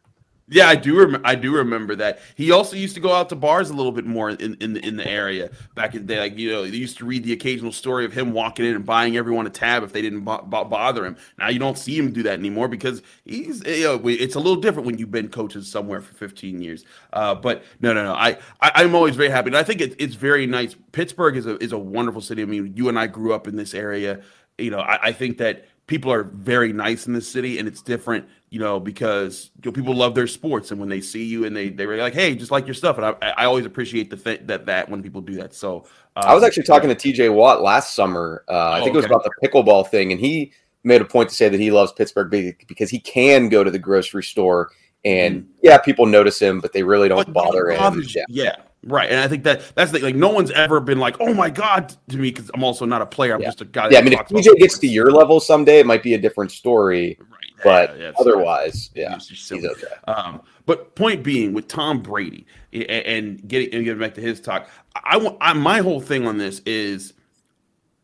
Yeah, 0.49 0.67
I 0.67 0.75
do. 0.75 0.99
Rem- 0.99 1.21
I 1.23 1.36
do 1.36 1.56
remember 1.56 1.95
that. 1.95 2.19
He 2.36 2.51
also 2.51 2.75
used 2.75 2.95
to 2.95 3.01
go 3.01 3.13
out 3.13 3.29
to 3.29 3.36
bars 3.36 3.69
a 3.69 3.73
little 3.73 3.93
bit 3.93 4.06
more 4.06 4.29
in, 4.29 4.56
in 4.56 4.73
the 4.73 4.86
in 4.86 4.97
the 4.97 5.08
area 5.08 5.49
back 5.73 5.95
in 5.95 6.06
the 6.06 6.13
day. 6.13 6.19
Like 6.19 6.38
you 6.38 6.51
know, 6.51 6.63
they 6.63 6.75
used 6.75 6.97
to 6.97 7.06
read 7.06 7.23
the 7.23 7.32
occasional 7.32 7.71
story 7.71 8.03
of 8.03 8.12
him 8.12 8.34
walking 8.34 8.65
in 8.65 8.75
and 8.75 8.86
buying 8.86 9.15
everyone 9.15 9.47
a 9.47 9.49
tab 9.49 9.84
if 9.84 9.93
they 9.93 10.01
didn't 10.01 10.21
bo- 10.25 10.41
bo- 10.41 10.65
bother 10.65 11.06
him. 11.06 11.15
Now 11.39 11.47
you 11.47 11.60
don't 11.60 11.77
see 11.77 11.97
him 11.97 12.12
do 12.12 12.23
that 12.23 12.38
anymore 12.39 12.67
because 12.67 13.01
he's 13.23 13.65
you 13.65 13.86
know 13.86 14.01
it's 14.06 14.36
a 14.36 14.39
little 14.39 14.58
different 14.62 14.86
when 14.86 14.97
you've 14.97 15.12
been 15.12 15.29
coaches 15.29 15.71
somewhere 15.71 16.01
for 16.01 16.13
15 16.13 16.62
years. 16.62 16.84
Uh, 17.13 17.34
but 17.36 17.63
no, 17.79 17.93
no, 17.93 18.03
no. 18.03 18.13
I, 18.13 18.38
I 18.60 18.84
am 18.84 18.95
always 18.95 19.15
very 19.15 19.29
happy. 19.29 19.47
And 19.47 19.58
I 19.58 19.63
think 19.63 19.79
it, 19.79 19.95
it's 19.97 20.15
very 20.15 20.45
nice. 20.45 20.75
Pittsburgh 20.91 21.38
is 21.38 21.45
a 21.45 21.58
is 21.63 21.71
a 21.71 21.77
wonderful 21.79 22.21
city. 22.21 22.41
I 22.41 22.45
mean, 22.45 22.73
you 22.75 22.89
and 22.89 22.99
I 22.99 23.08
grew 23.08 23.34
up 23.34 23.47
in 23.47 23.56
this 23.56 23.73
area. 23.73 24.21
You 24.58 24.71
know, 24.71 24.79
I, 24.79 25.08
I 25.08 25.12
think 25.13 25.38
that 25.38 25.65
people 25.88 26.12
are 26.12 26.24
very 26.24 26.72
nice 26.72 27.08
in 27.08 27.13
this 27.13 27.28
city 27.28 27.60
and 27.60 27.67
it's 27.67 27.82
different 27.82 28.28
you 28.50 28.60
know 28.60 28.80
because 28.80 29.52
you 29.58 29.69
know, 29.69 29.74
people 29.74 29.96
love 29.96 30.15
their 30.15 30.28
sports 30.28 30.72
and 30.72 30.80
when 30.80 30.89
they 30.89 31.02
see 31.02 31.24
you 31.24 31.46
and 31.46 31.56
they 31.56 31.69
they're 31.69 31.98
like 31.98 32.13
hey 32.13 32.36
just 32.36 32.52
like 32.52 32.65
your 32.65 32.74
stuff 32.74 32.98
and 32.98 33.06
i, 33.06 33.15
I 33.38 33.46
always 33.46 33.65
appreciate 33.65 34.10
the 34.10 34.17
th- 34.17 34.41
that 34.46 34.65
that 34.65 34.89
when 34.89 35.04
people 35.04 35.22
do 35.22 35.36
that 35.36 35.54
so 35.54 35.86
um, 36.15 36.24
i 36.26 36.34
was 36.34 36.43
actually 36.43 36.63
talking 36.63 36.93
to 36.93 36.96
tj 36.96 37.34
watt 37.34 37.62
last 37.62 37.96
summer 37.96 38.43
uh, 38.48 38.52
i 38.52 38.80
oh, 38.80 38.84
think 38.84 38.93
it 38.93 38.98
was 38.98 39.06
about 39.06 39.24
the 39.24 39.32
pickleball 39.43 39.89
thing 39.89 40.12
and 40.12 40.22
he 40.22 40.52
made 40.84 41.02
a 41.02 41.06
point 41.06 41.30
to 41.30 41.36
say 41.36 41.50
that 41.50 41.60
he 41.60 41.72
loves 41.72 41.91
pittsburgh 41.91 42.56
because 42.67 42.89
he 42.89 43.00
can 43.00 43.50
go 43.50 43.63
to 43.63 43.72
the 43.72 43.80
grocery 43.80 44.24
store 44.24 44.72
and 45.04 45.41
mm-hmm. 45.41 45.52
yeah 45.62 45.78
people 45.78 46.06
notice 46.06 46.39
him 46.39 46.60
but 46.60 46.74
they 46.74 46.84
really 46.84 47.10
don't 47.10 47.26
but 47.26 47.34
bother 47.34 47.69
him 47.69 48.04
yeah. 48.08 48.24
yeah 48.30 48.56
Right, 48.86 49.10
and 49.10 49.19
I 49.19 49.30
think 49.30 49.43
that 49.43 49.76
that's 49.76 49.91
the 49.91 50.00
like 50.00 50.15
no 50.15 50.30
one's 50.30 50.52
ever 50.52 50.82
been 50.82 51.00
like, 51.00 51.15
"Oh 51.22 51.34
my 51.34 51.50
god" 51.50 51.96
to 52.10 52.17
me 52.17 52.32
because 52.32 52.52
I'm 52.54 52.65
also 52.65 52.86
not 52.86 53.02
a 53.02 53.06
player. 53.06 53.34
I'm 53.34 53.41
yeah. 53.41 53.48
just 53.48 53.62
a 53.62 53.65
guy. 53.65 53.89
Yeah, 53.89 54.00
I 54.00 54.02
mean, 54.02 54.13
if 54.13 54.19
TJ 54.28 54.58
gets 54.58 54.78
to 54.80 54.88
your 54.88 55.10
level 55.10 55.39
someday, 55.39 55.80
it 55.80 55.86
might 55.86 56.04
be 56.04 56.15
a 56.15 56.17
different 56.17 56.52
story. 56.52 57.17
Right, 57.19 57.30
but 57.63 57.98
yeah, 57.98 58.06
yeah, 58.06 58.12
otherwise, 58.19 58.89
yeah, 58.93 59.17
he's 59.17 59.52
okay. 59.52 59.88
Um, 60.06 60.41
but 60.65 60.96
point 60.96 61.24
being, 61.24 61.54
with 61.54 61.69
Tom 61.69 62.02
Brady 62.02 62.46
and, 62.74 62.84
and 62.84 63.48
getting 63.48 63.74
and 63.74 63.86
getting 63.86 64.02
back 64.02 64.15
to 64.15 64.22
his 64.22 64.41
talk, 64.41 64.67
I 64.96 65.15
want 65.15 65.39
my 65.58 65.80
whole 65.80 66.02
thing 66.02 66.28
on 66.28 66.38
this 66.38 66.60
is. 66.65 67.13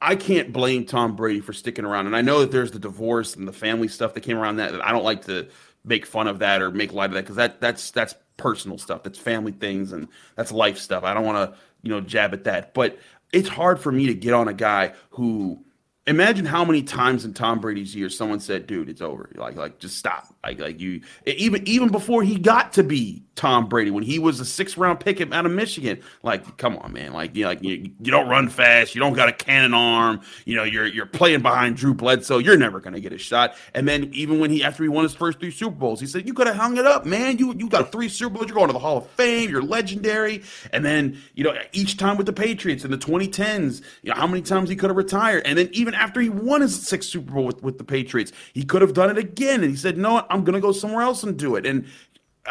I 0.01 0.15
can't 0.15 0.53
blame 0.53 0.85
Tom 0.85 1.17
Brady 1.17 1.41
for 1.41 1.51
sticking 1.51 1.83
around, 1.83 2.05
and 2.05 2.15
I 2.15 2.21
know 2.21 2.39
that 2.39 2.51
there's 2.51 2.71
the 2.71 2.79
divorce 2.79 3.35
and 3.35 3.45
the 3.45 3.51
family 3.51 3.89
stuff 3.89 4.13
that 4.13 4.21
came 4.21 4.37
around 4.37 4.55
that. 4.55 4.73
I 4.81 4.93
don't 4.93 5.03
like 5.03 5.25
to 5.25 5.49
make 5.83 6.05
fun 6.05 6.27
of 6.27 6.39
that 6.39 6.61
or 6.61 6.71
make 6.71 6.93
light 6.93 7.09
of 7.09 7.15
that 7.15 7.23
because 7.23 7.35
that 7.35 7.59
that's 7.59 7.91
that's 7.91 8.15
personal 8.39 8.79
stuff. 8.79 9.03
That's 9.03 9.19
family 9.19 9.51
things 9.51 9.91
and 9.91 10.07
that's 10.35 10.51
life 10.51 10.79
stuff. 10.79 11.03
I 11.03 11.13
don't 11.13 11.25
want 11.25 11.51
to, 11.51 11.57
you 11.83 11.91
know, 11.91 12.01
jab 12.01 12.33
at 12.33 12.45
that. 12.45 12.73
But 12.73 12.97
it's 13.31 13.49
hard 13.49 13.79
for 13.79 13.91
me 13.91 14.07
to 14.07 14.15
get 14.15 14.33
on 14.33 14.47
a 14.47 14.53
guy 14.53 14.93
who 15.11 15.63
imagine 16.07 16.45
how 16.45 16.65
many 16.65 16.81
times 16.81 17.23
in 17.23 17.33
Tom 17.33 17.59
Brady's 17.59 17.95
years 17.95 18.17
someone 18.17 18.39
said, 18.39 18.65
"Dude, 18.65 18.89
it's 18.89 19.01
over." 19.01 19.29
Like, 19.35 19.55
like 19.55 19.77
just 19.77 19.97
stop. 19.97 20.33
Like, 20.43 20.59
like 20.59 20.79
you 20.79 21.01
even 21.25 21.67
even 21.67 21.89
before 21.89 22.23
he 22.23 22.39
got 22.39 22.73
to 22.73 22.83
be 22.83 23.23
Tom 23.39 23.69
Brady, 23.69 23.89
when 23.89 24.03
he 24.03 24.19
was 24.19 24.41
a 24.41 24.45
six 24.45 24.77
round 24.77 24.99
pick 24.99 25.21
out 25.31 25.45
of 25.45 25.51
Michigan, 25.53 26.01
like, 26.23 26.57
come 26.57 26.77
on, 26.79 26.91
man. 26.91 27.13
Like, 27.13 27.33
you 27.37 27.43
know, 27.43 27.47
like 27.47 27.63
you, 27.63 27.89
you 28.01 28.11
don't 28.11 28.27
run 28.27 28.49
fast, 28.49 28.93
you 28.93 28.99
don't 28.99 29.13
got 29.13 29.29
a 29.29 29.31
cannon 29.31 29.73
arm, 29.73 30.19
you 30.43 30.57
know, 30.57 30.65
you're 30.65 30.85
you're 30.85 31.05
playing 31.05 31.41
behind 31.41 31.77
Drew 31.77 31.93
Bledsoe, 31.93 32.39
you're 32.39 32.57
never 32.57 32.81
gonna 32.81 32.99
get 32.99 33.13
a 33.13 33.17
shot. 33.17 33.55
And 33.73 33.87
then 33.87 34.09
even 34.11 34.41
when 34.41 34.51
he 34.51 34.61
after 34.61 34.83
he 34.83 34.89
won 34.89 35.03
his 35.03 35.13
first 35.13 35.39
three 35.39 35.51
Super 35.51 35.73
Bowls, 35.73 36.01
he 36.01 36.05
said, 36.05 36.27
"You 36.27 36.33
could 36.33 36.47
have 36.47 36.57
hung 36.57 36.75
it 36.75 36.85
up, 36.85 37.05
man. 37.05 37.37
You 37.37 37.55
you 37.57 37.69
got 37.69 37.93
three 37.93 38.09
Super 38.09 38.35
Bowls, 38.35 38.47
you're 38.47 38.55
going 38.55 38.67
to 38.67 38.73
the 38.73 38.79
Hall 38.79 38.97
of 38.97 39.07
Fame, 39.11 39.49
you're 39.49 39.63
legendary." 39.63 40.43
And 40.73 40.83
then 40.83 41.17
you 41.33 41.45
know, 41.45 41.57
each 41.71 41.95
time 41.95 42.17
with 42.17 42.25
the 42.25 42.33
Patriots 42.33 42.83
in 42.83 42.91
the 42.91 42.97
2010s, 42.97 43.81
you 44.03 44.09
know, 44.09 44.17
how 44.17 44.27
many 44.27 44.41
times 44.41 44.69
he 44.69 44.75
could 44.75 44.89
have 44.89 44.97
retired, 44.97 45.43
and 45.45 45.57
then 45.57 45.69
even 45.71 45.93
after 45.93 46.19
he 46.19 46.27
won 46.27 46.59
his 46.59 46.85
sixth 46.85 47.09
Super 47.09 47.31
Bowl 47.31 47.45
with, 47.45 47.63
with 47.63 47.77
the 47.77 47.85
Patriots, 47.85 48.33
he 48.53 48.65
could 48.65 48.81
have 48.81 48.93
done 48.93 49.09
it 49.09 49.17
again. 49.17 49.61
And 49.61 49.71
he 49.71 49.77
said, 49.77 49.97
No, 49.97 50.25
I'm 50.29 50.43
to 50.43 50.67
go 50.67 50.71
somewhere 50.71 51.03
else 51.03 51.23
and 51.23 51.37
do 51.37 51.55
it. 51.55 51.65
And 51.65 51.85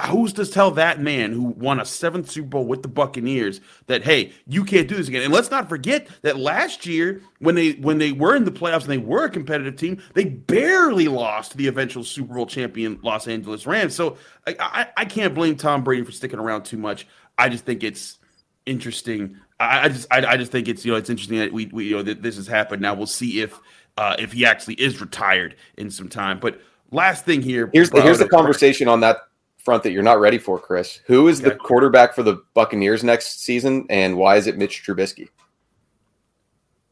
who's 0.07 0.33
to 0.35 0.47
tell 0.47 0.71
that 0.73 1.01
man 1.01 1.33
who 1.33 1.43
won 1.43 1.81
a 1.81 1.85
seventh 1.85 2.31
Super 2.31 2.49
Bowl 2.49 2.67
with 2.67 2.83
the 2.83 2.89
Buccaneers 2.89 3.61
that 3.87 4.03
hey, 4.03 4.33
you 4.47 4.65
can't 4.65 4.89
do 4.89 4.97
this 4.97 5.09
again? 5.09 5.23
And 5.23 5.33
let's 5.33 5.51
not 5.51 5.69
forget 5.69 6.09
that 6.23 6.39
last 6.39 6.87
year 6.87 7.23
when 7.39 7.55
they 7.55 7.73
when 7.73 7.99
they 7.99 8.13
were 8.13 8.37
in 8.37 8.45
the 8.45 8.51
playoffs 8.51 8.83
and 8.83 8.91
they 8.91 8.99
were 8.99 9.25
a 9.25 9.31
competitive 9.31 9.77
team, 9.77 10.03
they 10.15 10.25
barely 10.25 11.09
lost 11.09 11.53
to 11.53 11.57
the 11.57 11.67
eventual 11.67 12.05
Super 12.05 12.35
Bowl 12.35 12.47
champion 12.47 12.99
Los 13.03 13.29
Angeles 13.29 13.67
Rams. 13.67 13.95
So 13.95 14.17
I, 14.47 14.57
I, 14.59 14.87
I 14.99 15.05
can't 15.05 15.35
blame 15.35 15.57
Tom 15.57 15.85
Brady 15.85 16.05
for 16.05 16.13
sticking 16.13 16.39
around 16.39 16.65
too 16.65 16.79
much. 16.79 17.07
I 17.37 17.49
just 17.49 17.65
think 17.65 17.83
it's 17.83 18.19
interesting. 18.67 19.37
I, 19.59 19.85
I 19.85 19.89
just 19.89 20.07
I, 20.11 20.27
I, 20.27 20.37
just 20.37 20.53
think 20.53 20.69
it's 20.69 20.85
you 20.85 20.93
know 20.93 20.99
it's 20.99 21.11
interesting 21.11 21.39
that 21.39 21.53
we, 21.53 21.67
we 21.67 21.87
you 21.87 21.97
know 21.97 22.03
that 22.03 22.23
this 22.23 22.37
has 22.37 22.47
happened. 22.47 22.83
Now 22.83 22.95
we'll 22.95 23.07
see 23.07 23.41
if 23.41 23.59
uh, 23.97 24.17
if 24.19 24.33
he 24.33 24.45
actually 24.47 24.75
is 24.75 25.01
retired 25.01 25.57
in 25.77 25.91
some 25.91 26.09
time. 26.09 26.39
But 26.39 26.61
last 26.93 27.25
thing 27.25 27.43
here, 27.43 27.71
here's 27.73 27.91
the, 27.91 28.01
here's 28.01 28.19
the 28.19 28.29
conversation 28.29 28.87
on 28.87 29.01
that 29.01 29.28
front 29.69 29.83
that 29.83 29.93
you're 29.93 30.03
not 30.03 30.19
ready 30.19 30.39
for, 30.39 30.59
Chris. 30.59 31.01
Who 31.09 31.29
is 31.29 31.41
okay. 31.41 31.51
the 31.51 31.57
quarterback 31.57 32.15
for 32.15 32.23
the 32.23 32.43
Buccaneers 32.55 33.05
next 33.05 33.43
season, 33.43 33.85
and 33.91 34.17
why 34.17 34.37
is 34.37 34.47
it 34.47 34.57
Mitch 34.57 34.83
Trubisky? 34.83 35.29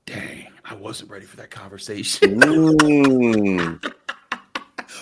Dang, 0.05 0.49
I 0.63 0.75
wasn't 0.75 1.11
ready 1.11 1.25
for 1.25 1.39
that 1.39 1.51
conversation. 1.51 2.39
Mm. 2.47 3.93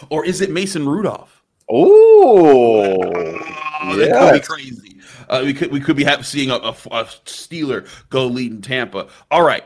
or 0.08 0.24
is 0.24 0.40
it 0.40 0.50
Mason 0.52 0.88
Rudolph? 0.88 1.42
Oh, 1.68 3.02
oh 3.02 3.96
that 3.96 4.12
could 4.20 4.40
be 4.40 4.46
crazy. 4.46 5.00
Uh, 5.28 5.42
we 5.44 5.52
could 5.52 5.72
we 5.72 5.80
could 5.80 5.96
be 5.96 6.06
seeing 6.22 6.50
a, 6.50 6.54
a, 6.54 6.68
a 6.70 7.04
Steeler 7.26 7.88
go 8.08 8.28
lead 8.28 8.52
in 8.52 8.62
Tampa. 8.62 9.08
All 9.32 9.42
right, 9.42 9.64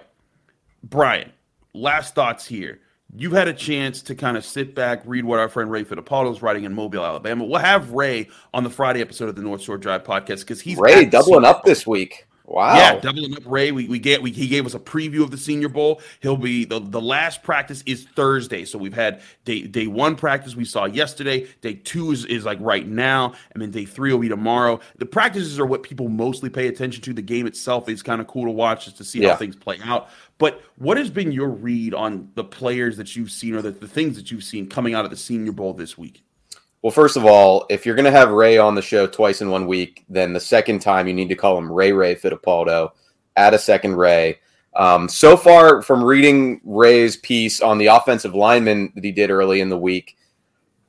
Brian 0.82 1.30
last 1.74 2.14
thoughts 2.14 2.46
here. 2.46 2.80
You've 3.16 3.32
had 3.32 3.48
a 3.48 3.54
chance 3.54 4.02
to 4.02 4.14
kind 4.14 4.36
of 4.36 4.44
sit 4.44 4.74
back, 4.74 5.02
read 5.06 5.24
what 5.24 5.38
our 5.38 5.48
friend 5.48 5.70
Ray 5.70 5.82
Fittipaldo 5.82 6.30
is 6.30 6.42
writing 6.42 6.64
in 6.64 6.74
Mobile, 6.74 7.04
Alabama. 7.04 7.44
We'll 7.44 7.58
have 7.58 7.92
Ray 7.92 8.28
on 8.52 8.64
the 8.64 8.70
Friday 8.70 9.00
episode 9.00 9.30
of 9.30 9.34
the 9.34 9.40
North 9.42 9.62
Shore 9.62 9.78
Drive 9.78 10.04
podcast 10.04 10.40
because 10.40 10.60
he's 10.60 10.76
Ray 10.76 11.06
doubling 11.06 11.44
up 11.44 11.64
this 11.64 11.86
week. 11.86 12.26
Wow. 12.48 12.76
Yeah, 12.76 12.98
doubling 12.98 13.34
up 13.36 13.42
Ray. 13.44 13.72
We, 13.72 13.88
we 13.88 13.98
get 13.98 14.22
we, 14.22 14.30
he 14.30 14.48
gave 14.48 14.64
us 14.64 14.72
a 14.72 14.78
preview 14.78 15.22
of 15.22 15.30
the 15.30 15.36
Senior 15.36 15.68
Bowl. 15.68 16.00
He'll 16.20 16.36
be 16.36 16.64
the, 16.64 16.80
the 16.80 17.00
last 17.00 17.42
practice 17.42 17.82
is 17.84 18.06
Thursday. 18.16 18.64
So 18.64 18.78
we've 18.78 18.94
had 18.94 19.20
day 19.44 19.66
day 19.66 19.86
one 19.86 20.16
practice 20.16 20.56
we 20.56 20.64
saw 20.64 20.86
yesterday. 20.86 21.46
Day 21.60 21.74
two 21.74 22.10
is, 22.10 22.24
is 22.24 22.46
like 22.46 22.58
right 22.62 22.88
now, 22.88 23.34
and 23.52 23.60
then 23.60 23.70
day 23.70 23.84
three 23.84 24.12
will 24.12 24.18
be 24.18 24.30
tomorrow. 24.30 24.80
The 24.96 25.04
practices 25.04 25.60
are 25.60 25.66
what 25.66 25.82
people 25.82 26.08
mostly 26.08 26.48
pay 26.48 26.68
attention 26.68 27.02
to. 27.02 27.12
The 27.12 27.20
game 27.20 27.46
itself 27.46 27.86
is 27.90 28.02
kind 28.02 28.18
of 28.18 28.26
cool 28.26 28.44
to 28.44 28.50
watch 28.50 28.86
just 28.86 28.96
to 28.96 29.04
see 29.04 29.20
yeah. 29.20 29.32
how 29.32 29.36
things 29.36 29.54
play 29.54 29.78
out. 29.84 30.08
But 30.38 30.62
what 30.76 30.96
has 30.96 31.10
been 31.10 31.32
your 31.32 31.48
read 31.48 31.94
on 31.94 32.30
the 32.34 32.44
players 32.44 32.96
that 32.96 33.16
you've 33.16 33.32
seen 33.32 33.54
or 33.54 33.62
the, 33.62 33.72
the 33.72 33.88
things 33.88 34.16
that 34.16 34.30
you've 34.30 34.44
seen 34.44 34.68
coming 34.68 34.94
out 34.94 35.04
of 35.04 35.10
the 35.10 35.16
Senior 35.16 35.52
Bowl 35.52 35.74
this 35.74 35.98
week? 35.98 36.24
Well, 36.80 36.92
first 36.92 37.16
of 37.16 37.24
all, 37.24 37.66
if 37.68 37.84
you're 37.84 37.96
going 37.96 38.04
to 38.04 38.12
have 38.12 38.30
Ray 38.30 38.56
on 38.56 38.76
the 38.76 38.82
show 38.82 39.08
twice 39.08 39.42
in 39.42 39.50
one 39.50 39.66
week, 39.66 40.04
then 40.08 40.32
the 40.32 40.40
second 40.40 40.78
time 40.78 41.08
you 41.08 41.14
need 41.14 41.28
to 41.28 41.34
call 41.34 41.58
him 41.58 41.70
Ray 41.70 41.92
Ray 41.92 42.14
Fittipaldo. 42.14 42.90
Add 43.36 43.54
a 43.54 43.58
second 43.58 43.96
Ray. 43.96 44.38
Um, 44.76 45.08
so 45.08 45.36
far, 45.36 45.82
from 45.82 46.04
reading 46.04 46.60
Ray's 46.64 47.16
piece 47.16 47.60
on 47.60 47.78
the 47.78 47.86
offensive 47.86 48.36
lineman 48.36 48.92
that 48.94 49.02
he 49.02 49.10
did 49.10 49.30
early 49.30 49.60
in 49.60 49.70
the 49.70 49.78
week, 49.78 50.16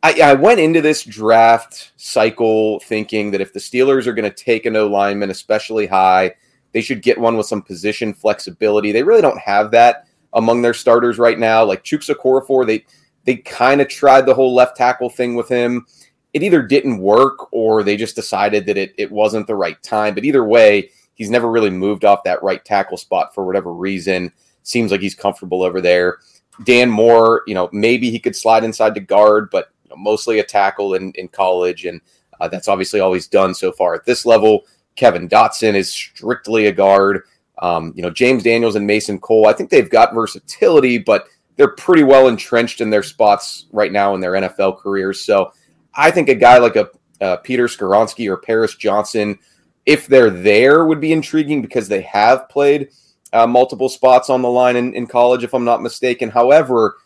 I, 0.03 0.21
I 0.21 0.33
went 0.35 0.59
into 0.59 0.79
this 0.79 1.03
draft 1.03 1.91
cycle 1.97 2.79
thinking 2.81 3.31
that 3.31 3.41
if 3.41 3.51
the 3.51 3.59
Steelers 3.59 4.05
are 4.05 4.13
going 4.13 4.29
to 4.29 4.43
take 4.43 4.67
a 4.67 4.69
no 4.69 4.85
lineman, 4.85 5.31
especially 5.31 5.87
high, 5.87 6.35
they 6.74 6.82
should 6.82 7.01
get 7.01 7.20
one 7.20 7.38
with 7.38 7.47
some 7.47 7.61
position 7.61 8.13
flexibility. 8.13 8.91
They 8.91 9.03
really 9.03 9.22
don't 9.22 9.39
have 9.39 9.72
that 9.72 10.07
among 10.34 10.61
their 10.61 10.74
starters 10.74 11.17
right 11.17 11.39
now. 11.39 11.63
Like 11.63 11.84
Chukwuma 11.84 12.15
Okorafor, 12.15 12.67
they 12.67 12.86
they 13.26 13.38
kind 13.38 13.82
of 13.82 13.88
tried 13.88 14.26
the 14.26 14.34
whole 14.34 14.53
left 14.53 14.78
tackle 14.78 15.09
thing 15.09 15.36
with 15.36 15.49
him. 15.49 15.86
It 16.34 16.43
either 16.43 16.61
didn't 16.61 16.99
work 16.99 17.51
or 17.51 17.84
they 17.84 17.97
just 17.97 18.15
decided 18.15 18.65
that 18.67 18.78
it, 18.78 18.93
it 18.97 19.11
wasn't 19.11 19.47
the 19.47 19.55
right 19.55 19.82
time. 19.82 20.13
But 20.13 20.26
either 20.26 20.43
way, 20.43 20.91
he's 21.15 21.30
never 21.30 21.49
really 21.49 21.70
moved 21.70 22.05
off 22.05 22.24
that 22.24 22.41
right 22.43 22.63
tackle 22.63 22.97
spot 22.97 23.34
for 23.34 23.45
whatever 23.45 23.74
reason. 23.74 24.32
Seems 24.63 24.91
like 24.91 25.01
he's 25.01 25.15
comfortable 25.15 25.63
over 25.63 25.82
there. 25.82 26.20
Dan 26.63 26.89
Moore, 26.89 27.43
you 27.47 27.55
know, 27.55 27.70
maybe 27.72 28.11
he 28.11 28.20
could 28.20 28.36
slide 28.36 28.63
inside 28.63 28.93
to 28.95 29.01
guard, 29.01 29.49
but 29.49 29.72
you 29.84 29.89
know, 29.89 29.95
mostly 29.95 30.39
a 30.39 30.43
tackle 30.43 30.93
in, 30.93 31.11
in 31.13 31.28
college. 31.28 31.86
And 31.86 32.01
uh, 32.39 32.47
that's 32.47 32.67
obviously 32.67 32.99
all 32.99 33.13
he's 33.13 33.28
done 33.28 33.53
so 33.53 33.72
far 33.72 33.95
at 33.95 34.05
this 34.05 34.26
level. 34.26 34.65
Kevin 34.99 35.29
Dotson 35.29 35.75
is 35.75 35.89
strictly 35.89 36.65
a 36.65 36.73
guard. 36.73 37.23
Um, 37.59 37.93
you 37.95 38.03
know, 38.03 38.09
James 38.09 38.43
Daniels 38.43 38.75
and 38.75 38.85
Mason 38.85 39.17
Cole, 39.17 39.47
I 39.47 39.53
think 39.53 39.69
they've 39.69 39.89
got 39.89 40.13
versatility, 40.13 40.97
but 40.97 41.25
they're 41.55 41.75
pretty 41.75 42.03
well 42.03 42.27
entrenched 42.27 42.81
in 42.81 42.89
their 42.89 43.01
spots 43.01 43.67
right 43.71 43.93
now 43.93 44.13
in 44.13 44.19
their 44.19 44.33
NFL 44.33 44.79
careers. 44.79 45.21
So 45.21 45.53
I 45.95 46.11
think 46.11 46.27
a 46.27 46.35
guy 46.35 46.57
like 46.57 46.75
a, 46.75 46.89
a 47.21 47.37
Peter 47.37 47.67
Skoronski 47.67 48.29
or 48.29 48.35
Paris 48.35 48.75
Johnson, 48.75 49.39
if 49.85 50.05
they're 50.07 50.29
there, 50.29 50.85
would 50.85 50.99
be 50.99 51.13
intriguing 51.13 51.61
because 51.61 51.87
they 51.87 52.01
have 52.01 52.49
played 52.49 52.89
uh, 53.31 53.47
multiple 53.47 53.87
spots 53.87 54.29
on 54.29 54.41
the 54.41 54.49
line 54.49 54.75
in, 54.75 54.93
in 54.93 55.07
college, 55.07 55.45
if 55.45 55.53
I'm 55.53 55.65
not 55.65 55.81
mistaken. 55.81 56.29
However, 56.29 56.97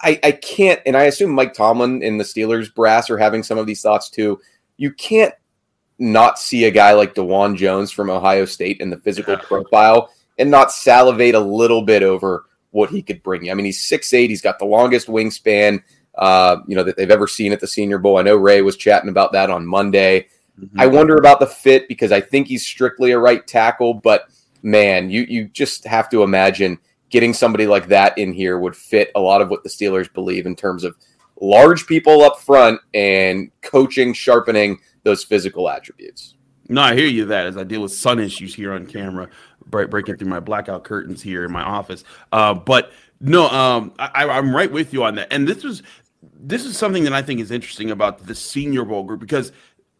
I, 0.00 0.18
I 0.24 0.32
can't, 0.32 0.80
and 0.86 0.96
I 0.96 1.04
assume 1.04 1.30
Mike 1.30 1.52
Tomlin 1.52 2.02
and 2.02 2.18
the 2.18 2.24
Steelers 2.24 2.74
brass 2.74 3.10
are 3.10 3.18
having 3.18 3.42
some 3.42 3.58
of 3.58 3.66
these 3.66 3.82
thoughts 3.82 4.08
too. 4.08 4.40
You 4.78 4.92
can't 4.92 5.34
not 5.98 6.38
see 6.38 6.64
a 6.64 6.70
guy 6.70 6.92
like 6.92 7.14
Dawand 7.14 7.56
Jones 7.56 7.90
from 7.90 8.10
Ohio 8.10 8.44
State 8.44 8.80
in 8.80 8.90
the 8.90 8.98
physical 8.98 9.36
profile 9.36 10.10
and 10.38 10.50
not 10.50 10.72
salivate 10.72 11.34
a 11.34 11.40
little 11.40 11.82
bit 11.82 12.02
over 12.02 12.44
what 12.70 12.90
he 12.90 13.02
could 13.02 13.22
bring 13.22 13.44
you. 13.44 13.52
I 13.52 13.54
mean, 13.54 13.66
he's 13.66 13.86
six 13.86 14.12
eight. 14.12 14.30
He's 14.30 14.42
got 14.42 14.58
the 14.58 14.64
longest 14.64 15.06
wingspan, 15.06 15.82
uh, 16.16 16.56
you 16.66 16.74
know, 16.74 16.82
that 16.82 16.96
they've 16.96 17.10
ever 17.10 17.28
seen 17.28 17.52
at 17.52 17.60
the 17.60 17.68
Senior 17.68 17.98
Bowl. 17.98 18.18
I 18.18 18.22
know 18.22 18.36
Ray 18.36 18.62
was 18.62 18.76
chatting 18.76 19.10
about 19.10 19.32
that 19.32 19.50
on 19.50 19.64
Monday. 19.64 20.26
Mm-hmm. 20.60 20.80
I 20.80 20.86
wonder 20.86 21.16
about 21.16 21.40
the 21.40 21.46
fit 21.46 21.88
because 21.88 22.12
I 22.12 22.20
think 22.20 22.48
he's 22.48 22.66
strictly 22.66 23.12
a 23.12 23.18
right 23.18 23.46
tackle, 23.46 23.94
but 23.94 24.28
man, 24.62 25.10
you 25.10 25.22
you 25.28 25.46
just 25.48 25.84
have 25.84 26.08
to 26.10 26.22
imagine 26.24 26.78
getting 27.10 27.32
somebody 27.32 27.66
like 27.66 27.86
that 27.88 28.18
in 28.18 28.32
here 28.32 28.58
would 28.58 28.74
fit 28.74 29.12
a 29.14 29.20
lot 29.20 29.40
of 29.40 29.48
what 29.48 29.62
the 29.62 29.68
Steelers 29.68 30.12
believe 30.12 30.46
in 30.46 30.56
terms 30.56 30.82
of 30.82 30.96
large 31.40 31.86
people 31.86 32.22
up 32.22 32.40
front 32.40 32.80
and 32.92 33.50
coaching, 33.62 34.12
sharpening 34.12 34.78
those 35.04 35.22
physical 35.22 35.68
attributes. 35.68 36.34
No, 36.68 36.80
I 36.80 36.94
hear 36.94 37.06
you 37.06 37.26
that 37.26 37.46
as 37.46 37.56
I 37.56 37.64
deal 37.64 37.82
with 37.82 37.92
sun 37.92 38.18
issues 38.18 38.54
here 38.54 38.72
on 38.72 38.86
camera, 38.86 39.28
break, 39.66 39.90
breaking 39.90 40.16
through 40.16 40.28
my 40.28 40.40
blackout 40.40 40.84
curtains 40.84 41.22
here 41.22 41.44
in 41.44 41.52
my 41.52 41.62
office. 41.62 42.04
Uh, 42.32 42.54
but 42.54 42.90
no, 43.20 43.48
um, 43.48 43.92
I, 43.98 44.28
I'm 44.28 44.54
right 44.54 44.70
with 44.70 44.92
you 44.92 45.04
on 45.04 45.14
that. 45.16 45.28
And 45.30 45.46
this 45.46 45.62
was 45.62 45.82
this 46.36 46.64
is 46.64 46.76
something 46.76 47.04
that 47.04 47.12
I 47.12 47.22
think 47.22 47.40
is 47.40 47.50
interesting 47.50 47.90
about 47.90 48.26
the 48.26 48.34
Senior 48.34 48.84
Bowl 48.84 49.02
group 49.04 49.20
because 49.20 49.52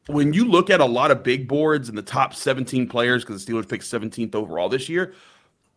when 0.06 0.32
you 0.32 0.44
look 0.46 0.68
at 0.70 0.80
a 0.80 0.84
lot 0.84 1.10
of 1.10 1.22
big 1.22 1.48
boards 1.48 1.88
and 1.88 1.96
the 1.96 2.02
top 2.02 2.34
17 2.34 2.88
players, 2.88 3.24
because 3.24 3.44
the 3.44 3.52
Steelers 3.52 3.68
picked 3.68 3.84
17th 3.84 4.34
overall 4.34 4.68
this 4.68 4.88
year, 4.88 5.14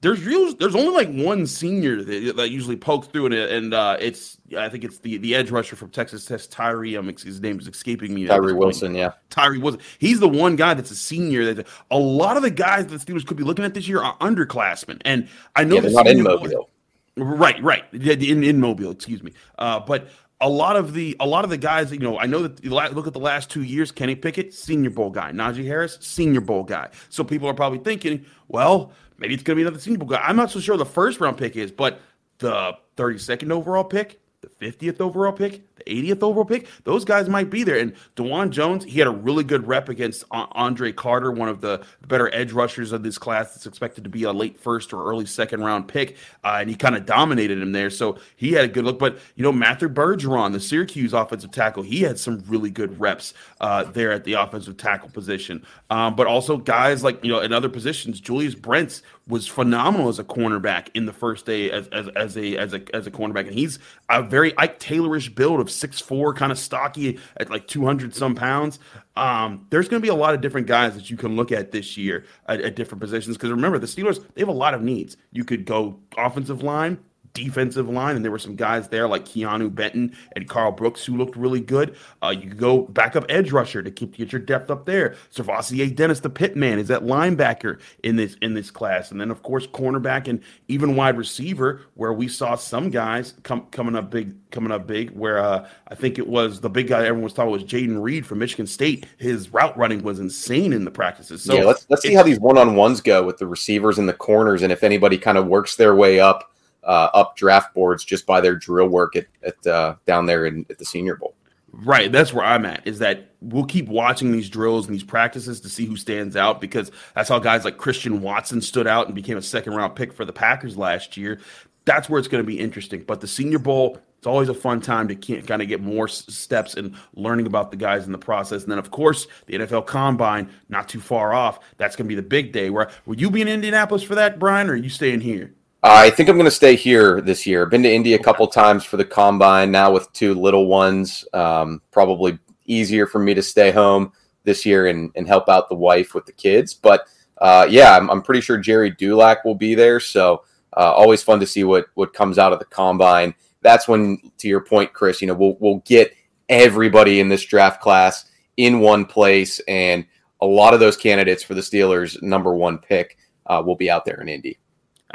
there's 0.02 0.24
real 0.24 0.54
there's 0.56 0.76
only 0.76 0.94
like 0.94 1.26
one 1.26 1.48
senior 1.48 2.04
that, 2.04 2.36
that 2.38 2.50
usually 2.52 2.76
pokes 2.76 3.08
through 3.08 3.28
it 3.28 3.34
and 3.34 3.74
uh, 3.74 3.98
it's 4.00 4.38
I 4.58 4.70
think 4.70 4.84
it's 4.84 5.00
the 5.00 5.18
the 5.18 5.34
edge 5.36 5.50
rusher 5.50 5.76
from 5.76 5.90
Texas 5.90 6.26
Tech 6.26 6.42
Tyree 6.50 6.96
um 6.98 7.08
his 7.08 7.42
name 7.42 7.60
is 7.60 7.68
escaping 7.68 8.14
me 8.14 8.26
Tyree 8.26 8.54
Wilson 8.54 8.94
yeah. 8.94 9.14
Tyree 9.30 9.58
Wilson. 9.58 9.82
He's 9.98 10.20
the 10.20 10.30
one 10.30 10.56
guy 10.56 10.74
that's 10.76 10.92
a 10.92 10.96
senior 10.96 11.54
that 11.54 11.68
a 11.90 11.98
lot 11.98 12.38
of 12.38 12.44
the 12.44 12.52
guys 12.52 12.88
that 12.88 13.02
Steelers 13.02 13.26
could 13.26 13.38
be 13.38 13.44
looking 13.44 13.66
at 13.66 13.74
this 13.74 13.88
year 13.88 14.02
are 14.02 14.18
underclassmen 14.20 15.02
and 15.04 15.28
I 15.56 15.64
know 15.64 15.76
yeah, 15.76 15.82
they're 15.82 15.92
not 15.92 16.08
in 16.08 16.22
Mobile. 16.22 16.70
right 17.16 17.62
right. 17.64 17.84
In 17.94 18.44
in 18.44 18.60
Mobile 18.60 18.92
excuse 18.92 19.24
me. 19.24 19.34
Uh, 19.58 19.80
but 19.80 20.10
a 20.40 20.50
lot 20.50 20.76
of 20.76 20.94
the 20.94 21.16
a 21.20 21.26
lot 21.26 21.44
of 21.44 21.50
the 21.50 21.58
guys, 21.58 21.92
you 21.92 22.00
know, 22.00 22.20
I 22.20 22.26
know 22.26 22.48
that 22.48 22.64
look 22.64 23.08
at 23.08 23.14
the 23.14 23.20
last 23.20 23.50
two 23.50 23.64
years. 23.64 23.92
Kenny 23.92 24.16
Pickett, 24.16 24.54
Senior 24.54 24.92
Bowl 24.92 25.10
guy. 25.10 25.32
Najee 25.32 25.66
Harris, 25.66 25.98
Senior 26.02 26.42
Bowl 26.42 26.64
guy. 26.64 26.90
So 27.10 27.24
people 27.24 27.48
are 27.48 27.54
probably 27.54 27.80
thinking, 27.80 28.26
well, 28.48 28.92
maybe 29.18 29.34
it's 29.34 29.44
going 29.44 29.56
to 29.58 29.64
be 29.64 29.68
another 29.68 29.82
Senior 29.82 30.00
Bowl 30.00 30.10
guy. 30.10 30.22
I'm 30.22 30.36
not 30.36 30.52
so 30.52 30.60
sure 30.60 30.78
the 30.78 30.86
first 30.86 31.20
round 31.20 31.38
pick 31.38 31.56
is, 31.56 31.72
but 31.72 32.02
the 32.38 32.78
32nd 32.98 33.52
overall 33.52 33.84
pick, 33.84 34.20
the 34.42 34.50
50th 34.50 35.02
overall 35.02 35.32
pick, 35.32 35.67
the 35.78 35.84
80th 35.86 36.24
overall 36.24 36.46
pick, 36.46 36.68
those 36.84 37.06
guys 37.06 37.30
might 37.30 37.50
be 37.50 37.64
there. 37.64 37.78
And 37.78 37.94
Dawand 38.16 38.52
Jones, 38.52 38.84
he 38.84 39.00
had 39.00 39.08
a 39.08 39.12
really 39.12 39.44
good 39.44 39.68
rep 39.68 39.90
against 39.90 40.24
Andre 40.32 40.92
Carter, 40.92 41.32
one 41.32 41.50
of 41.50 41.62
the 41.62 41.84
better 42.08 42.34
edge 42.34 42.52
rushers 42.52 42.92
of 42.92 43.04
this 43.04 43.18
class 43.18 43.54
that's 43.54 43.66
expected 43.66 44.04
to 44.04 44.10
be 44.10 44.24
a 44.24 44.32
late 44.32 44.60
first 44.60 44.94
or 44.94 45.10
early 45.10 45.26
second 45.26 45.62
round 45.62 45.88
pick. 45.88 46.18
Uh, 46.44 46.58
and 46.62 46.70
he 46.70 46.76
kind 46.76 46.96
of 46.96 47.06
dominated 47.06 47.62
him 47.62 47.72
there. 47.72 47.90
So 47.90 48.18
he 48.36 48.54
had 48.54 48.66
a 48.66 48.68
good 48.68 48.86
look. 48.86 49.00
But, 49.00 49.20
you 49.36 49.44
know, 49.44 49.52
Matthew 49.52 49.90
Bergeron, 49.90 50.52
the 50.54 50.60
Syracuse 50.60 51.14
offensive 51.14 51.52
tackle, 51.52 51.84
he 51.84 52.02
had 52.02 52.20
some 52.20 52.44
really 52.48 52.70
good 52.70 53.00
reps 53.00 53.34
uh, 53.62 53.84
there 53.84 54.12
at 54.12 54.24
the 54.24 54.34
offensive 54.34 54.78
tackle 54.78 55.10
position. 55.10 55.66
Um, 55.90 56.16
but 56.16 56.28
also 56.28 56.58
guys 56.58 57.04
like, 57.04 57.24
you 57.24 57.32
know, 57.32 57.40
in 57.40 57.54
other 57.54 57.70
positions, 57.70 58.20
Julius 58.20 58.56
Brents 58.56 59.02
was 59.28 59.48
phenomenal 59.48 60.08
as 60.08 60.20
a 60.20 60.24
cornerback 60.24 60.88
in 60.94 61.06
the 61.06 61.14
first 61.14 61.46
day 61.46 61.70
as, 61.70 61.88
as, 61.90 62.08
as 62.10 62.38
a 62.38 62.56
as 62.58 62.74
a 62.74 62.96
as 62.96 63.08
a 63.08 63.12
cornerback, 63.12 63.48
and 63.48 63.54
he's 63.54 63.80
a 64.10 64.24
very 64.24 64.58
Ike 64.58 64.80
Taylorish 64.80 65.34
build 65.34 65.60
of 65.68 65.72
six 65.72 66.00
four, 66.00 66.34
kind 66.34 66.52
of 66.52 66.58
stocky 66.58 67.20
at 67.38 67.50
like 67.50 67.68
two 67.68 67.86
hundred 67.86 68.16
some 68.16 68.36
pounds. 68.36 68.80
Um, 69.16 69.68
there's 69.70 69.88
going 69.88 70.02
to 70.02 70.06
be 70.06 70.12
a 70.12 70.16
lot 70.16 70.34
of 70.34 70.42
different 70.42 70.68
guys 70.68 70.96
that 70.96 71.10
you 71.10 71.18
can 71.18 71.36
look 71.36 71.52
at 71.52 71.72
this 71.72 71.98
year 71.98 72.26
at, 72.48 72.62
at 72.62 72.76
different 72.76 73.02
positions 73.02 73.38
because 73.38 73.52
remember 73.52 73.80
the 73.80 73.88
Steelers 73.88 74.24
they 74.34 74.42
have 74.42 74.48
a 74.48 74.52
lot 74.52 74.74
of 74.74 74.82
needs. 74.82 75.18
You 75.32 75.44
could 75.44 75.66
go 75.66 76.00
offensive 76.18 76.64
line, 76.64 77.00
defensive 77.34 77.88
line, 77.88 78.16
and 78.16 78.26
there 78.26 78.32
were 78.32 78.40
some 78.40 78.56
guys 78.56 78.88
there 78.90 79.08
like 79.08 79.26
Keanu 79.26 79.74
Benton 79.74 80.16
and 80.36 80.48
Karl 80.48 80.72
Brooks 80.72 81.06
who 81.06 81.16
looked 81.16 81.36
really 81.36 81.60
good. 81.60 81.96
Uh, 82.22 82.30
you 82.30 82.50
could 82.50 82.58
go 82.58 82.84
backup 82.84 83.26
edge 83.30 83.52
rusher 83.52 83.84
to 83.84 83.92
keep 83.92 84.18
get 84.18 84.32
your 84.32 84.42
depth 84.42 84.72
up 84.72 84.86
there. 84.86 85.16
SirVocea 85.34 85.96
Dennis, 85.96 86.20
the 86.20 86.30
pitman, 86.30 86.80
is 86.80 86.88
that 86.88 87.04
linebacker 87.04 87.80
in 88.04 88.16
this 88.16 88.36
in 88.42 88.54
this 88.54 88.72
class, 88.72 89.12
and 89.12 89.22
then 89.22 89.32
of 89.32 89.44
course 89.44 89.68
cornerback 89.68 90.28
and 90.28 90.42
even 90.68 90.96
wide 90.96 91.18
receiver, 91.18 91.82
where 91.96 92.14
we 92.14 92.28
saw 92.28 92.56
some 92.56 92.90
guys 92.90 93.34
come 93.44 93.68
coming 93.72 93.96
up 93.96 94.10
big, 94.10 94.36
coming 94.52 94.72
up 94.72 94.88
big. 94.88 95.12
Where 95.12 95.40
uh, 95.40 95.68
I 95.88 95.96
think 95.96 96.18
it 96.18 96.28
was 96.28 96.60
the 96.62 96.70
big 96.70 96.88
guy 96.88 97.02
everyone 97.02 97.24
was 97.24 97.34
talking 97.34 97.52
was 97.52 97.64
Jayden 97.64 98.02
Reed 98.02 98.26
from 98.26 98.40
Michigan 98.40 98.68
State. 98.68 99.06
His 99.18 99.54
route 99.54 99.78
running 99.78 100.04
was 100.04 100.20
insane 100.20 100.74
in 100.74 100.86
the 100.86 100.92
practices. 100.92 101.44
So 101.44 101.56
yeah, 101.56 101.64
let's 101.64 101.86
let's 101.90 102.02
see 102.02 102.14
how 102.14 102.24
these 102.24 102.40
one 102.40 102.58
on 102.58 102.76
ones 102.76 103.02
go 103.02 103.24
with 103.24 103.38
the 103.38 103.48
receivers 103.48 103.98
and 104.00 104.10
the 104.10 104.14
corners, 104.14 104.64
and 104.64 104.72
if 104.72 104.84
anybody 104.84 105.18
kind 105.18 105.38
of 105.38 105.48
works 105.48 105.76
their 105.76 105.96
way 105.96 106.20
up 106.20 106.52
uh, 106.84 107.10
up 107.14 107.36
draft 107.36 107.74
boards 107.74 108.04
just 108.04 108.26
by 108.26 108.42
their 108.42 108.56
drill 108.56 108.88
work 108.88 109.16
at, 109.16 109.26
at 109.44 109.68
uh, 109.68 109.96
down 110.06 110.26
there 110.26 110.46
in, 110.46 110.66
at 110.70 110.78
the 110.78 110.86
Senior 110.86 111.16
Bowl. 111.16 111.36
Right, 111.74 112.12
that's 112.12 112.34
where 112.34 112.46
I'm 112.46 112.66
at. 112.66 112.88
Is 112.88 113.00
that 113.00 113.30
we'll 113.42 113.66
keep 113.66 113.88
watching 113.88 114.32
these 114.32 114.50
drills 114.50 114.88
and 114.88 114.96
these 114.96 115.04
practices 115.04 115.60
to 115.62 115.70
see 115.70 115.86
who 115.86 115.96
stands 115.98 116.36
out 116.36 116.62
because 116.62 116.92
that's 117.14 117.30
how 117.30 117.40
guys 117.40 117.66
like 117.66 117.78
Christian 117.78 118.22
Watson 118.22 118.62
stood 118.62 118.88
out 118.88 119.06
and 119.06 119.14
became 119.14 119.38
a 119.38 119.42
second 119.42 119.76
round 119.76 119.96
pick 119.96 120.14
for 120.14 120.26
the 120.26 120.34
Packers 120.34 120.78
last 120.78 121.18
year. 121.18 121.40
That's 121.86 122.10
where 122.10 122.20
it's 122.20 122.28
going 122.28 122.44
to 122.44 122.48
be 122.48 122.60
interesting. 122.60 123.04
But 123.04 123.22
the 123.22 123.28
Senior 123.28 123.60
Bowl, 123.60 124.00
it's 124.18 124.26
always 124.26 124.50
a 124.50 124.54
fun 124.54 124.82
time 124.82 125.08
to 125.10 125.16
kind 125.16 125.62
of 125.62 125.68
get 125.68 125.82
more 125.82 126.08
steps 126.08 126.74
in 126.74 126.96
learning 127.14 127.46
about 127.46 127.70
the 127.70 127.78
guys 127.78 128.06
in 128.06 128.12
the 128.12 128.18
process. 128.18 128.64
And 128.64 128.72
then, 128.72 128.80
of 128.80 128.90
course, 128.90 129.28
the 129.46 129.56
NFL 129.56 129.86
Combine, 129.86 130.50
not 130.70 130.90
too 130.90 131.00
far 131.00 131.34
off. 131.34 131.60
That's 131.78 131.96
going 131.96 132.06
to 132.06 132.10
be 132.10 132.16
the 132.16 132.28
big 132.28 132.54
day. 132.54 132.70
Where 132.70 132.90
will 133.06 133.20
you 133.20 133.30
be 133.30 133.42
in 133.42 133.48
Indianapolis 133.48 134.04
for 134.04 134.16
that, 134.16 134.40
Brian, 134.40 134.70
or 134.70 134.74
are 134.74 134.78
you 134.78 134.90
staying 134.90 135.22
here? 135.22 135.54
I 135.84 136.10
think 136.10 136.28
I'm 136.28 136.36
going 136.36 136.46
to 136.46 136.52
stay 136.52 136.76
here 136.76 137.22
this 137.22 137.46
year. 137.46 137.66
Been 137.66 137.84
to 137.84 137.94
India 137.94 138.16
a 138.16 138.24
couple 138.24 138.48
times 138.48 138.84
for 138.84 138.98
the 138.98 139.06
combine. 139.06 139.72
Now 139.72 139.92
with 139.92 140.12
two 140.12 140.34
little 140.34 140.68
ones, 140.68 141.24
um, 141.34 141.82
probably 141.92 142.40
easier 142.66 143.06
for 143.06 143.20
me 143.20 143.34
to 143.34 143.44
stay 143.44 143.72
home 143.72 144.12
this 144.44 144.66
year 144.66 144.88
and, 144.88 145.12
and 145.16 145.28
help 145.28 145.50
out 145.50 145.70
the 145.70 145.76
wife 145.76 146.16
with 146.16 146.26
the 146.26 146.32
kids. 146.32 146.74
But 146.74 147.08
uh, 147.40 147.68
yeah, 147.70 147.96
I'm, 147.96 148.10
I'm, 148.10 148.22
pretty 148.22 148.42
sure 148.42 148.58
Gerry 148.58 148.90
Dulac 148.90 149.46
will 149.46 149.56
be 149.56 149.76
there. 149.76 150.00
So 150.00 150.44
uh, 150.76 150.92
always 150.94 151.22
fun 151.22 151.40
to 151.40 151.48
see 151.48 151.64
what 151.64 151.88
what 151.94 152.14
comes 152.14 152.40
out 152.40 152.54
of 152.54 152.60
the 152.60 152.66
combine. 152.66 153.36
That's 153.62 153.88
when, 153.88 154.32
to 154.38 154.48
your 154.48 154.62
point, 154.62 154.94
Chris, 154.94 155.22
you 155.22 155.28
know 155.28 155.36
we'll 155.36 155.58
we'll 155.60 155.84
get 155.86 156.16
everybody 156.50 157.20
in 157.20 157.30
this 157.30 157.46
draft 157.46 157.82
class 157.82 158.26
in 158.58 158.80
one 158.80 159.06
place, 159.06 159.60
and 159.68 160.06
a 160.42 160.46
lot 160.46 160.74
of 160.74 160.80
those 160.80 160.98
candidates 160.98 161.44
for 161.44 161.54
the 161.54 161.62
Steelers' 161.62 162.22
number 162.24 162.56
one 162.56 162.80
pick 162.80 163.18
uh, 163.46 163.62
will 163.64 163.76
be 163.76 163.92
out 163.92 164.06
there 164.06 164.20
in 164.22 164.30
Indy. 164.30 164.58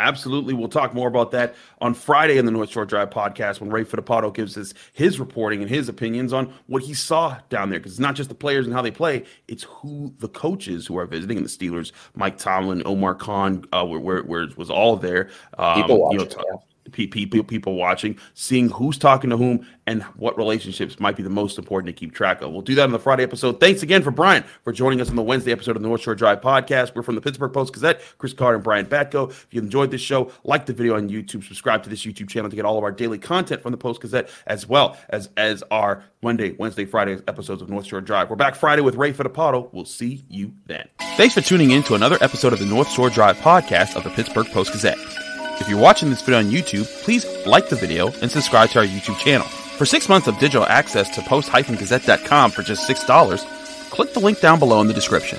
Absolutely. 0.02 0.52
We'll 0.52 0.68
talk 0.68 0.94
more 0.94 1.06
about 1.06 1.30
that 1.30 1.54
on 1.80 1.94
Friday 1.94 2.36
in 2.36 2.44
the 2.44 2.50
North 2.50 2.70
Shore 2.70 2.84
Drive 2.84 3.10
podcast 3.10 3.60
when 3.60 3.70
Ray 3.70 3.84
Fittipaldo 3.84 4.34
gives 4.34 4.58
us 4.58 4.74
his 4.92 5.20
reporting 5.20 5.60
and 5.60 5.70
his 5.70 5.88
opinions 5.88 6.32
on 6.32 6.52
what 6.66 6.82
he 6.82 6.92
saw 6.92 7.38
down 7.50 7.70
there. 7.70 7.78
Because 7.78 7.92
it's 7.92 8.00
not 8.00 8.16
just 8.16 8.28
the 8.28 8.34
players 8.34 8.66
and 8.66 8.74
how 8.74 8.82
they 8.82 8.90
play, 8.90 9.24
it's 9.46 9.62
who 9.62 10.12
the 10.18 10.28
coaches 10.28 10.86
who 10.86 10.98
are 10.98 11.06
visiting 11.06 11.36
And 11.36 11.46
the 11.46 11.50
Steelers, 11.50 11.92
Mike 12.16 12.36
Tomlin, 12.36 12.82
Omar 12.84 13.14
Khan, 13.14 13.64
uh, 13.72 13.84
where, 13.84 14.00
where, 14.00 14.22
where 14.24 14.48
was 14.56 14.70
all 14.70 14.96
there. 14.96 15.30
Um, 15.56 15.80
People 15.80 16.00
watching, 16.00 16.20
you 16.20 16.26
know, 16.26 16.30
t- 16.30 16.71
people 16.92 17.42
people 17.44 17.74
watching, 17.74 18.18
seeing 18.34 18.68
who's 18.68 18.98
talking 18.98 19.30
to 19.30 19.36
whom, 19.36 19.66
and 19.86 20.02
what 20.16 20.36
relationships 20.36 21.00
might 21.00 21.16
be 21.16 21.22
the 21.22 21.30
most 21.30 21.58
important 21.58 21.86
to 21.86 21.98
keep 21.98 22.14
track 22.14 22.40
of. 22.42 22.52
We'll 22.52 22.62
do 22.62 22.74
that 22.76 22.84
on 22.84 22.92
the 22.92 22.98
Friday 22.98 23.22
episode. 23.22 23.58
Thanks 23.58 23.82
again 23.82 24.02
for 24.02 24.10
Brian 24.10 24.44
for 24.62 24.72
joining 24.72 25.00
us 25.00 25.10
on 25.10 25.16
the 25.16 25.22
Wednesday 25.22 25.52
episode 25.52 25.76
of 25.76 25.82
the 25.82 25.88
North 25.88 26.02
Shore 26.02 26.14
Drive 26.14 26.40
podcast. 26.40 26.94
We're 26.94 27.02
from 27.02 27.14
the 27.16 27.20
Pittsburgh 27.20 27.52
Post 27.52 27.72
Gazette, 27.72 28.00
Chris 28.18 28.32
Carter 28.32 28.56
and 28.56 28.64
Brian 28.64 28.86
Batko. 28.86 29.30
If 29.30 29.48
you 29.50 29.60
enjoyed 29.60 29.90
this 29.90 30.00
show, 30.00 30.30
like 30.44 30.66
the 30.66 30.72
video 30.72 30.96
on 30.96 31.08
YouTube, 31.08 31.44
subscribe 31.44 31.82
to 31.84 31.90
this 31.90 32.04
YouTube 32.04 32.28
channel 32.28 32.50
to 32.50 32.56
get 32.56 32.64
all 32.64 32.78
of 32.78 32.84
our 32.84 32.92
daily 32.92 33.18
content 33.18 33.62
from 33.62 33.72
the 33.72 33.78
Post 33.78 34.00
Gazette, 34.00 34.28
as 34.46 34.68
well 34.68 34.96
as 35.08 35.30
as 35.36 35.62
our 35.70 36.04
Monday, 36.22 36.52
Wednesday, 36.52 36.84
Friday 36.84 37.18
episodes 37.26 37.62
of 37.62 37.68
North 37.68 37.86
Shore 37.86 38.00
Drive. 38.00 38.30
We're 38.30 38.36
back 38.36 38.54
Friday 38.54 38.82
with 38.82 38.94
Ray 38.94 39.12
Fittipaldo. 39.12 39.72
We'll 39.72 39.84
see 39.84 40.24
you 40.28 40.52
then. 40.66 40.88
Thanks 41.16 41.34
for 41.34 41.40
tuning 41.40 41.72
in 41.72 41.82
to 41.84 41.94
another 41.94 42.18
episode 42.20 42.52
of 42.52 42.58
the 42.58 42.66
North 42.66 42.90
Shore 42.90 43.10
Drive 43.10 43.36
podcast 43.38 43.96
of 43.96 44.04
the 44.04 44.10
Pittsburgh 44.10 44.46
Post 44.48 44.72
Gazette. 44.72 45.31
If 45.62 45.68
you're 45.68 45.78
watching 45.78 46.10
this 46.10 46.22
video 46.22 46.40
on 46.40 46.46
YouTube, 46.46 46.86
please 47.04 47.24
like 47.46 47.68
the 47.68 47.76
video 47.76 48.08
and 48.20 48.28
subscribe 48.28 48.70
to 48.70 48.80
our 48.80 48.84
YouTube 48.84 49.16
channel. 49.18 49.46
For 49.46 49.86
six 49.86 50.08
months 50.08 50.26
of 50.26 50.36
digital 50.40 50.66
access 50.66 51.08
to 51.10 51.22
post-gazette.com 51.22 52.50
for 52.50 52.62
just 52.62 52.90
$6, 52.90 53.90
click 53.90 54.12
the 54.12 54.18
link 54.18 54.40
down 54.40 54.58
below 54.58 54.80
in 54.80 54.88
the 54.88 54.92
description. 54.92 55.38